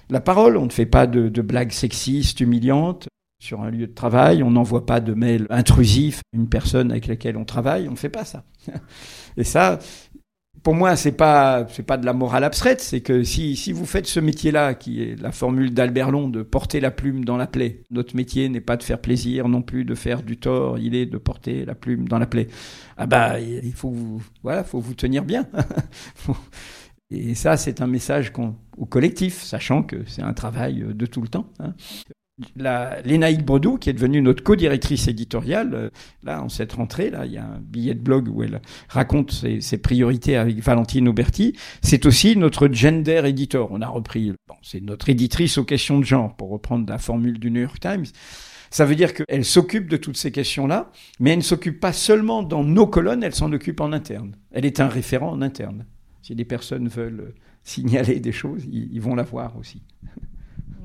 [0.10, 0.58] la parole.
[0.58, 3.08] On ne fait pas de, de blagues sexistes, humiliantes
[3.42, 4.44] sur un lieu de travail.
[4.44, 7.88] On n'envoie pas de mails intrusifs à une personne avec laquelle on travaille.
[7.88, 8.44] On ne fait pas ça.
[9.38, 9.80] Et ça,
[10.64, 14.20] pour moi, c'est pas pas de la morale abstraite, c'est que si, vous faites ce
[14.20, 18.16] métier-là, qui est la formule d'Albert Long de porter la plume dans la plaie, notre
[18.16, 21.18] métier n'est pas de faire plaisir non plus, de faire du tort, il est de
[21.18, 22.48] porter la plume dans la plaie.
[22.98, 25.48] Ah bah il faut vous, tenir bien.
[27.12, 28.32] Et ça, c'est un message
[28.78, 31.48] au collectif, sachant que c'est un travail de tout le temps.
[31.60, 31.74] Hein
[32.56, 35.90] la, Lénaïque Bredou, qui est devenue notre co-directrice éditoriale, euh,
[36.24, 39.32] là, en cette rentrée, là, il y a un billet de blog où elle raconte
[39.32, 41.56] ses, priorités avec Valentine Auberti.
[41.82, 43.70] C'est aussi notre gender editor.
[43.72, 47.40] On a repris, bon, c'est notre éditrice aux questions de genre, pour reprendre la formule
[47.40, 48.06] du New York Times.
[48.72, 52.44] Ça veut dire qu'elle s'occupe de toutes ces questions-là, mais elle ne s'occupe pas seulement
[52.44, 54.36] dans nos colonnes, elle s'en occupe en interne.
[54.52, 55.86] Elle est un référent en interne.
[56.22, 57.34] Si des personnes veulent
[57.64, 59.82] signaler des choses, ils, ils vont la voir aussi.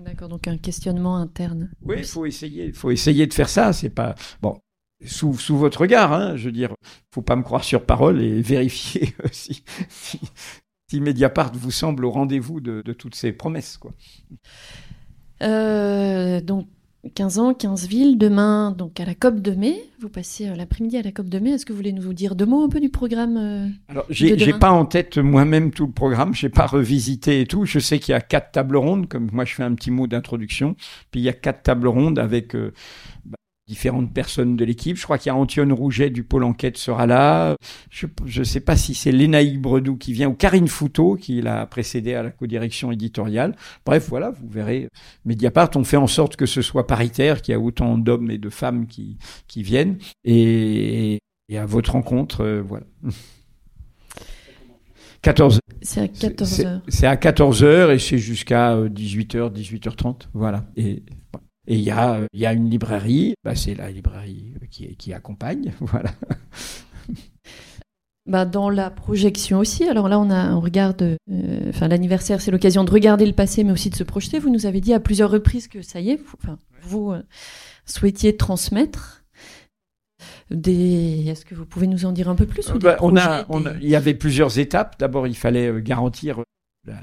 [0.05, 1.71] D'accord, donc un questionnement interne.
[1.81, 3.73] Oui, il faut essayer, faut essayer de faire ça.
[3.73, 4.61] C'est pas bon.
[5.07, 6.75] Sous, sous, votre regard, hein, je veux dire,
[7.13, 10.21] faut pas me croire sur parole et vérifier si, si,
[10.89, 13.93] si Mediapart vous semble au rendez-vous de, de, toutes ces promesses, quoi.
[15.43, 16.69] Euh, donc
[17.15, 18.19] 15 ans, 15 villes.
[18.19, 21.39] Demain, donc à la COP de mai, vous passez euh, l'après-midi à la COP de
[21.39, 21.51] mai.
[21.51, 24.53] Est-ce que vous voulez nous dire deux mots un peu du programme euh, Alors, j'ai
[24.53, 26.35] pas en tête moi-même tout le programme.
[26.35, 27.65] J'ai pas revisité et tout.
[27.65, 29.09] Je sais qu'il y a quatre tables rondes.
[29.09, 30.77] Comme moi, je fais un petit mot d'introduction.
[31.11, 32.73] Puis il y a quatre tables rondes avec euh,
[33.25, 34.97] bah, différentes personnes de l'équipe.
[34.97, 37.57] Je crois qu'il y a Antione Rouget du pôle enquête sera là.
[37.91, 38.07] Je
[38.41, 42.15] ne sais pas si c'est Lénaïque Bredou qui vient ou Karine Fouteau qui l'a précédé
[42.15, 43.57] à la codirection éditoriale.
[43.86, 44.89] Bref, voilà, vous verrez.
[45.24, 48.39] Mediapart, on fait en sorte que ce soit paritaire, qu'il y a autant d'hommes et
[48.39, 49.19] de femmes qui,
[49.49, 49.99] qui viennent.
[50.24, 51.19] Et,
[51.49, 52.86] et à votre rencontre, euh, voilà.
[55.23, 56.81] 14 C'est à 14h.
[56.89, 60.28] C'est à 14h et c'est jusqu'à 18h, euh, 18h30.
[60.35, 60.66] Voilà.
[60.77, 61.03] Et
[61.66, 65.73] et il y a, y a une librairie, bah, c'est la librairie qui, qui accompagne,
[65.81, 66.11] voilà.
[68.27, 69.85] Bah dans la projection aussi.
[69.85, 71.03] Alors là, on, a, on regarde.
[71.03, 74.39] Euh, enfin, l'anniversaire, c'est l'occasion de regarder le passé, mais aussi de se projeter.
[74.39, 77.23] Vous nous avez dit à plusieurs reprises que ça y est, vous, enfin, vous euh,
[77.85, 79.24] souhaitiez transmettre.
[80.51, 81.24] Des...
[81.28, 83.66] Est-ce que vous pouvez nous en dire un peu plus ou bah, on, a, on
[83.66, 84.99] a, Il y avait plusieurs étapes.
[84.99, 86.41] D'abord, il fallait euh, garantir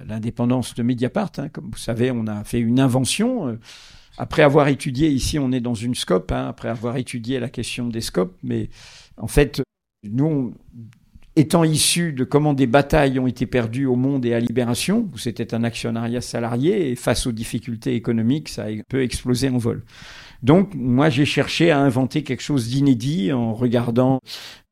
[0.07, 1.31] l'indépendance de Mediapart.
[1.37, 1.49] Hein.
[1.49, 3.59] Comme vous savez, on a fait une invention
[4.17, 7.87] après avoir étudié, ici on est dans une scope, hein, après avoir étudié la question
[7.87, 8.69] des scopes, mais
[9.17, 9.61] en fait,
[10.03, 10.53] nous,
[11.35, 15.17] étant issus de comment des batailles ont été perdues au monde et à Libération, où
[15.17, 19.57] c'était un actionnariat salarié, et face aux difficultés économiques, ça a un peu explosé en
[19.57, 19.83] vol.
[20.43, 24.19] Donc, moi, j'ai cherché à inventer quelque chose d'inédit en regardant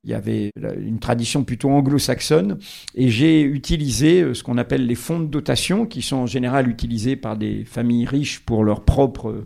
[0.03, 2.57] il y avait une tradition plutôt anglo-saxonne
[2.95, 6.69] et j'ai utilisé euh, ce qu'on appelle les fonds de dotation qui sont en général
[6.69, 9.45] utilisés par des familles riches pour leur propre euh,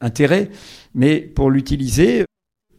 [0.00, 0.50] intérêt,
[0.94, 2.24] mais pour l'utiliser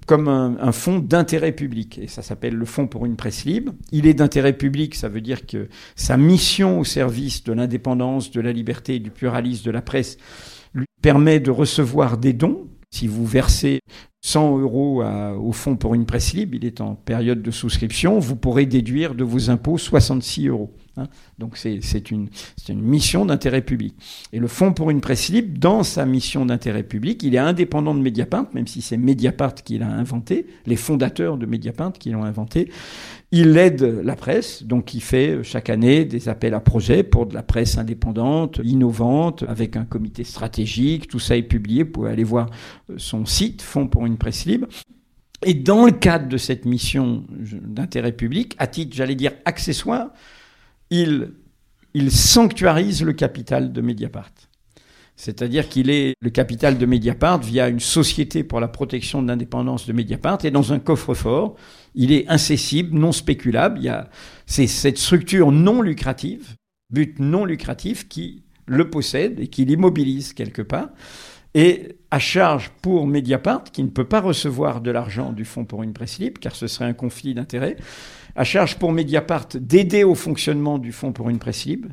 [0.06, 1.98] comme un, un fonds d'intérêt public.
[1.98, 3.74] Et ça s'appelle le Fonds pour une presse libre.
[3.92, 8.40] Il est d'intérêt public, ça veut dire que sa mission au service de l'indépendance, de
[8.40, 10.18] la liberté et du pluralisme de la presse
[10.74, 13.80] lui permet de recevoir des dons si vous versez
[14.22, 18.36] 100 euros au fonds pour une presse libre, il est en période de souscription, vous
[18.36, 20.74] pourrez déduire de vos impôts 66 euros.
[20.98, 21.08] Hein.
[21.40, 22.28] Donc c'est une,
[22.70, 23.96] une mission d'intérêt public.
[24.34, 27.94] Et le Fonds pour une presse libre, dans sa mission d'intérêt public, il est indépendant
[27.94, 32.24] de Mediapart, même si c'est Mediapart qui l'a inventé, les fondateurs de Mediapart qui l'ont
[32.24, 32.70] inventé.
[33.32, 37.34] Il aide la presse, donc il fait chaque année des appels à projets pour de
[37.34, 41.08] la presse indépendante, innovante, avec un comité stratégique.
[41.08, 41.84] Tout ça est publié.
[41.84, 42.50] Vous pouvez aller voir
[42.96, 44.68] son site, Fonds pour une presse libre.
[45.46, 50.10] Et dans le cadre de cette mission d'intérêt public, à titre, j'allais dire, accessoire,
[50.90, 51.32] il,
[52.10, 54.32] sanctuarise le capital de Mediapart.
[55.16, 59.88] C'est-à-dire qu'il est le capital de Mediapart via une société pour la protection de l'indépendance
[59.88, 61.56] de Mediapart et dans un coffre-fort,
[61.96, 63.80] il est incessible, non spéculable.
[63.80, 64.10] Il y a
[64.46, 66.54] c'est cette structure non lucrative,
[66.92, 70.90] but non lucratif qui le possède et qui l'immobilise quelque part.
[71.56, 75.82] Et à charge pour Mediapart, qui ne peut pas recevoir de l'argent du Fonds pour
[75.82, 77.78] une presse libre, car ce serait un conflit d'intérêts,
[78.38, 81.90] à charge pour Mediapart d'aider au fonctionnement du Fonds pour une presse libre.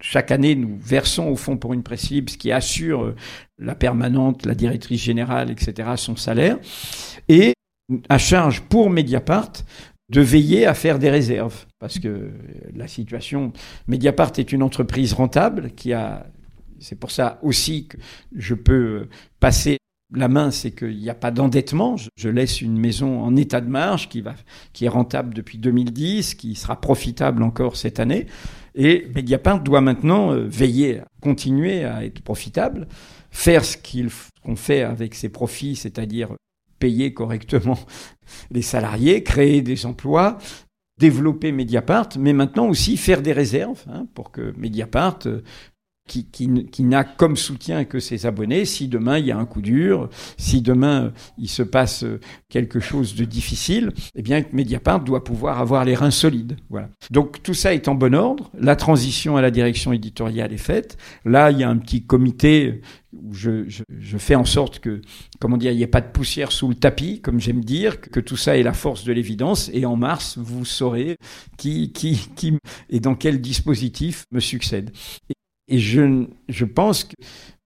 [0.00, 3.16] Chaque année, nous versons au fond pour une presse libre, ce qui assure euh,
[3.58, 6.58] la permanente, la directrice générale, etc., son salaire.
[7.28, 7.54] Et
[8.08, 9.52] à charge pour Mediapart
[10.08, 11.66] de veiller à faire des réserves.
[11.80, 12.30] Parce que
[12.74, 13.52] la situation,
[13.88, 16.26] Mediapart est une entreprise rentable qui a,
[16.78, 17.96] c'est pour ça aussi que
[18.36, 19.08] je peux
[19.40, 19.77] passer
[20.14, 21.96] la main, c'est qu'il n'y a pas d'endettement.
[22.16, 24.34] Je laisse une maison en état de marge qui, va,
[24.72, 28.26] qui est rentable depuis 2010, qui sera profitable encore cette année.
[28.74, 32.88] Et Mediapart doit maintenant euh, veiller à continuer à être profitable,
[33.30, 33.76] faire ce
[34.42, 36.30] qu'on fait avec ses profits, c'est-à-dire
[36.78, 37.78] payer correctement
[38.50, 40.38] les salariés, créer des emplois,
[40.98, 45.20] développer Mediapart, mais maintenant aussi faire des réserves hein, pour que Mediapart
[46.16, 49.46] euh, qui, qui, n'a comme soutien que ses abonnés si demain il y a un
[49.46, 54.42] coup dur, si demain euh, il se passe euh, quelque chose de difficile, eh bien
[54.52, 56.56] Mediapart doit pouvoir avoir les reins solides.
[56.70, 56.88] Voilà.
[57.10, 58.50] Donc tout ça est en bon ordre.
[58.58, 60.96] La transition à la direction éditoriale est faite.
[61.24, 62.80] Là, il y a un petit comité
[63.12, 65.00] où je, je, je fais en sorte que,
[65.38, 68.20] comment dire, il n'y ait pas de poussière sous le tapis, comme j'aime dire, que
[68.20, 69.70] tout ça est la force de l'évidence.
[69.72, 71.16] Et en mars, vous saurez
[71.56, 72.58] qui, qui, qui
[72.90, 74.90] et dans quel dispositif me succède.
[75.68, 77.16] Je, je pense qu'il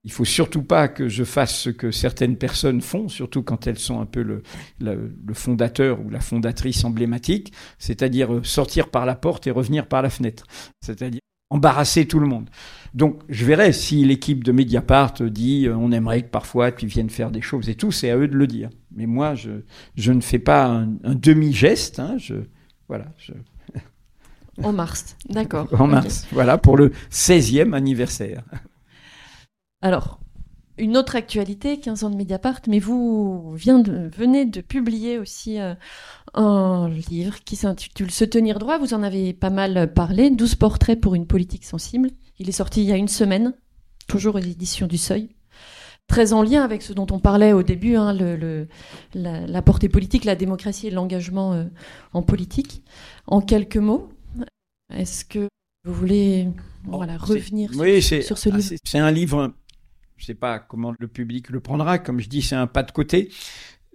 [0.03, 3.79] ne faut surtout pas que je fasse ce que certaines personnes font, surtout quand elles
[3.79, 4.43] sont un peu le,
[4.81, 10.01] le, fondateur ou la fondatrice emblématique, c'est-à-dire euh, sortir par la porte et revenir par
[10.01, 10.45] la fenêtre,
[10.81, 12.49] c'est-à-dire embarrasser tout le monde.
[12.93, 17.09] Donc je verrai si l'équipe de Mediapart dit euh, on aimerait que parfois tu viennes
[17.09, 18.69] faire des choses et tout, c'est à eux de le dire.
[18.95, 19.51] Mais moi, je,
[19.95, 22.17] je ne fais pas un, demi-geste, hein,
[22.87, 23.05] voilà,
[24.61, 25.67] en mars, d'accord.
[25.79, 28.43] en mars, voilà, pour le 16e anniversaire.
[29.81, 30.19] Alors,
[30.77, 35.75] une autre actualité, 15 ans de Mediapart, mais vous de, venez de publier aussi euh,
[36.33, 38.79] un livre qui s'intitule Se tenir droit.
[38.79, 42.09] Vous en avez pas mal parlé, 12 portraits pour une politique sensible.
[42.39, 43.53] Il est sorti il y a une semaine,
[44.07, 45.29] toujours aux éditions du Seuil.
[46.07, 48.67] Très en lien avec ce dont on parlait au début, hein, le,
[49.13, 51.65] la, la, portée politique, la démocratie et l'engagement euh,
[52.13, 52.83] en politique.
[53.27, 54.09] En quelques mots,
[54.95, 55.47] est-ce que
[55.85, 56.47] vous voulez
[56.85, 58.75] voilà, revenir oui, sur, ce livre?
[58.83, 59.53] C'est un livre,
[60.17, 62.83] je ne sais pas comment le public le prendra, comme je dis, c'est un pas
[62.83, 63.31] de côté.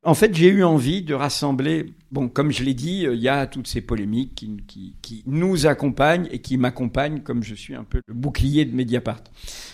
[0.09, 3.47] En fait, j'ai eu envie de rassembler, bon, comme je l'ai dit, il y a
[3.47, 8.15] toutes ces polémiques qui, nous accompagnent et qui m'accompagnent comme je suis un peu le
[8.15, 9.21] bouclier de Mediapart.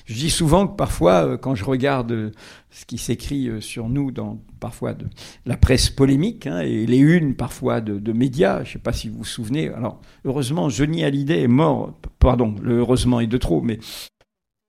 [0.06, 2.32] Je dis souvent que parfois, euh, quand je regarde euh,
[2.70, 5.06] ce qui s'écrit euh, sur nous dans parfois de
[5.46, 8.92] la presse polémique hein, et les unes parfois de, de médias, je ne sais pas
[8.92, 9.68] si vous vous souvenez.
[9.68, 13.78] Alors, heureusement, Johnny Hallyday est mort, pardon, le heureusement est de trop, mais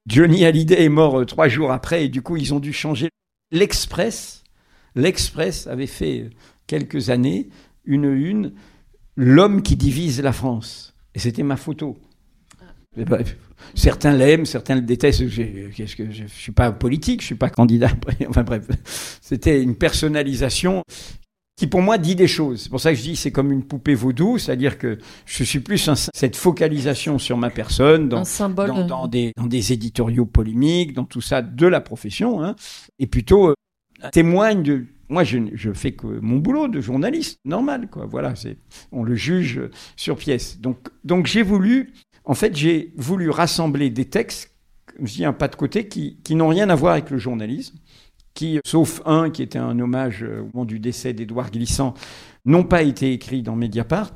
[0.05, 3.09] Johnny Hallyday est mort trois jours après et du coup, ils ont dû changer
[3.51, 4.44] l'Express
[4.95, 6.29] L'Express avait fait
[6.67, 7.49] quelques années
[7.85, 8.53] une une,
[9.15, 10.95] l'homme qui divise la France.
[11.13, 11.97] Et c'était ma photo.
[13.73, 15.27] certains l'aiment, certains le détestent.
[15.27, 17.89] Je, ne suis pas politique, je suis pas candidat.
[18.29, 18.67] Enfin bref,
[19.21, 20.83] c'était une personnalisation
[21.57, 22.63] qui pour moi dit des choses.
[22.63, 25.61] C'est pour ça que je dis c'est comme une poupée vaudou, c'est-à-dire que je suis
[25.61, 31.05] plus cette focalisation sur ma personne dans, dans, dans, des, dans, des, éditoriaux polémiques, dans
[31.05, 32.55] tout ça de la profession, hein,
[32.99, 33.53] et plutôt euh,
[34.11, 34.85] témoigne de.
[35.07, 38.05] Moi, je, je fais que mon boulot de journaliste, normal, quoi.
[38.05, 38.33] Voilà,
[38.91, 39.61] on le juge
[39.95, 40.59] sur pièce.
[40.59, 44.55] Donc, donc j'ai voulu, en fait, j'ai voulu rassembler des textes,
[44.99, 47.77] je dis un pas de côté, qui, qui n'ont rien à voir avec le journalisme,
[48.33, 51.93] qui, sauf un qui était un hommage au moment du décès d'Édouard Glissant,
[52.45, 54.13] n'ont pas été écrits dans Mediapart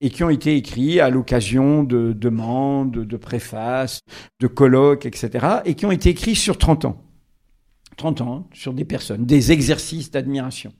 [0.00, 4.00] et qui ont été écrits à l'occasion de demandes, de préfaces,
[4.40, 7.04] de colloques, etc., et qui ont été écrits sur 30 ans.
[8.00, 10.72] 30 ans sur des personnes, des exercices d'admiration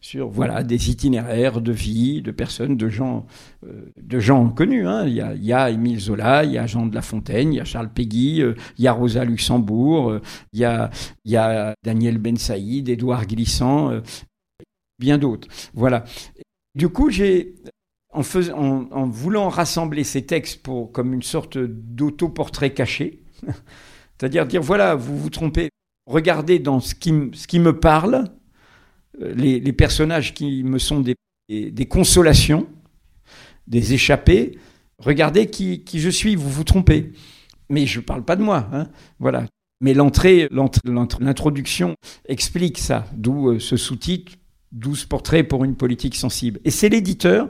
[0.00, 3.26] sur voilà des itinéraires de vie de personnes, de gens,
[3.64, 4.86] euh, de gens connus.
[4.86, 5.06] Hein.
[5.06, 7.60] Il, y a, il Émile Zola, il y a Jean de La Fontaine, il y
[7.60, 10.22] a Charles Péguy, euh, il y a Rosa Luxembourg, euh,
[10.52, 14.00] il, y a, Daniel Ben Saïd, Édouard Glissant,
[14.98, 15.48] bien d'autres.
[15.74, 16.04] Voilà.
[16.74, 17.54] Du coup, j'ai
[18.12, 18.22] en,
[18.90, 23.20] en, voulant rassembler ces textes pour comme une sorte d'autoportrait caché,
[24.18, 25.70] c'est-à-dire dire voilà, vous vous trompez,
[26.08, 28.24] regardez dans ce qui, me parle,
[29.22, 32.66] euh, les, personnages qui me sont des, consolations,
[33.66, 34.58] des échappés,
[34.98, 37.12] regardez qui, je suis, vous vous trompez.
[37.70, 39.44] Mais je ne parle pas de moi, hein, voilà.
[39.80, 41.94] Mais l'entrée, l'introduction
[42.26, 44.32] explique ça, d'où euh, ce sous-titre,
[44.72, 46.60] 12 portraits pour une politique sensible.
[46.64, 47.48] Et c'est l'éditeur,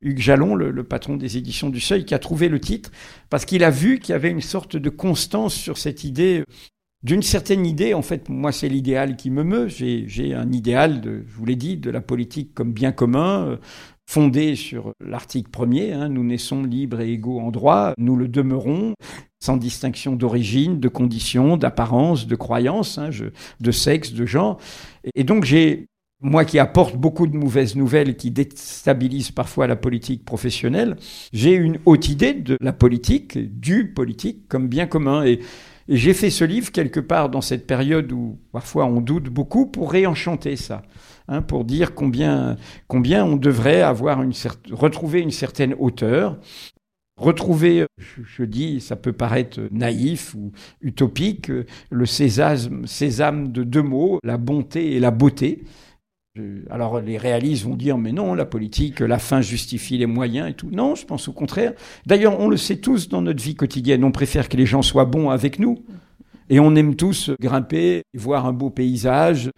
[0.00, 2.90] Hugues Jalon, le, patron des éditions du Seuil, qui a trouvé le titre,
[3.28, 6.44] parce qu'il a vu qu'il y avait une sorte de constance sur cette idée
[7.06, 9.68] d'une certaine idée, en fait, moi, c'est l'idéal qui me meut.
[9.68, 13.56] J'ai un idéal, je vous l'ai dit, de la politique comme bien commun, euh,
[14.10, 15.92] fondé sur l'article premier.
[15.92, 18.94] Hein, nous naissons libres et égaux en droit, nous le demeurons.
[19.38, 23.10] sans distinction d'origine, de condition, d'apparence, de croyance, hein,
[23.60, 24.58] de sexe, de genre.
[25.14, 25.86] Et donc j'ai
[26.20, 30.96] moi qui apporte beaucoup de mauvaises nouvelles et qui déstabilise parfois la politique professionnelle,
[31.32, 35.24] j'ai une haute idée de la politique, du politique comme bien commun.
[35.24, 35.40] Et,
[35.88, 39.92] j'ai fait ce livre quelque part dans cette période où parfois on doute beaucoup pour
[39.92, 40.82] réenchanter ça.
[41.28, 42.56] Hein, pour dire combien,
[42.86, 44.32] combien on devrait avoir une
[44.70, 46.38] retrouver une certaine hauteur,
[47.16, 50.52] retrouver, je, dis, ça peut paraître naïf ou
[50.82, 51.50] utopique,
[51.90, 55.64] le sésame, sésame de deux mots, la bonté et la beauté.
[56.70, 60.54] Alors les réalistes vont dire mais non, la politique, la fin justifie les moyens et
[60.54, 60.68] tout.
[60.70, 61.72] Non, je pense au contraire.
[62.06, 65.04] D'ailleurs, on le sait tous dans notre vie quotidienne, on préfère que les gens soient
[65.04, 65.84] bons avec nous.
[66.48, 69.50] Et on aime tous grimper, voir un beau paysage.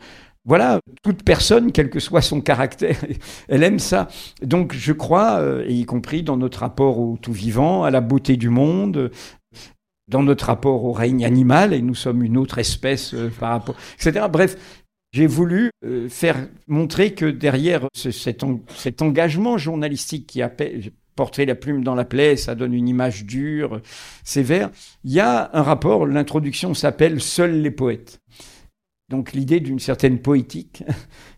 [0.45, 2.97] Voilà, toute personne, quel que soit son caractère,
[3.49, 4.09] elle aime ça.
[4.43, 8.01] Donc je crois, euh, et y compris dans notre rapport au tout vivant, à la
[8.01, 9.11] beauté du monde,
[10.09, 13.75] dans notre rapport au règne animal, et nous sommes une autre espèce euh, par rapport,
[14.01, 14.27] etc.
[14.33, 14.57] Bref,
[15.13, 20.53] j'ai voulu euh, faire montrer que derrière cet, engagement journalistique qui a
[21.17, 23.81] porté la plume dans la plaie, ça donne une image dure,
[24.23, 24.71] sévère,
[25.05, 28.21] il y a un rapport, l'introduction s'appelle Seuls les poètes.
[29.09, 30.85] Donc l'idée d'une certaine poétique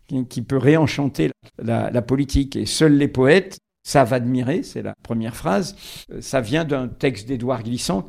[0.28, 1.30] qui peut réenchanter
[1.62, 5.76] la, politique et seuls les poètes savent admirer, c'est la première phrase.
[6.12, 8.02] Euh, ça vient d'un texte d'Édouard Glissant,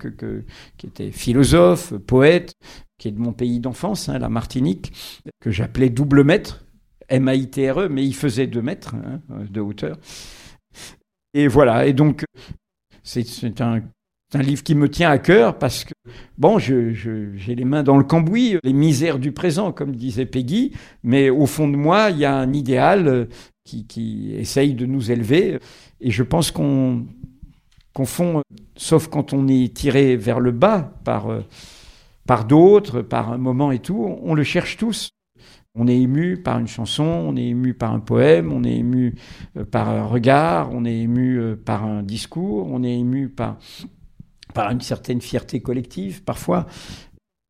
[0.78, 2.54] qui était philosophe, poète,
[3.02, 4.94] qui est de mon pays d'enfance, hein, la Martinique,
[5.40, 6.64] que j'appelais double mètre,
[7.10, 9.20] M-A-I-T-R-E, mais il faisait deux mètres hein,
[9.50, 9.98] de hauteur.
[11.34, 12.24] Et voilà, et donc
[13.02, 13.82] c'est un,
[14.36, 15.94] livre qui me tient à cœur parce que,
[16.38, 20.72] bon, j'ai les mains dans le cambouis, les misères du présent, comme disait Peggy,
[21.02, 23.30] mais au fond de moi, il y a un idéal
[23.64, 25.58] qui, qui essaye de nous élever,
[26.02, 27.08] et je pense qu'on
[27.94, 28.44] confond,
[28.76, 31.32] sauf quand on est tiré vers le bas par
[32.32, 35.10] par d'autres, par un moment et tout, on le cherche tous.
[35.76, 39.16] On est ému par une chanson, on est ému par un poème, on est ému
[39.58, 43.58] euh, par un regard, on est ému euh, par un discours, on est ému par,
[44.54, 46.68] par une certaine fierté collective parfois.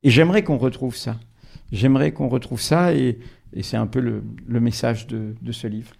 [0.02, 1.20] Et j'aimerais qu'on retrouve ça.
[1.72, 3.20] J'aimerais qu'on retrouve ça et,
[3.54, 4.24] et c'est un peu le,
[4.60, 5.92] message de, de, ce livre.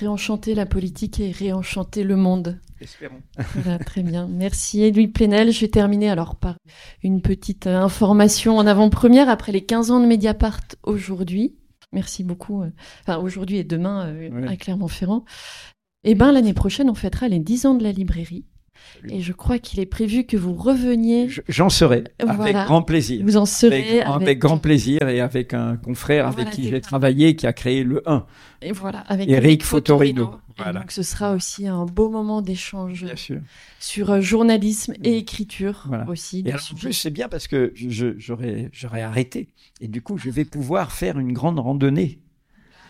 [0.00, 2.58] Réenchanter la politique et réenchanter le monde.
[2.80, 3.22] Espérons.
[3.54, 4.28] Voilà, très bien.
[4.30, 5.50] Merci Edouard Plenel.
[5.50, 6.56] Je vais terminer alors par
[7.02, 11.56] une petite euh, information en avant-première après les 15 ans de Mediapart aujourd'hui.
[11.92, 12.62] Merci beaucoup.
[12.62, 12.70] Euh,
[13.02, 15.24] enfin, aujourd'hui et demain euh, à Clermont-Ferrand.
[16.04, 18.44] Eh bien, l'année prochaine, on fêtera les 10 ans de la librairie.
[19.08, 21.28] Et je crois qu'il est prévu que vous reveniez.
[21.48, 23.22] J'en serai, avec grand plaisir.
[23.24, 24.02] Vous en serez.
[24.02, 28.02] Avec, grand plaisir et avec un confrère avec qui j'ai travaillé, qui a créé le
[28.08, 28.26] 1.
[28.62, 30.34] Et voilà, avec Eric Fotorino.
[30.56, 30.80] Voilà.
[30.80, 33.06] Donc ce sera aussi un beau moment d'échange
[33.78, 36.42] sur euh, journalisme et écriture aussi.
[36.46, 39.48] Et alors, en plus, c'est bien parce que j'aurais arrêté.
[39.80, 42.20] Et du coup, je vais pouvoir faire une grande randonnée.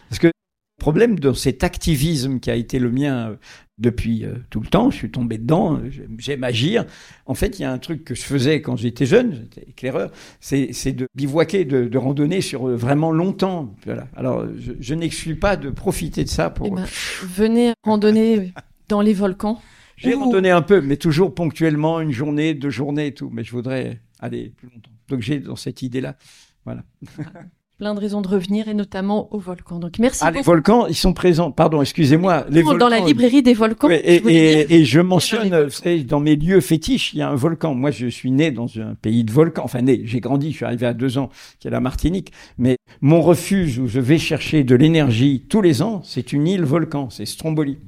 [0.09, 0.31] Parce que
[0.79, 3.37] problème de cet activisme qui a été le mien euh,
[3.79, 5.81] depuis euh, tout le temps, je suis tombé dedans,
[6.19, 6.87] j'aime agir.
[7.27, 10.11] En fait, il y a un truc que je faisais quand j'étais jeune, j'étais éclaireur,
[10.41, 13.75] c'est de bivouaquer, de, de, randonner sur euh, vraiment longtemps.
[13.85, 14.09] Voilà.
[14.17, 16.67] Alors, je, je n'exclus pas de profiter de ça pour...
[16.67, 16.87] Eh ben,
[17.23, 18.53] venez randonner
[18.89, 19.61] dans les volcans.
[19.97, 23.31] J'ai randonné un peu, mais toujours ponctuellement, une journée, deux journées et tout.
[23.33, 24.91] Mais je voudrais aller plus longtemps.
[25.09, 26.17] Donc j'ai dans cette idée-là.
[26.65, 26.83] Voilà.
[27.79, 29.79] plein de raisons de revenir et notamment au volcan.
[29.79, 30.21] Donc merci.
[30.23, 31.51] Ah, les volcans, ils sont présents.
[31.51, 32.47] Pardon, excusez-moi.
[32.49, 33.89] Les volcans, dans la librairie des volcans.
[33.91, 37.35] et, je et, je mentionne, vous savez, dans mes lieux fétiches, il y a un
[37.35, 37.75] volcan.
[37.75, 39.63] Moi, je suis né dans un pays de volcans.
[39.65, 41.29] Enfin, né, j'ai grandi, je suis arrivé à deux ans,
[41.61, 42.33] qui est la Martinique.
[42.57, 46.65] Mais mon refuge où je vais chercher de l'énergie tous les ans, c'est une île
[46.65, 47.79] volcan, c'est Stromboli.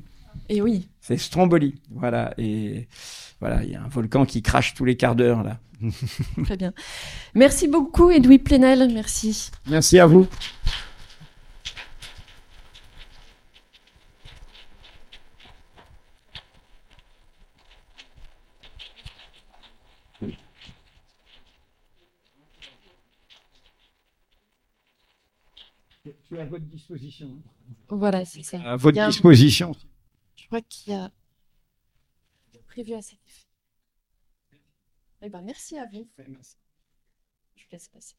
[0.50, 0.88] Et oui.
[1.00, 2.34] C'est Stromboli, voilà.
[2.36, 2.88] Et
[3.40, 5.60] voilà, il y a un volcan qui crache tous les quarts d'heure là.
[6.44, 6.72] Très bien.
[7.34, 8.92] Merci beaucoup, Edoui Plenel.
[8.92, 9.50] Merci.
[9.68, 10.26] Merci à vous.
[26.30, 27.30] Je suis à votre disposition.
[27.88, 28.60] Voilà, c'est ça.
[28.62, 29.74] À votre disposition.
[30.36, 31.10] Je crois qu'il y a
[32.66, 33.27] prévu à cet effet.
[35.20, 36.08] Eh ben, merci à vous.
[37.56, 38.16] Je vous laisse passer.